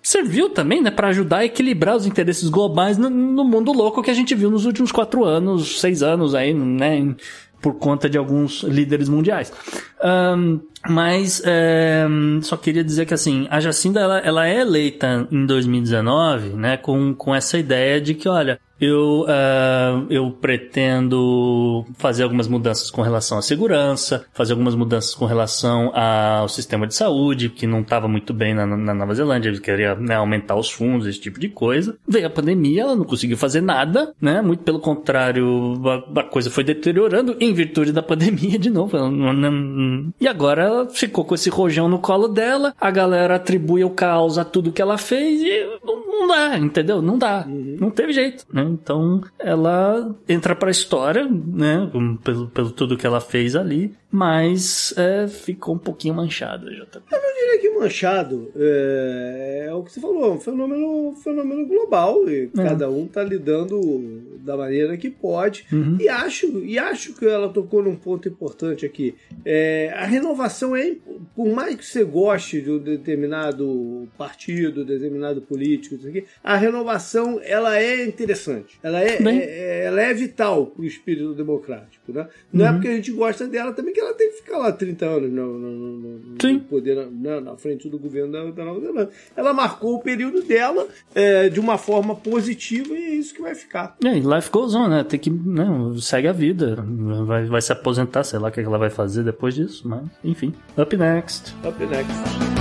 [0.03, 4.11] serviu também, né, para ajudar a equilibrar os interesses globais no, no mundo louco que
[4.11, 7.17] a gente viu nos últimos quatro anos, seis anos aí, né, em-
[7.63, 9.51] por conta de alguns líderes mundiais.
[10.03, 12.07] Ahn, mas é,
[12.43, 17.15] só queria dizer que assim, a Jacinda ela, ela é eleita em 2019, né, com,
[17.15, 23.39] com essa ideia de que, olha, eu, ah, eu pretendo fazer algumas mudanças com relação
[23.39, 28.33] à segurança, fazer algumas mudanças com relação ao sistema de saúde, que não estava muito
[28.35, 31.97] bem na, na Nova Zelândia, ele queria né, aumentar os fundos, esse tipo de coisa.
[32.07, 34.43] Veio a pandemia, ela não conseguiu fazer nada, né?
[34.43, 35.75] Muito pelo contrário,
[36.15, 38.97] a, a coisa foi deteriorando em virtude da pandemia de novo.
[38.99, 43.85] Não- não- E agora ela ficou com esse rojão no colo dela, a galera atribui
[43.85, 47.01] o caos a tudo que ela fez e não, não dá, entendeu?
[47.03, 47.47] Não dá.
[47.47, 48.66] Não teve jeito, né?
[48.67, 51.91] Então ela entra pra história, né?
[52.23, 57.01] Pelo, pelo tudo que ela fez ali, mas é, ficou um pouquinho manchada, JP.
[57.11, 62.29] diria que manchado é, é o que você falou, é um fenômeno, um fenômeno global
[62.29, 65.67] e cada um tá lidando da maneira que pode.
[65.71, 65.99] Uhum.
[66.01, 69.15] E acho, e acho que ela tocou num ponto importante aqui.
[69.45, 70.97] É, a renovação é,
[71.35, 77.39] por mais que você goste de um determinado partido, determinado político, isso aqui, a renovação
[77.43, 78.79] ela é interessante.
[78.83, 82.13] Ela é, é- ela é vital para o espírito democrático.
[82.13, 82.27] Né?
[82.53, 82.71] Não Uhum.
[82.71, 85.33] é porque a gente gosta dela também que ela tem que ficar lá 30 anos
[85.33, 89.11] no, no, no- poder na, na frente do governo da, da Nova Zelândia.
[89.37, 93.55] Ela marcou o período dela é, de uma forma positiva e é isso que vai
[93.55, 93.97] ficar.
[94.05, 95.05] É, life goes on, né?
[95.05, 95.67] Tem que, né?
[96.01, 96.77] Segue a vida.
[97.27, 100.53] Vai, vai se aposentar, sei lá o que ela vai fazer depois disso, mas enfim.
[100.79, 101.55] Up next.
[101.67, 102.56] Up next.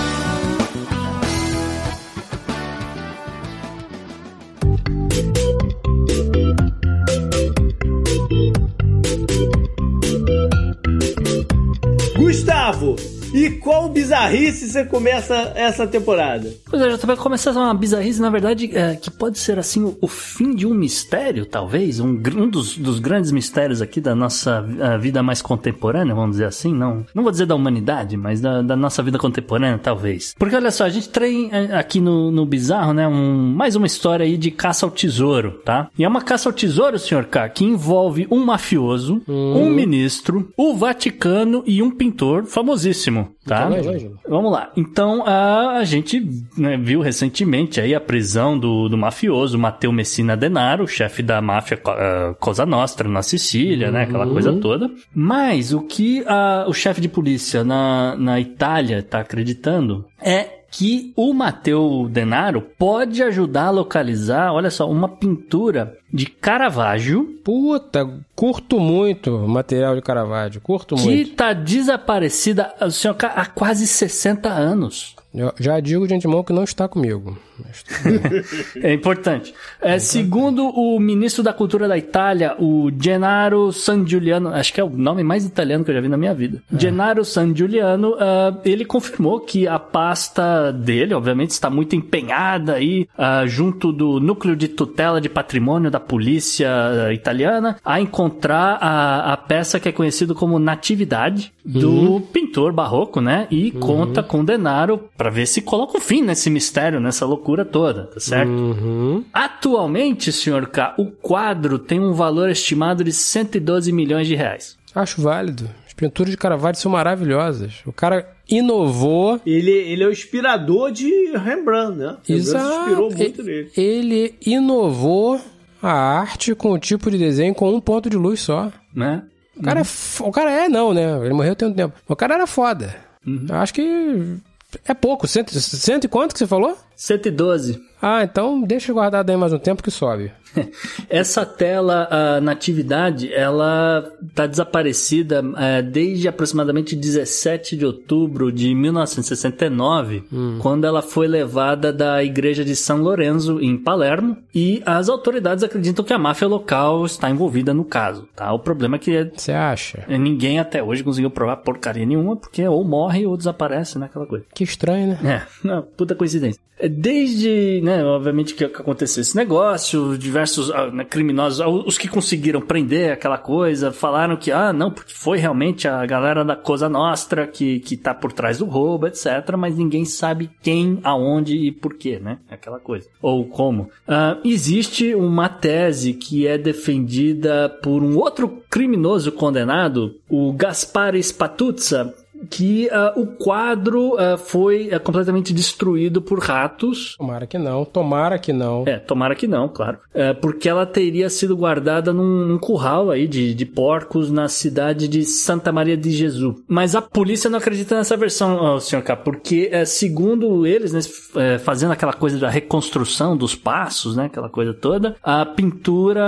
[12.66, 12.96] Gustavo,
[13.36, 16.54] e qual bizarrice você começa essa temporada?
[16.70, 19.98] Pois é, já vai começar uma bizarrice, na verdade, é, que pode ser assim o,
[20.00, 24.62] o fim de um mistério, talvez, um, um dos, dos grandes mistérios aqui da nossa
[25.02, 28.76] vida mais contemporânea, vamos dizer assim, não, não vou dizer da humanidade, mas da, da
[28.76, 30.34] nossa vida contemporânea, talvez.
[30.40, 33.86] Porque olha só, a gente tem eh, aqui no, no Bizarro, né, um, mais uma
[33.86, 35.90] história aí de caça ao tesouro, tá?
[36.00, 40.74] E é uma caça ao tesouro, senhor K, que envolve um mafioso, um ministro, o
[40.74, 43.70] Vaticano e um pintor famosíssimo, tá?
[43.72, 44.12] Então.
[44.28, 44.72] Vamos lá.
[44.76, 46.28] Então, a, a gente
[46.58, 51.80] né, viu recentemente aí a prisão do, do mafioso Matteo Messina Denaro, chefe da máfia
[51.86, 54.04] ah, Cosa Nostra na Sicília, né?
[54.04, 54.90] Aquela coisa toda.
[55.14, 61.14] Mas o que a- o chefe de polícia na, na Itália tá acreditando é que
[61.16, 68.80] o Matteo Denaro pode ajudar a localizar, olha só, uma pintura de Caravaggio Puta, curto
[68.80, 70.60] muito o material de Caravaggio.
[70.60, 71.36] Curto que muito.
[71.36, 75.16] tá desaparecida, senhor, há quase 60 anos.
[75.36, 77.38] Eu já digo de antemão que não está comigo.
[78.82, 79.54] É importante.
[79.82, 84.84] É, segundo o ministro da Cultura da Itália, o Gennaro San Giuliano, acho que é
[84.84, 86.62] o nome mais italiano que eu já vi na minha vida.
[86.78, 93.08] Gennaro San Giuliano, ah, ele confirmou que a pasta dele, obviamente, está muito empenhada aí
[93.18, 99.34] ah, junto do núcleo de tutela de patrimônio da polícia ah, italiana a encontrar a,
[99.34, 103.48] a peça que é conhecida como Natividade do pintor barroco, né?
[103.50, 108.04] E conta com Denaro para ver se coloca um fim nesse mistério, nessa loucura toda,
[108.04, 108.48] tá certo?
[108.52, 109.24] Uhum.
[109.34, 114.78] Atualmente, senhor K, o quadro tem um valor estimado de 112 milhões de reais.
[114.94, 115.68] Acho válido.
[115.88, 117.82] As pinturas de Caravaggio são maravilhosas.
[117.88, 119.42] O cara inovou.
[119.44, 122.06] Ele, ele é o inspirador de Rembrandt, né?
[122.06, 122.82] Rembrandt Exato.
[122.82, 123.72] inspirou muito E- nele.
[123.76, 125.42] Ele inovou
[125.82, 128.72] a arte com o tipo de desenho com um ponto de luz só.
[128.94, 129.24] Né?
[129.58, 131.18] O cara, é, f- o cara é, não, né?
[131.26, 131.96] Ele morreu tem um tempo.
[132.08, 132.96] O cara era foda.
[133.26, 134.38] Eu acho que
[134.86, 135.28] é pouco.
[135.28, 136.78] Cento, cento e quanto que você falou?
[136.96, 137.82] 112.
[138.02, 140.32] Ah, então deixa guardado aí mais um tempo que sobe.
[141.10, 144.04] Essa tela a natividade, ela
[144.34, 150.24] tá desaparecida eh, desde aproximadamente 17 de outubro de 1969,
[150.62, 156.04] quando ela foi levada da igreja de São Lorenzo em Palermo e as autoridades acreditam
[156.06, 158.52] que a máfia local está envolvida no caso, tá?
[158.54, 160.04] O problema é que é- Você acha?
[160.18, 164.06] ninguém até hoje conseguiu provar porcaria nenhuma, porque ou morre ou desaparece, né?
[164.06, 164.46] Aquela coisa.
[164.54, 165.20] Que estranho, né?
[165.24, 166.60] É, não, puta coincidência.
[166.78, 171.98] É, Desde, né, obviamente que que aconteceu esse negócio, diversos ah, né, criminosos, ah, os
[171.98, 176.56] que conseguiram prender aquela coisa, falaram que, ah, não, porque foi realmente a galera da
[176.56, 181.56] Cosa Nostra que, que tá por trás do roubo, etc, mas ninguém sabe quem, aonde
[181.56, 183.08] e por quê, né, aquela coisa.
[183.22, 183.90] Ou como.
[184.08, 192.14] Ah, existe uma tese que é defendida por um outro criminoso condenado, o Gaspare Spatuzza,
[192.50, 197.16] que ah, o quadro ah, foi ah, completamente destruído por ratos.
[197.18, 197.86] Tomara que não.
[197.86, 198.84] Tomara que não.
[198.86, 200.00] É, tomara que não, claro.
[200.42, 205.24] Porque ela teria sido guardada num, num curral aí de, de porcos na cidade de
[205.24, 206.56] Santa Maria de Jesus.
[206.68, 211.00] Mas a polícia não acredita nessa versão, senhor K, porque é, segundo eles, né,
[211.36, 216.24] é, fazendo aquela coisa da reconstrução dos passos, né, aquela coisa toda, a pintura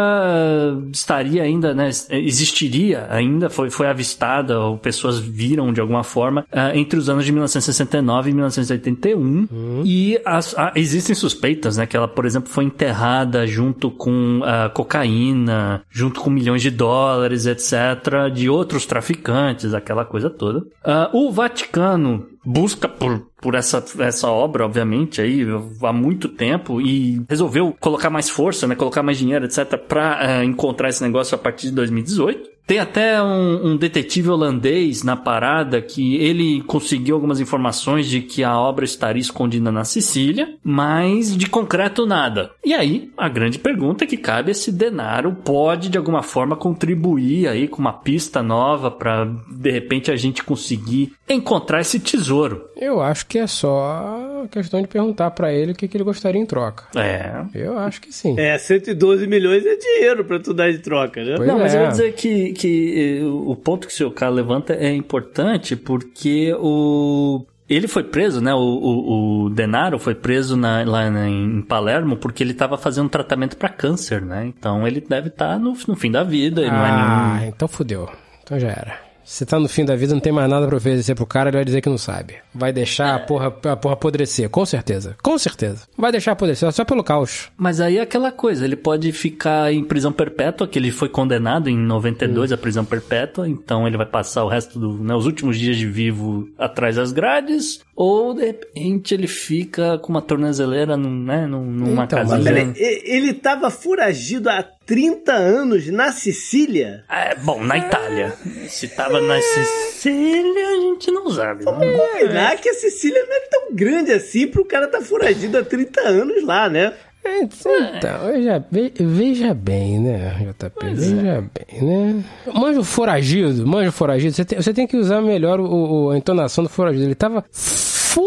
[0.91, 6.75] estaria ainda, né, existiria ainda, foi, foi avistada, ou pessoas viram de alguma forma, ah,
[6.75, 9.47] entre os anos de 1969 e 1981.
[9.85, 14.69] E as- ah, existem suspeitas, né, que ela, por exemplo, foi enterrada junto com ah,
[14.73, 20.63] cocaína, junto com milhões de dólares, etc., de outros traficantes, aquela coisa toda.
[20.83, 25.45] Ah, o Vaticano busca por, por essa, essa obra, obviamente, aí
[25.83, 30.89] há muito tempo e resolveu colocar mais força, né, colocar mais dinheiro, etc., para encontrar
[30.89, 32.56] esse negócio a partir de 2018.
[32.67, 38.43] Tem até um, um detetive holandês na parada que ele conseguiu algumas informações de que
[38.43, 42.51] a obra estaria escondida na Sicília, mas de concreto nada.
[42.65, 47.47] E aí, a grande pergunta que cabe é se Denaro pode de alguma forma contribuir
[47.47, 52.67] aí com uma pista nova para de repente a gente conseguir encontrar esse tesouro.
[52.75, 56.39] Eu acho que é só questão de perguntar pra ele o que, que ele gostaria
[56.39, 56.85] em troca.
[56.95, 57.45] É.
[57.53, 58.35] Eu acho que sim.
[58.37, 61.35] É, 112 milhões é dinheiro pra tu dar de troca, né?
[61.35, 61.77] Pois Não, mas é.
[61.77, 65.75] eu vou dizer que, que eh, o ponto que o seu cara levanta é importante
[65.75, 67.45] porque o.
[67.69, 68.53] Ele foi preso, né?
[68.53, 73.57] O, o, o Denaro foi preso na- lá em Palermo porque ele estava fazendo tratamento
[73.57, 74.45] para câncer, né?
[74.47, 76.63] Então ele deve estar no, no fim da vida.
[76.63, 77.49] É Ah, nenhum.
[77.49, 78.09] então fudeu.
[78.41, 79.06] Então já era.
[79.29, 81.57] Você tá no fim da vida, não tem mais nada pra oferecer pro cara, ele
[81.57, 82.35] vai dizer que não sabe.
[82.55, 83.11] Vai deixar É.
[83.15, 85.17] a, porra, a porra apodrecer, com certeza.
[85.21, 85.81] Com certeza.
[85.97, 87.49] Vai deixar apodrecer, só pelo caos.
[87.57, 91.69] Mas aí é aquela coisa, ele pode ficar em prisão perpétua, que ele foi condenado
[91.69, 95.57] em 92 a prisão perpétua, então ele vai passar o resto do, né, os últimos
[95.59, 101.23] dias de vivo atrás das grades, ou de repente ele fica com uma tornozeleira num,
[101.25, 102.41] né, num- numa Então, casinha.
[102.43, 107.03] Peraí, e- ele tava foragido há 30 anos na Sicília?
[107.09, 108.33] É, bom, na Itália.
[108.69, 111.63] Se tava na Sicília, a gente não sabe.
[111.65, 111.71] né?
[111.71, 115.99] Combinar que a Sicília não é tão grande assim pro cara tá foragido há 30
[116.01, 116.93] anos lá, né?
[117.25, 120.85] É, Então, veja, ve- veja bem, né, JP?
[120.85, 120.93] é.
[120.93, 122.23] veja bem, né?
[122.53, 125.65] Manjo foragido, manjo foragido, você tem, você tem que usar melhor o,
[126.05, 127.03] o- a entonação do foragido.
[127.03, 128.25] Ele tava foragido.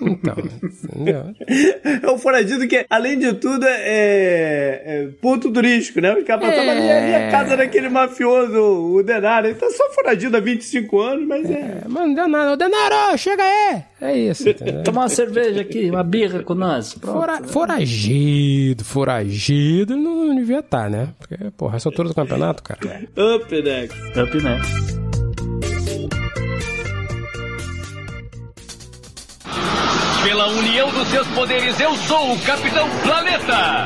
[0.00, 1.24] Então, entendeu?
[2.02, 6.14] É um foragido que, além de tudo, é, é ponto turístico, né?
[6.14, 8.58] Os caras passavam ali, ali a casa daquele mafioso,
[8.94, 9.46] o Denaro.
[9.48, 11.82] Ele tá só foragido há 25 anos, mas é.
[12.14, 12.52] Deu nada.
[12.52, 13.82] Ô, Denaro, chega aí!
[14.00, 14.82] É isso, entendeu?
[14.84, 16.94] Tomar uma cerveja aqui, uma birra com nós.
[16.94, 17.18] Pronto.
[17.18, 21.08] Fora- foragido, foragido, ele não, não devia estar, né?
[21.18, 22.80] Porque, porra, essa altura do campeonato, cara.
[23.16, 23.98] Up next.
[24.20, 25.07] Up next.
[30.24, 33.84] Pela união dos seus poderes, eu sou o Capitão Planeta!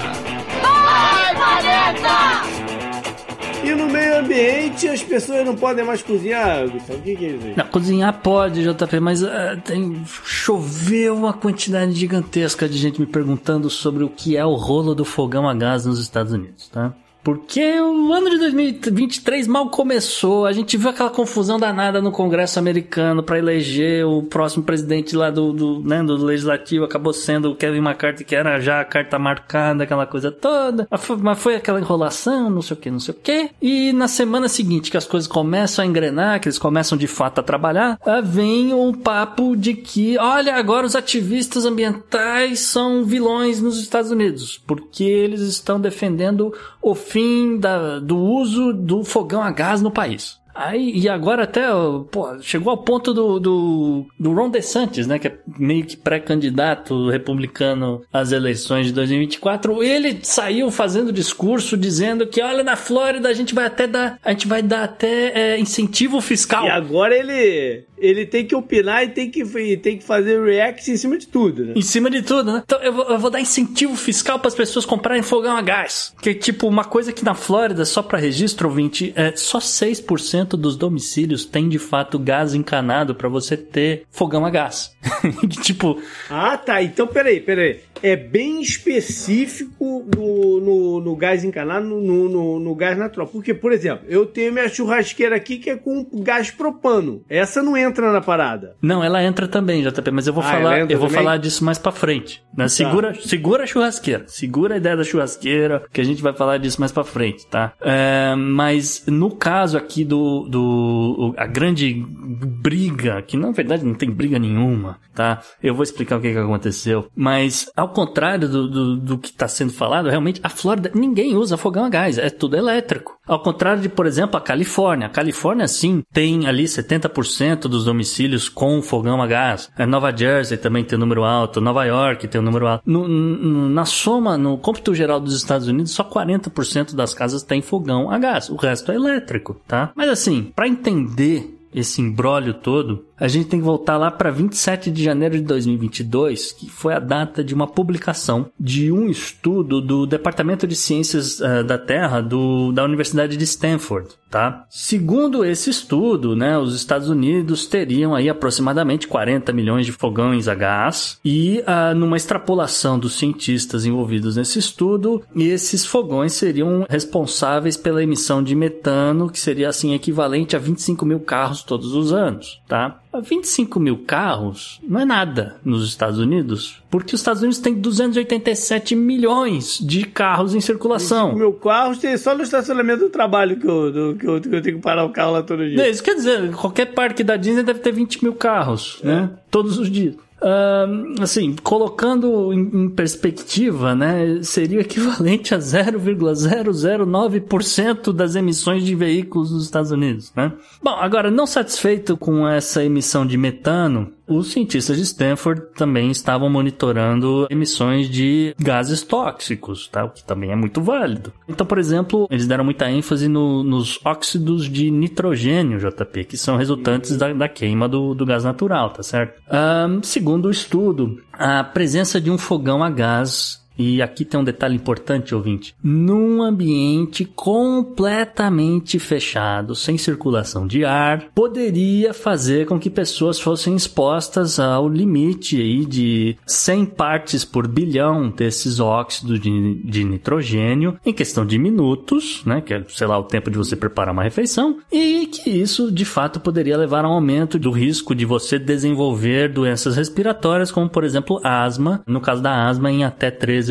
[3.65, 6.99] E no meio ambiente as pessoas não podem mais cozinhar, Gustavo.
[6.99, 7.55] O que, que é isso aí?
[7.57, 13.71] Não, cozinhar pode, JP, mas ah, tem, choveu uma quantidade gigantesca de gente me perguntando
[13.71, 16.93] sobre o que é o rolo do fogão a gás nos Estados Unidos, tá?
[17.23, 22.59] Porque o ano de 2023 mal começou, a gente viu aquela confusão danada no Congresso
[22.59, 27.55] americano para eleger o próximo presidente lá do, do, né, do legislativo, acabou sendo o
[27.55, 30.89] Kevin McCarthy, que era já a carta marcada, aquela coisa toda.
[31.21, 33.51] Mas foi, aquela enrolação, não sei o que, não sei o que.
[33.63, 37.39] E na semana seguinte que as coisas começam a engrenar, que eles começam de fato
[37.39, 43.61] a trabalhar, ah, vem um papo de que, olha, agora os ativistas ambientais são vilões
[43.61, 49.51] nos Estados Unidos, porque eles estão defendendo o fim da- do uso do fogão a
[49.51, 50.41] gás no país.
[50.55, 51.67] Aí, e agora até,
[52.11, 57.09] pô, chegou ao ponto do, do, do Ron DeSantis, né, que é meio que pré-candidato
[57.09, 63.33] republicano às eleições de 2024, ele saiu fazendo discurso dizendo que, olha, na Flórida a
[63.33, 66.67] gente vai até dar, a gente vai dar até é, incentivo fiscal.
[66.67, 70.91] E agora ele, ele tem que opinar e tem que, e tem que fazer react
[70.91, 71.73] em cima de tudo, né?
[71.77, 72.63] Em cima de tudo, né?
[72.65, 76.13] Então eu vou, eu vou dar incentivo fiscal para as pessoas comprarem fogão a gás.
[76.21, 80.42] Que é tipo uma coisa que na Flórida, só para registro, ouvinte, é só 6%
[80.57, 84.95] dos domicílios tem de fato gás encanado para você ter fogão a gás.
[85.63, 86.01] Tipo,
[86.31, 86.83] Ah, tá.
[86.83, 87.81] Então, peraí, peraí.
[88.03, 93.29] É bem específico no, no, no gás encanado, no, no, no- gás natural.
[93.29, 97.23] Porque, por exemplo, eu tenho minha churrasqueira aqui que é com gás propano.
[97.29, 98.75] Essa não entra na parada.
[98.83, 101.11] não, ela entra também, JP, mas eu vou Ah, falar, eu vou também?
[101.25, 102.43] falar disso mais para frente.
[102.57, 102.67] Né?
[102.69, 106.81] Segura, segura a churrasqueira, segura a ideia da churrasqueira, que a gente vai falar disso
[106.81, 107.73] mais para frente, tá?
[107.81, 114.11] É, mas no caso aqui do, do a grande briga, que na verdade não tem
[114.11, 115.41] briga nenhuma, tá?
[115.63, 117.07] Eu vou explicar o que, que aconteceu.
[117.15, 121.57] Mas ao contrário do, do, do que está sendo falado, realmente a Flórida ninguém usa
[121.57, 123.17] fogão a gás, é tudo elétrico.
[123.27, 125.07] Ao contrário de, por exemplo, a Califórnia.
[125.07, 129.71] A Califórnia, sim, tem ali 70% dos domicílios com fogão a gás.
[129.77, 131.61] A Nova Jersey também tem um número alto.
[131.61, 132.83] Nova York tem um número alto.
[132.85, 137.63] No- no- na soma, no cômputo geral dos Estados Unidos, só 40% das casas tem
[137.63, 138.49] fogão a gás.
[138.51, 139.93] O resto é elétrico, tá?
[139.95, 140.22] Mas assim,
[140.55, 145.37] para entender esse embrólio todo, a gente tem que voltar lá para 27 de janeiro
[145.37, 150.75] de 2022, que foi a data de uma publicação de um estudo do Departamento de
[150.75, 154.65] Ciências eh, da Terra do, da Universidade de Stanford, tá?
[154.69, 160.55] Segundo esse estudo, né, os Estados Unidos teriam aí aproximadamente 40 milhões de fogões a
[160.57, 168.03] gás e ah, numa extrapolação dos cientistas envolvidos nesse estudo, esses fogões seriam responsáveis pela
[168.03, 172.99] emissão de metano, que seria assim equivalente a 25 mil carros todos os anos, tá?
[173.21, 178.95] 25 mil carros não é nada nos Estados Unidos, porque os Estados Unidos têm 287
[178.97, 181.35] milhões de carros em circulação.
[181.35, 184.63] meu carro tem só no estacionamento do trabalho que eu, do- que eu, que eu
[184.63, 185.89] tenho que parar o carro lá todo dia.
[185.89, 189.31] Isso quer dizer, qualquer parque da Disney deve ter 20 mil carros, né?
[189.51, 190.15] Todos os dias.
[190.43, 199.53] Ahn, assim, colocando em, em perspectiva, né, seria equivalente a 0,009% das emissões de veículos
[199.53, 200.53] nos Estados Unidos, né?
[200.83, 206.49] Bom, agora, não satisfeito com essa emissão de metano, Os cientistas de Stanford também estavam
[206.49, 210.05] monitorando emissões de gases tóxicos, tá?
[210.05, 211.33] o que também é muito válido.
[211.49, 216.57] Então, por exemplo, eles deram muita ênfase no- nos óxidos de nitrogênio, JP, que são
[216.57, 219.41] resultantes da, da queima do, do gás natural, tá certo?
[219.51, 224.45] Ahn, segundo o estudo, a presença de um fogão a gás e aqui tem um
[224.45, 225.75] detalhe importante, ouvinte.
[225.83, 234.59] Num ambiente completamente fechado, sem circulação de ar, poderia fazer com que pessoas fossem expostas
[234.59, 241.47] ao limite aí de 100 partes por bilhão desses óxidos de, de nitrogênio em questão
[241.47, 245.27] de minutos, né, que é, sei lá, o tempo de você preparar uma refeição, e
[245.27, 249.97] que isso de fato poderia levar a um aumento do risco de você desenvolver doenças
[249.97, 253.62] respiratórias, como por exemplo asma, no caso da asma em até 13%.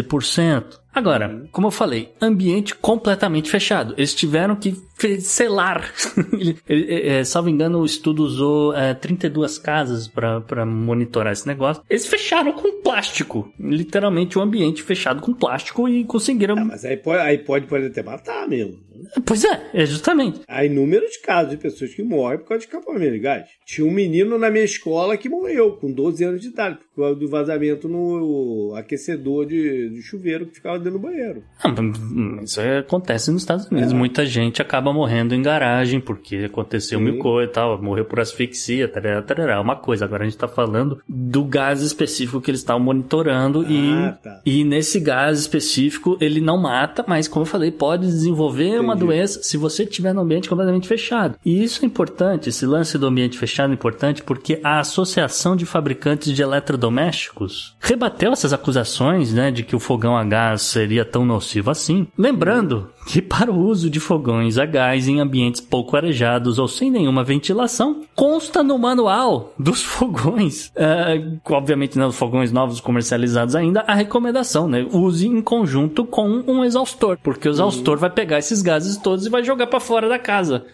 [0.94, 3.94] Agora, como eu falei, ambiente completamente fechado.
[3.98, 4.76] Eles tiveram que
[5.22, 5.90] selar.
[6.34, 11.82] Ele- ele- é, salvo engano, o estudo usou é, 32 casas para monitorar esse negócio.
[11.90, 13.52] Eles fecharam com plástico.
[13.60, 16.58] Literalmente um ambiente fechado com plástico e conseguiram.
[16.58, 18.78] Ah, mas aí pode, aí pode, pode até matar mesmo.
[19.26, 20.42] Pois é, é justamente.
[20.48, 23.46] Há inúmeros casos de pessoas que morrem por causa de escapamento de gás.
[23.66, 27.20] Tinha um menino na minha escola que morreu com 12 anos de idade por causa
[27.20, 31.44] do vazamento no aquecedor de, de chuveiro que ficava dentro do banheiro.
[31.64, 33.94] Ah, mas Isso acontece nos Estados Unidos.
[33.94, 37.06] Muita gente acaba morrendo em garagem porque aconteceu Sim.
[37.06, 40.06] mil coisas e tal, morreu por asfixia, tarará, tarará, é uma coisa.
[40.06, 44.42] Agora a gente tá falando do gás específico que eles estavam monitorando Ah, e, tá.
[44.46, 49.06] e nesse gás específico ele não mata, mas como eu falei, pode desenvolver uma Entendi.
[49.06, 51.36] doença se você estiver no ambiente completamente fechado.
[51.46, 55.66] E isso é importante, esse lance do ambiente fechado é importante porque a Associação de
[55.66, 61.26] Fabricantes de Eletrodomésticos rebateu essas acusações, né, de que o fogão a gás seria tão
[61.26, 62.08] nocivo assim.
[62.18, 66.92] Lembrando que para o uso de fogões a gás em ambientes pouco arejados ou sem
[66.92, 73.82] nenhuma ventilação, consta no manual dos fogões, é, obviamente não os fogões novos comercializados ainda,
[73.82, 74.88] a recomendação, né?
[74.92, 79.30] Use em conjunto com um exaustor, porque o exaustor vai pegar esses gases todos e
[79.30, 80.66] vai jogar para fora da casa,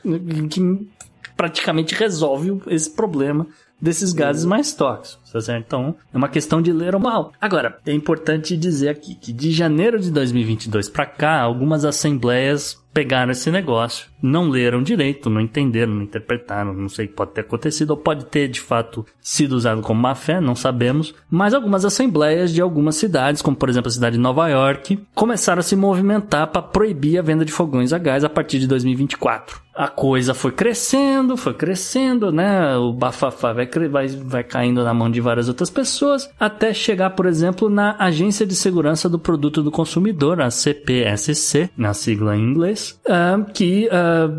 [0.49, 0.87] que
[1.35, 3.47] praticamente resolve esse problema
[3.79, 5.65] desses gases mais tóxicos, tá certo?
[5.65, 7.31] Então, é uma questão de ler o mal.
[7.39, 13.31] Agora, é importante dizer aqui que de janeiro de 2022 para cá, algumas assembleias pegaram
[13.31, 17.41] esse negócio, não leram direito, não entenderam, não interpretaram, não sei o que pode ter
[17.41, 21.85] acontecido, ou pode ter de fato sido usado como má fé, não sabemos, mas algumas
[21.85, 25.75] assembleias de algumas cidades, como por exemplo a cidade de Nova York, começaram a se
[25.75, 29.61] movimentar para proibir a venda de fogões a gás a partir de 2024.
[29.75, 32.75] A coisa foi crescendo, foi crescendo, né?
[32.77, 37.25] O bafafá vai, vai, vai caindo na mão de várias outras pessoas, até chegar, por
[37.25, 42.99] exemplo, na Agência de Segurança do Produto do Consumidor, a CPSC, na sigla em inglês,
[43.09, 44.29] ah, que ah,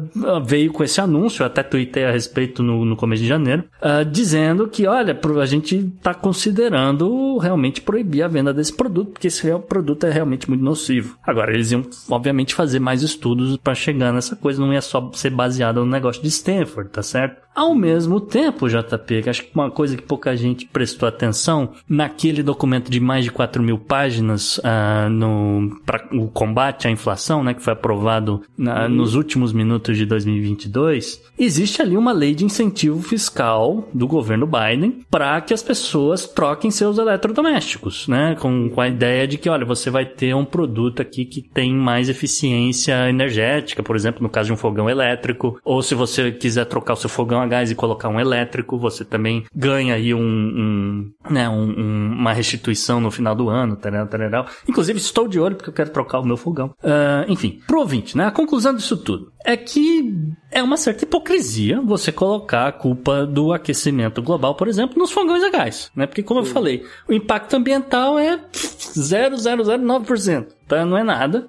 [0.45, 4.69] veio com esse anúncio, até tuitei a respeito no, no começo de janeiro, ah, dizendo
[4.69, 10.05] que, olha, a gente está considerando realmente proibir a venda desse produto, porque esse produto
[10.05, 11.17] é realmente muito nocivo.
[11.23, 15.31] Agora, eles iam, obviamente, fazer mais estudos para chegar nessa coisa, não ia só ser
[15.31, 17.48] baseado no negócio de Stanford, tá certo?
[17.59, 22.40] Ao mesmo tempo, JP, que acho que uma coisa que pouca gente prestou atenção, naquele
[22.40, 27.55] documento de mais de 4 mil páginas ah, no para o combate à inflação, né,
[27.55, 33.02] que foi aprovado na- nos últimos minutos de 2022, existe ali uma lei de incentivo
[33.02, 38.86] fiscal do governo Biden para que as pessoas troquem seus eletrodomésticos, né, com, com a
[38.86, 43.82] ideia de que, olha, você vai ter um produto aqui que tem mais eficiência energética,
[43.82, 47.10] por exemplo, no caso de um fogão elétrico, ou se você quiser trocar o seu
[47.10, 52.12] fogão gás e colocar um elétrico, você também ganha aí um, um, né, um- um-
[52.12, 54.47] uma restituição no final do ano, tarará, tarará.
[54.69, 56.73] Inclusive, estou de olho porque eu quero trocar o meu fogão.
[56.83, 58.27] Ah, enfim, pro ouvinte, né?
[58.27, 60.15] A conclusão disso tudo é que
[60.51, 65.43] é uma certa hipocrisia você colocar a culpa do aquecimento global, por exemplo, nos fogões
[65.43, 66.07] a gás, né?
[66.07, 70.57] Porque, como eu falei, o impacto ambiental é 0,009%.
[70.69, 70.85] Tá?
[70.85, 71.47] Não é nada.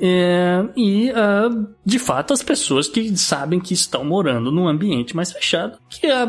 [0.00, 1.50] É, e, ah,
[1.84, 6.26] de fato, as pessoas que sabem que estão morando num ambiente mais fechado, que, ah,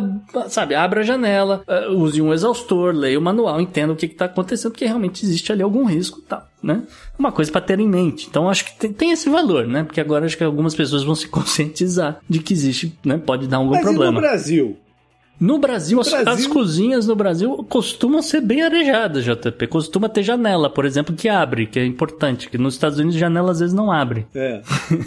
[0.49, 4.25] sabe, abra a janela, ah, use um exaustor, leia o manual, entenda o que está
[4.25, 6.83] acontecendo, porque realmente existe ali algum risco e tal, né?
[7.17, 8.27] Uma coisa para ter em mente.
[8.29, 9.83] Então, acho que tem, tem esse valor, né?
[9.83, 13.17] Porque agora acho que algumas pessoas vão se conscientizar de que existe, né?
[13.17, 14.11] Pode dar algum Mas e problema.
[14.11, 14.77] no Brasil?
[15.39, 19.67] No Brasil, as, Brasil- as cozinhas no Brasil costumam ser bem arejadas, JP.
[19.67, 22.49] Costuma ter janela, por exemplo, que abre, que é importante.
[22.49, 24.25] Que nos Estados Unidos, janela às vezes não abre.
[24.33, 24.61] É.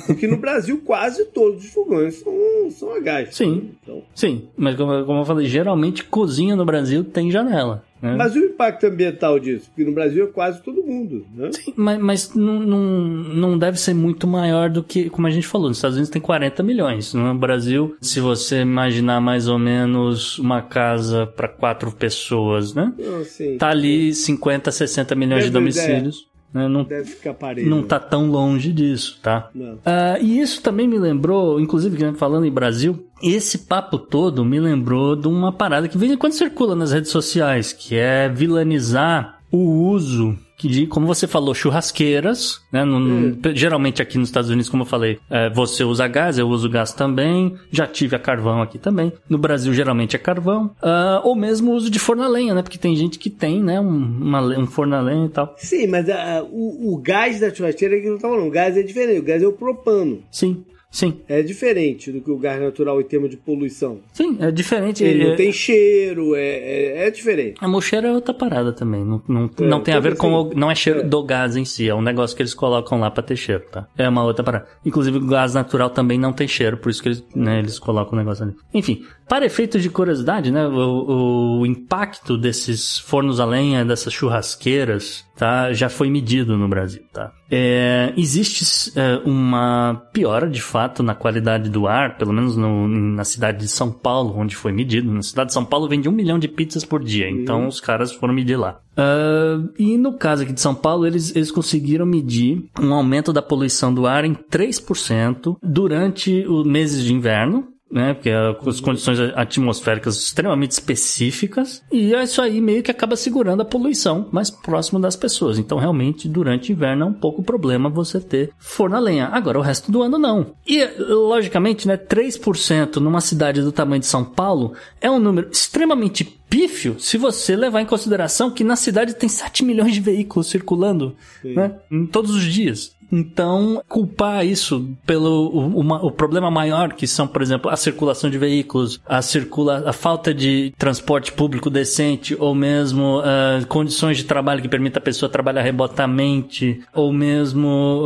[0.07, 2.35] Porque no Brasil quase todos os fogões são,
[2.71, 3.35] são a gás.
[3.35, 3.71] Sim.
[3.83, 7.83] Então, Sim, mas como, como eu falei, geralmente cozinha no Brasil tem janela.
[8.01, 8.15] Né?
[8.17, 9.67] Mas o impacto ambiental disso?
[9.69, 11.51] Porque no Brasil é quase todo mundo, né?
[11.75, 15.69] Mas, mas não, não, não deve ser muito maior do que, como a gente falou,
[15.69, 17.15] nos Estados Unidos tem 40 milhões.
[17.15, 22.93] No Brasil, se você imaginar mais ou menos uma casa para quatro pessoas, né?
[22.99, 26.27] Não, assim, Tá ali 50, 60 milhões de domicílios.
[26.57, 26.69] Né?
[26.69, 27.69] Não, Deve ficar parelho.
[27.69, 29.51] não tá tão longe disso, tá?
[29.85, 34.59] Ah, e isso também me lembrou, inclusive né, falando em Brasil, esse papo todo me
[34.59, 39.89] lembrou de uma parada que vem quando circula nas redes sociais, que é vilanizar o
[39.91, 42.83] uso que de, como você falou, churrasqueiras, né?
[42.85, 46.49] no- no- Geralmente aqui nos Estados Unidos, como eu falei, é, você usa gás, eu
[46.49, 49.13] uso gás também, já tive a carvão aqui também.
[49.29, 50.71] No Brasil, geralmente é carvão.
[50.81, 52.63] Ah, ou mesmo o uso de forno a lenha, né?
[52.63, 53.79] Porque tem gente que tem, né?
[53.81, 55.55] Um, uma um forno a lenha e tal.
[55.59, 58.47] Sim, mas ah, o, o gás da churrasqueira é que não tá falando.
[58.47, 59.21] O gás é diferente.
[59.21, 60.21] O gás é o propano.
[60.31, 60.65] Sim,
[60.97, 61.21] sim.
[61.29, 63.99] É diferente do que o gás natural em termos de poluição.
[64.13, 65.05] Sim, é diferente.
[65.05, 67.57] Ele é- não tem cheiro, é, é, é diferente.
[67.61, 69.05] A mocheira é outra parada também.
[69.05, 70.37] Não, não, É, não tem a ver tudo com.
[70.41, 70.51] assim.
[70.55, 71.03] O, não é cheiro É.
[71.03, 73.87] do gás em si, é um negócio que eles colocam lá pra ter cheiro, tá?
[73.97, 74.67] É uma outra parada.
[74.85, 78.15] Inclusive, o gás natural também não tem cheiro, por isso que eles, né, eles colocam
[78.15, 78.55] o negócio ali.
[78.73, 80.67] Enfim, para efeitos de curiosidade, né?
[80.67, 85.73] O, o impacto desses fornos a lenha, dessas churrasqueiras, tá?
[85.73, 87.33] Já foi medido no Brasil, tá?
[87.51, 93.25] É, existe é, uma piora, de fato, na qualidade do ar, pelo menos no- na
[93.25, 95.13] cidade de São Paulo, onde foi medido.
[95.13, 98.13] Na cidade de São Paulo vende um milhão de pizzas por dia, então os caras
[98.13, 98.81] foram medir lá.
[98.97, 103.43] Ah, e no caso aqui de São Paulo, eles, eles conseguiram medir um aumento da
[103.43, 108.15] poluição do ar em 3% durante os meses de inverno, né?
[108.15, 111.83] Porque é, as condições atmosféricas extremamente específicas.
[111.91, 115.59] E isso aí meio que acaba segurando a poluição mais próximo das pessoas.
[115.59, 119.29] Então, realmente, durante o inverno é um pouco problema você ter forno a lenha.
[119.29, 120.55] Agora, o resto do ano não.
[120.67, 121.97] E, logicamente, né?
[121.97, 127.57] 3% numa cidade do tamanho de São Paulo é um número extremamente pífio se você
[127.57, 131.77] levar em consideração que na cidade tem 7 milhões de veículos circulando, né?
[131.91, 132.96] Em todos os dias.
[133.11, 138.39] Então, culpar isso pelo o, o problema maior, que são, por exemplo, a circulação de
[138.39, 144.61] veículos, a, circula, a falta de transporte público decente, ou mesmo ah, condições de trabalho
[144.63, 148.03] que permita a pessoa trabalhar remotamente, ou mesmo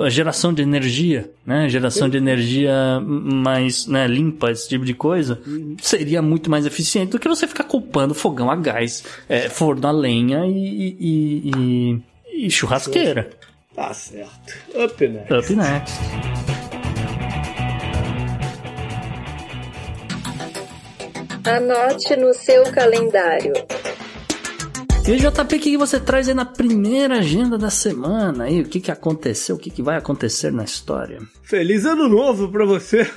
[0.00, 1.68] ah, a geração de energia, né?
[1.68, 5.40] Geração de energia mais né, limpa, esse tipo de coisa,
[5.80, 9.90] seria muito mais eficiente do que você ficar culpando fogão a gás, eh, forno a
[9.90, 13.30] lenha e- e- e- e churrasqueira.
[13.76, 14.54] Tá certo.
[14.74, 15.32] Up next.
[15.34, 15.92] Up next.
[21.44, 23.52] Anote no seu calendário.
[25.06, 28.46] E o JP, o que você traz aí na primeira agenda da semana?
[28.46, 29.54] Aí, o que, que aconteceu?
[29.54, 31.20] O que, que vai acontecer na história?
[31.44, 33.06] Feliz ano novo pra você.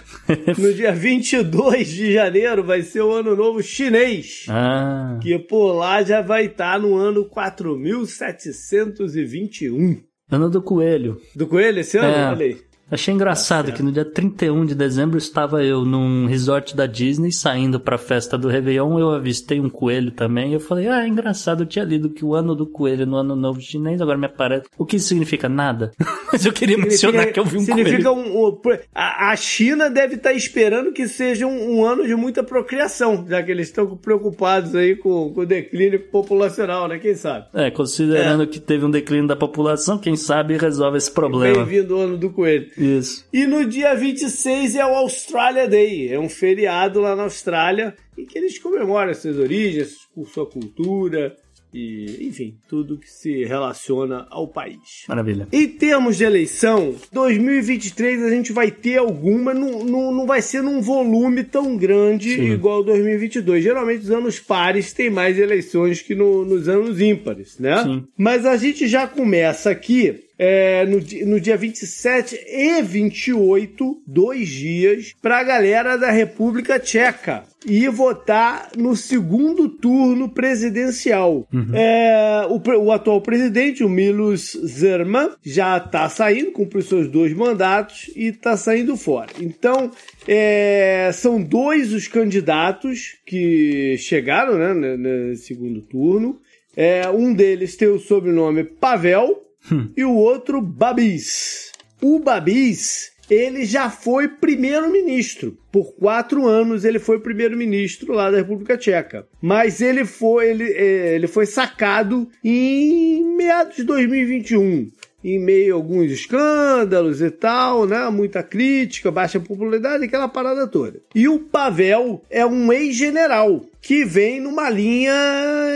[0.59, 4.45] No dia 22 de janeiro vai ser o ano novo chinês.
[4.47, 10.03] Ah, Que por lá já vai estar no ano 4721.
[10.29, 11.19] Ano do coelho.
[11.35, 12.07] Do coelho esse ano?
[12.07, 12.29] É.
[12.29, 12.68] Olha aí.
[12.91, 17.79] Achei engraçado que no dia 31 de dezembro estava eu num resort da Disney saindo
[17.79, 18.97] pra festa do Réveillon.
[18.99, 20.53] Eu avistei um coelho também.
[20.53, 21.61] Eu falei, ah, é engraçado.
[21.61, 24.65] Eu tinha lido que o ano do coelho no ano novo chinês agora me aparece.
[24.75, 25.47] O que isso significa?
[25.47, 25.91] Nada.
[26.31, 28.27] Mas eu queria mencionar que eu vi um significa coelho.
[28.27, 28.59] um, um-
[28.93, 33.43] a, a China deve estar esperando que seja um, um ano de muita procriação, já
[33.43, 36.97] que eles estão preocupados aí com, com o declínio populacional, né?
[36.97, 37.45] Quem sabe?
[37.53, 41.63] É, considerando que teve um declínio da população, quem sabe resolve esse problema.
[41.65, 42.67] Bem-vindo ao ano do coelho.
[42.79, 43.25] Isso.
[43.33, 46.11] E no dia 26 é o Australia Day.
[46.13, 49.95] É um feriado lá na Austrália em que eles comemoram suas origens,
[50.33, 51.35] sua cultura
[51.73, 55.03] e, enfim, tudo que se relaciona ao país.
[55.07, 55.47] Maravilha.
[55.51, 60.61] Em termos de eleição, 2023 a gente vai ter alguma, não, não, não vai ser
[60.63, 62.51] num volume tão grande Sim.
[62.51, 63.63] igual 2022.
[63.63, 67.83] Geralmente os anos pares tem mais eleições que no- nos anos ímpares, né?
[67.83, 68.03] Sim.
[68.17, 70.99] Mas a gente já começa aqui é, no,
[71.29, 78.95] no dia 27 e 28, dois dias, pra galera da República Tcheca e votar no
[78.95, 81.45] segundo turno presidencial.
[81.73, 88.09] É, o, o atual presidente, o Milos Zerman, já tá saindo, cumpriu seus dois mandatos
[88.15, 89.27] e tá saindo fora.
[89.41, 89.91] Então,
[90.25, 94.97] é, são dois os candidatos que chegaram né, no,
[95.29, 96.39] no segundo turno.
[96.77, 99.48] É, um deles tem o sobrenome Pavel
[99.95, 101.71] e o outro Babis.
[102.01, 105.57] O Babis, ele já foi primeiro-ministro.
[105.71, 109.27] Por quatro anos ele foi primeiro-ministro lá da República Tcheca.
[109.41, 114.89] Mas ele foi, ele, eh, ele foi sacado em meados de 2021.
[115.21, 118.09] em meio a alguns escândalos e tal, né?
[118.09, 121.01] Muita crítica, baixa popularidade, aquela parada toda.
[121.13, 125.13] E o Pavel é um ex-general que vem numa linha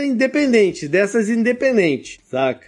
[0.04, 2.66] independente, dessas independentes, saca?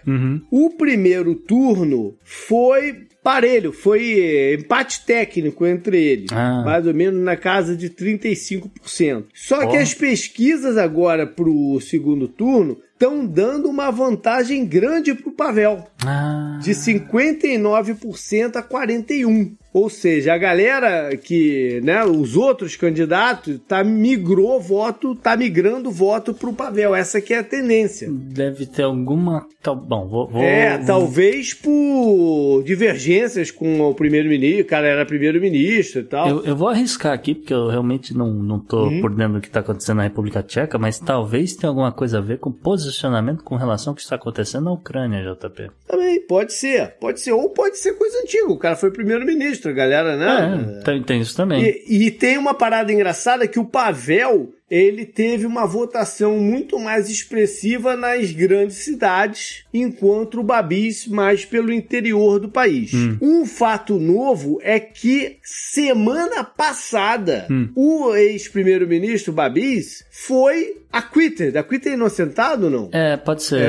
[0.51, 6.63] O primeiro turno foi parelho, foi eh, empate técnico entre eles, Ah.
[6.65, 9.25] mais ou menos na casa de 35%.
[9.35, 9.81] Só que Ó.
[9.81, 16.73] as pesquisas agora pro segundo turno estão dando uma vantagem grande pro Pavel, Ah, de
[16.73, 19.55] 59% a 41.
[19.79, 26.33] Ou seja, a galera que, né, os outros candidatos tá migrou voto, tá migrando voto
[26.33, 26.95] pro Pavel.
[26.95, 28.09] Essa que é a tendência.
[28.11, 29.47] deve ter alguma.
[29.87, 30.29] Bom, vou.
[30.29, 36.29] vou- É, talvez por divergências com o primeiro-ministro, o cara era primeiro-ministro e tal.
[36.29, 39.01] Eu, eu vou arriscar aqui, porque eu realmente não, não tô Uhum.
[39.03, 42.21] por dentro do que tá acontecendo na República Tcheca, mas talvez tenha alguma coisa a
[42.23, 45.71] ver com posicionamento com relação ao que está acontecendo na Ucrânia, JP.
[45.87, 50.17] Também, pode ser, pode ser, ou pode ser coisa antiga, o cara foi primeiro-ministro, galera,
[50.17, 50.77] né?
[50.79, 51.63] É, tem, tem isso também.
[51.89, 57.09] E, e tem uma parada engraçada que o Pavel ele teve uma votação muito mais
[57.09, 62.91] expressiva nas grandes cidades, enquanto o Babis mais pelo interior do país.
[63.23, 71.57] Um fato novo é que semana passada o ex-primeiro-ministro Babis foi acquitted.
[71.57, 72.89] Acquitted é inocentado ou não?
[72.93, 73.61] É, pode ser.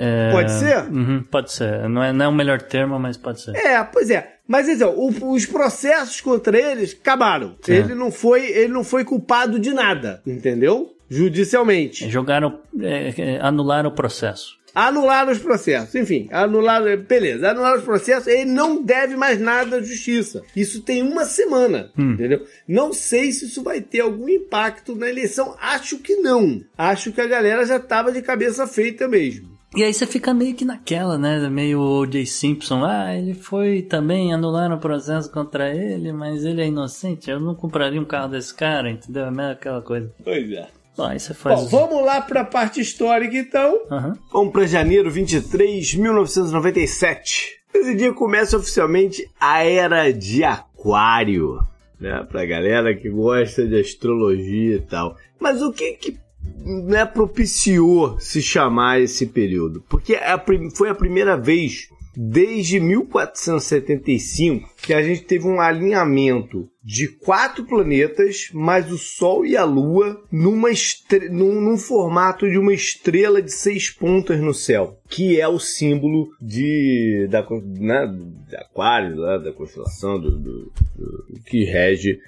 [0.00, 0.78] é- Pode ser?
[0.90, 1.88] Uhum, pode ser.
[1.88, 3.54] Não é, não é o melhor termo, mas pode ser.
[3.54, 4.36] É, pois é.
[4.50, 7.54] Mas então, o- os processos contra eles acabaram.
[7.62, 7.72] Sim.
[7.74, 10.92] Ele não foi, ele não foi culpado de nada, entendeu?
[11.08, 12.10] Judicialmente.
[12.10, 12.58] Jogaram.
[12.80, 14.58] é, é, anularam o processo.
[14.74, 15.94] Anularam os processos.
[15.94, 17.50] Enfim, anularam, beleza.
[17.50, 20.42] Anularam os processos, ele não deve mais nada à justiça.
[20.56, 22.44] Isso tem uma semana, entendeu?
[22.66, 25.56] Não sei se isso vai ter algum impacto na eleição.
[25.60, 26.60] Acho que não.
[26.76, 29.48] Acho que a galera já tava de cabeça feita mesmo.
[29.76, 31.48] E aí você fica meio que naquela, né?
[31.48, 32.26] Meio O.J.
[32.26, 32.84] Simpson.
[32.84, 37.30] Ah, ele foi também, anularam o processo contra ele, mas ele é inocente.
[37.30, 39.26] Eu não compraria um carro desse cara, entendeu?
[39.26, 40.12] É meio aquela coisa.
[40.24, 40.66] Pois é.
[40.96, 41.60] Bom, aí você faz.
[41.60, 43.82] Bom, vamos lá para a parte histórica então.
[43.90, 44.18] Aham.
[44.32, 47.60] Vamos para janeiro 23, 1997.
[47.72, 51.60] Esse dia começa oficialmente a Era de Aquário,
[51.98, 52.26] né?
[52.28, 55.16] Pra galera que gosta de astrologia e tal.
[55.38, 56.18] Mas o que que
[56.64, 59.82] né, propiciou se chamar esse período?
[59.88, 60.44] Porque é a
[60.74, 68.48] foi a primeira vez desde 1475 que a gente teve um alinhamento de quatro planetas,
[68.52, 73.52] mais o Sol e a Lua, numa estre- num, num formato de uma estrela de
[73.52, 77.46] seis pontas no céu, que é o símbolo de da,
[77.78, 78.12] né,
[78.48, 82.18] de Aquário, lá, da constelação do, do- do- que rege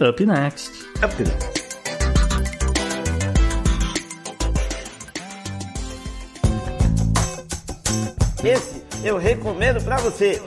[0.00, 0.84] Up next.
[1.04, 1.67] Up next.
[8.44, 10.40] Esse eu recomendo pra você.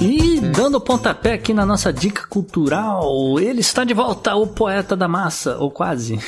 [0.00, 5.06] E dando pontapé aqui na nossa dica cultural, ele está de volta, o poeta da
[5.06, 6.18] massa, ou quase.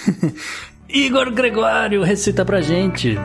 [0.88, 3.18] Igor Gregório recita pra gente.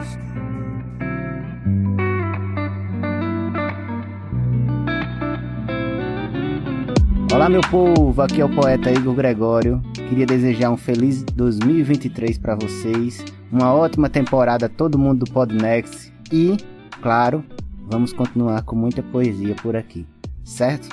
[7.32, 9.89] Olá, meu povo, aqui é o poeta Igor Gregório.
[10.10, 16.58] Queria desejar um feliz 2023 para vocês, uma ótima temporada todo mundo do Podnext e,
[17.00, 17.46] claro,
[17.88, 20.08] vamos continuar com muita poesia por aqui,
[20.44, 20.90] certo?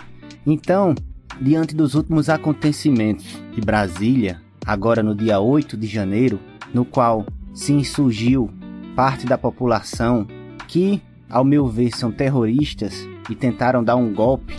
[0.47, 0.95] Então,
[1.41, 6.39] diante dos últimos acontecimentos de Brasília, agora no dia 8 de janeiro,
[6.75, 7.25] no qual
[7.55, 8.51] se insurgiu
[8.95, 10.27] parte da população
[10.69, 14.55] que, ao meu ver, são terroristas e tentaram dar um golpe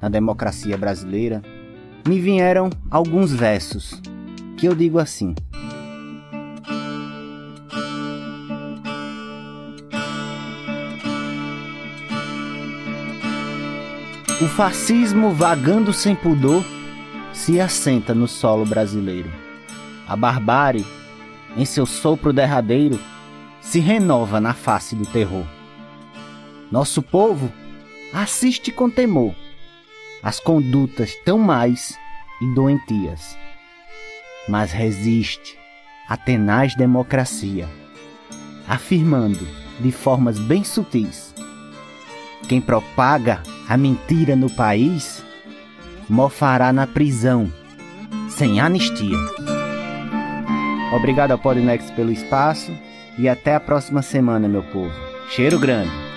[0.00, 1.42] na democracia brasileira,
[2.08, 4.00] me vieram alguns versos
[4.56, 5.34] que eu digo assim:
[14.40, 16.64] O fascismo vagando sem pudor
[17.34, 19.30] se assenta no solo brasileiro.
[20.06, 20.86] A barbárie,
[21.58, 22.98] em seu sopro derradeiro,
[23.60, 25.44] se renova na face do terror.
[26.72, 27.52] Nosso povo
[28.14, 29.34] assiste com temor
[30.22, 31.98] as condutas tão mais
[32.40, 33.36] e doentias,
[34.48, 35.58] mas resiste
[36.08, 37.68] à tenaz democracia,
[38.66, 39.46] afirmando
[39.80, 41.34] de formas bem sutis:
[42.48, 45.22] quem propaga a mentira no país
[46.08, 47.52] mofará na prisão,
[48.30, 49.18] sem anistia.
[50.94, 52.72] Obrigado ao Podnext pelo espaço
[53.18, 54.94] e até a próxima semana, meu povo.
[55.28, 56.07] Cheiro grande!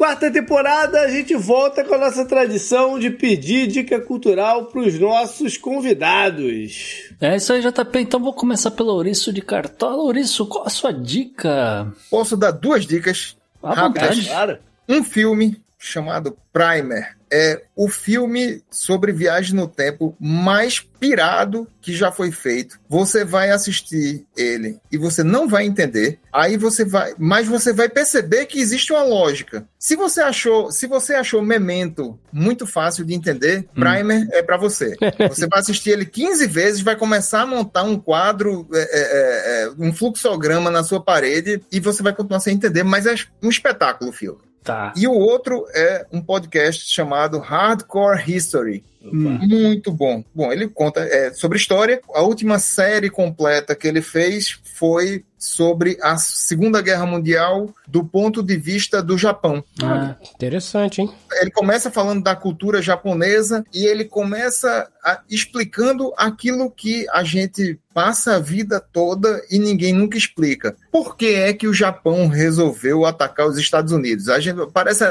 [0.00, 4.98] Quarta temporada, a gente volta com a nossa tradição de pedir dica cultural para os
[4.98, 7.10] nossos convidados.
[7.20, 7.98] É isso aí, JP.
[8.00, 10.02] Então vou começar pelo Ouriço de Cartola.
[10.04, 11.92] Ouriço, qual a sua dica?
[12.10, 14.08] Posso dar duas dicas À rápidas?
[14.16, 14.26] vontade.
[14.30, 14.58] Claro.
[14.88, 22.12] Um filme chamado Primer é o filme sobre viagem no tempo mais pirado que já
[22.12, 22.78] foi feito.
[22.88, 26.18] Você vai assistir ele e você não vai entender.
[26.32, 29.66] Aí você vai, mas você vai perceber que existe uma lógica.
[29.78, 34.94] Se você achou, se você achou Memento muito fácil de entender, Primer é pra você.
[35.30, 39.70] Você vai assistir ele 15 vezes, vai começar a montar um quadro, é, é, é,
[39.78, 44.10] um fluxograma na sua parede e você vai continuar sem entender, mas é um espetáculo
[44.10, 44.49] o filme.
[44.62, 44.92] Tá.
[44.96, 48.84] E o outro é um podcast chamado Hardcore History.
[49.02, 50.22] Muito bom.
[50.34, 52.00] Bom, ele conta é, sobre história.
[52.14, 58.42] A última série completa que ele fez foi sobre a Segunda Guerra Mundial do ponto
[58.42, 59.64] de vista do Japão.
[59.82, 61.10] Ah, Interessante, hein?
[61.40, 67.78] Ele começa falando da cultura japonesa e ele começa a- explicando aquilo que a gente
[67.92, 70.76] passa a vida toda e ninguém nunca explica.
[70.92, 74.28] Por que é que o Japão resolveu atacar os Estados Unidos?
[74.28, 75.04] A gente parece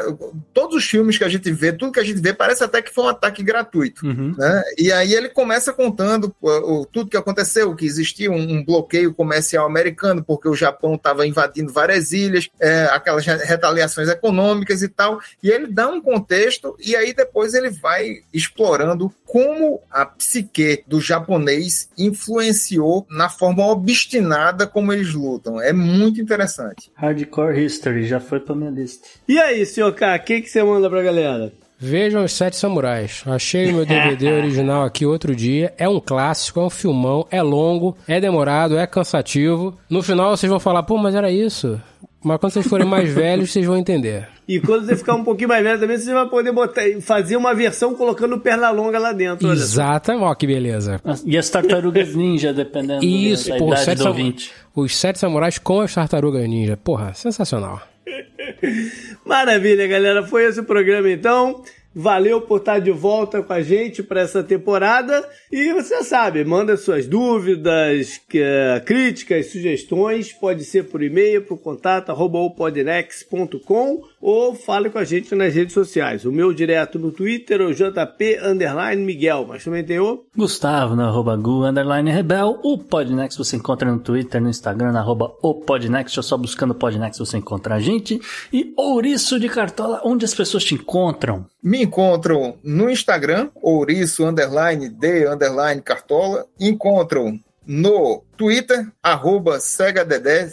[0.54, 2.94] todos os filmes que a gente vê, tudo que a gente vê parece até que
[2.94, 4.06] foi um ataque gratuito.
[4.06, 4.34] uhum.
[4.38, 4.64] né?
[4.78, 6.50] E aí ele começa contando uh,
[6.82, 11.26] o- tudo que aconteceu, que existia um, um bloqueio comercial americano, porque o Japão estava
[11.28, 15.20] invadindo várias ilhas, é, aquelas re- retaliações econômicas e tal.
[15.44, 21.00] E ele dá um contexto, e aí depois ele vai explorando como a psique do
[21.00, 25.62] japonês influenciou na forma obstinada como eles lutam.
[25.62, 26.92] É muito interessante.
[26.96, 29.08] Hardcore History, já foi pra minha lista.
[29.28, 31.52] E aí, senhor K, o que, que você manda pra galera?
[31.82, 33.24] Vejam os Sete Samurais.
[33.26, 35.74] Achei o meu DVD original aqui outro dia.
[35.78, 39.78] É um clássico, é um filmão, é longo, é demorado, é cansativo.
[39.90, 41.82] No final vocês vão falar, pô, mas era isso.
[42.22, 44.28] Mas quando vocês forem mais velhos, vocês vão entender.
[44.46, 47.54] E quando você ficar um pouquinho mais velho também, você vai poder botar, fazer uma
[47.54, 49.50] versão colocando perna longa lá dentro.
[49.50, 50.24] Exatamente.
[50.24, 51.00] Ó, que beleza.
[51.26, 54.52] E as tartarugas ninja, dependendo Isso, da idade Sete do ouvinte.
[54.76, 56.76] Os Sete Samurais com as Tartarugas Ninja.
[56.76, 57.82] Porra, sensacional.
[59.30, 60.26] Maravilha, galera.
[60.26, 61.64] Foi esse o programa então.
[61.94, 65.24] Valeu por estar de volta com a gente para essa temporada.
[65.52, 68.42] E você sabe, manda suas dúvidas, que-
[68.86, 70.34] críticas, sugestões.
[70.34, 75.74] Pode ser por e-mail o contato arroba opodnex.com ou fale com a gente nas redes
[75.74, 76.26] sociais.
[76.26, 80.96] O meu direto no Twitter é o JP underline Miguel, mas também tem o Gustavo,
[80.96, 82.60] na arroba Gu, underline Rebel.
[82.64, 86.18] O Podnext você encontra no Twitter, no Instagram, na arroba o Podnext.
[86.18, 88.20] Ou só buscando Podnext você encontra a gente.
[88.52, 91.46] E Ouriço de Cartola, onde as pessoas te encontram?
[91.62, 96.46] Me encontram no Instagram, ouriço, underline, d, underline, cartola.
[96.60, 97.40] Encontram
[97.72, 100.48] no Twitter, arroba segadedé,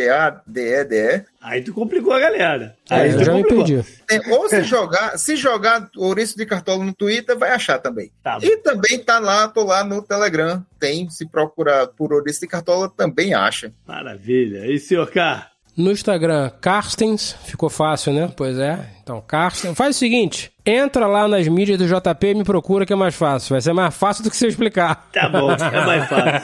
[0.00, 1.24] C-E-G-A-D-E-D-E.
[1.42, 2.76] Aí tu complicou a galera.
[2.88, 3.64] É, Aí eu tu já me complicou.
[3.66, 3.84] perdi.
[4.08, 8.12] É, ou se jogar, se jogar ouriço de cartola no Twitter, vai achar também.
[8.22, 10.64] Tá e também tá lá, tô lá no Telegram.
[10.78, 13.72] Tem, se procurar por ouriço de cartola, também acha.
[13.84, 14.70] Maravilha.
[14.70, 15.49] E senhor K?
[15.76, 17.36] No Instagram, Carstens.
[17.44, 18.30] Ficou fácil, né?
[18.36, 18.78] Pois é.
[19.02, 19.76] Então, Carstens.
[19.76, 23.14] Faz o seguinte: entra lá nas mídias do JP e me procura que é mais
[23.14, 23.54] fácil.
[23.54, 25.08] Vai ser mais fácil do que se eu explicar.
[25.12, 26.40] Tá bom, é mais fácil.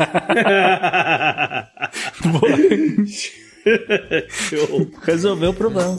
[4.31, 4.91] Show.
[5.03, 5.99] Resolveu o problema.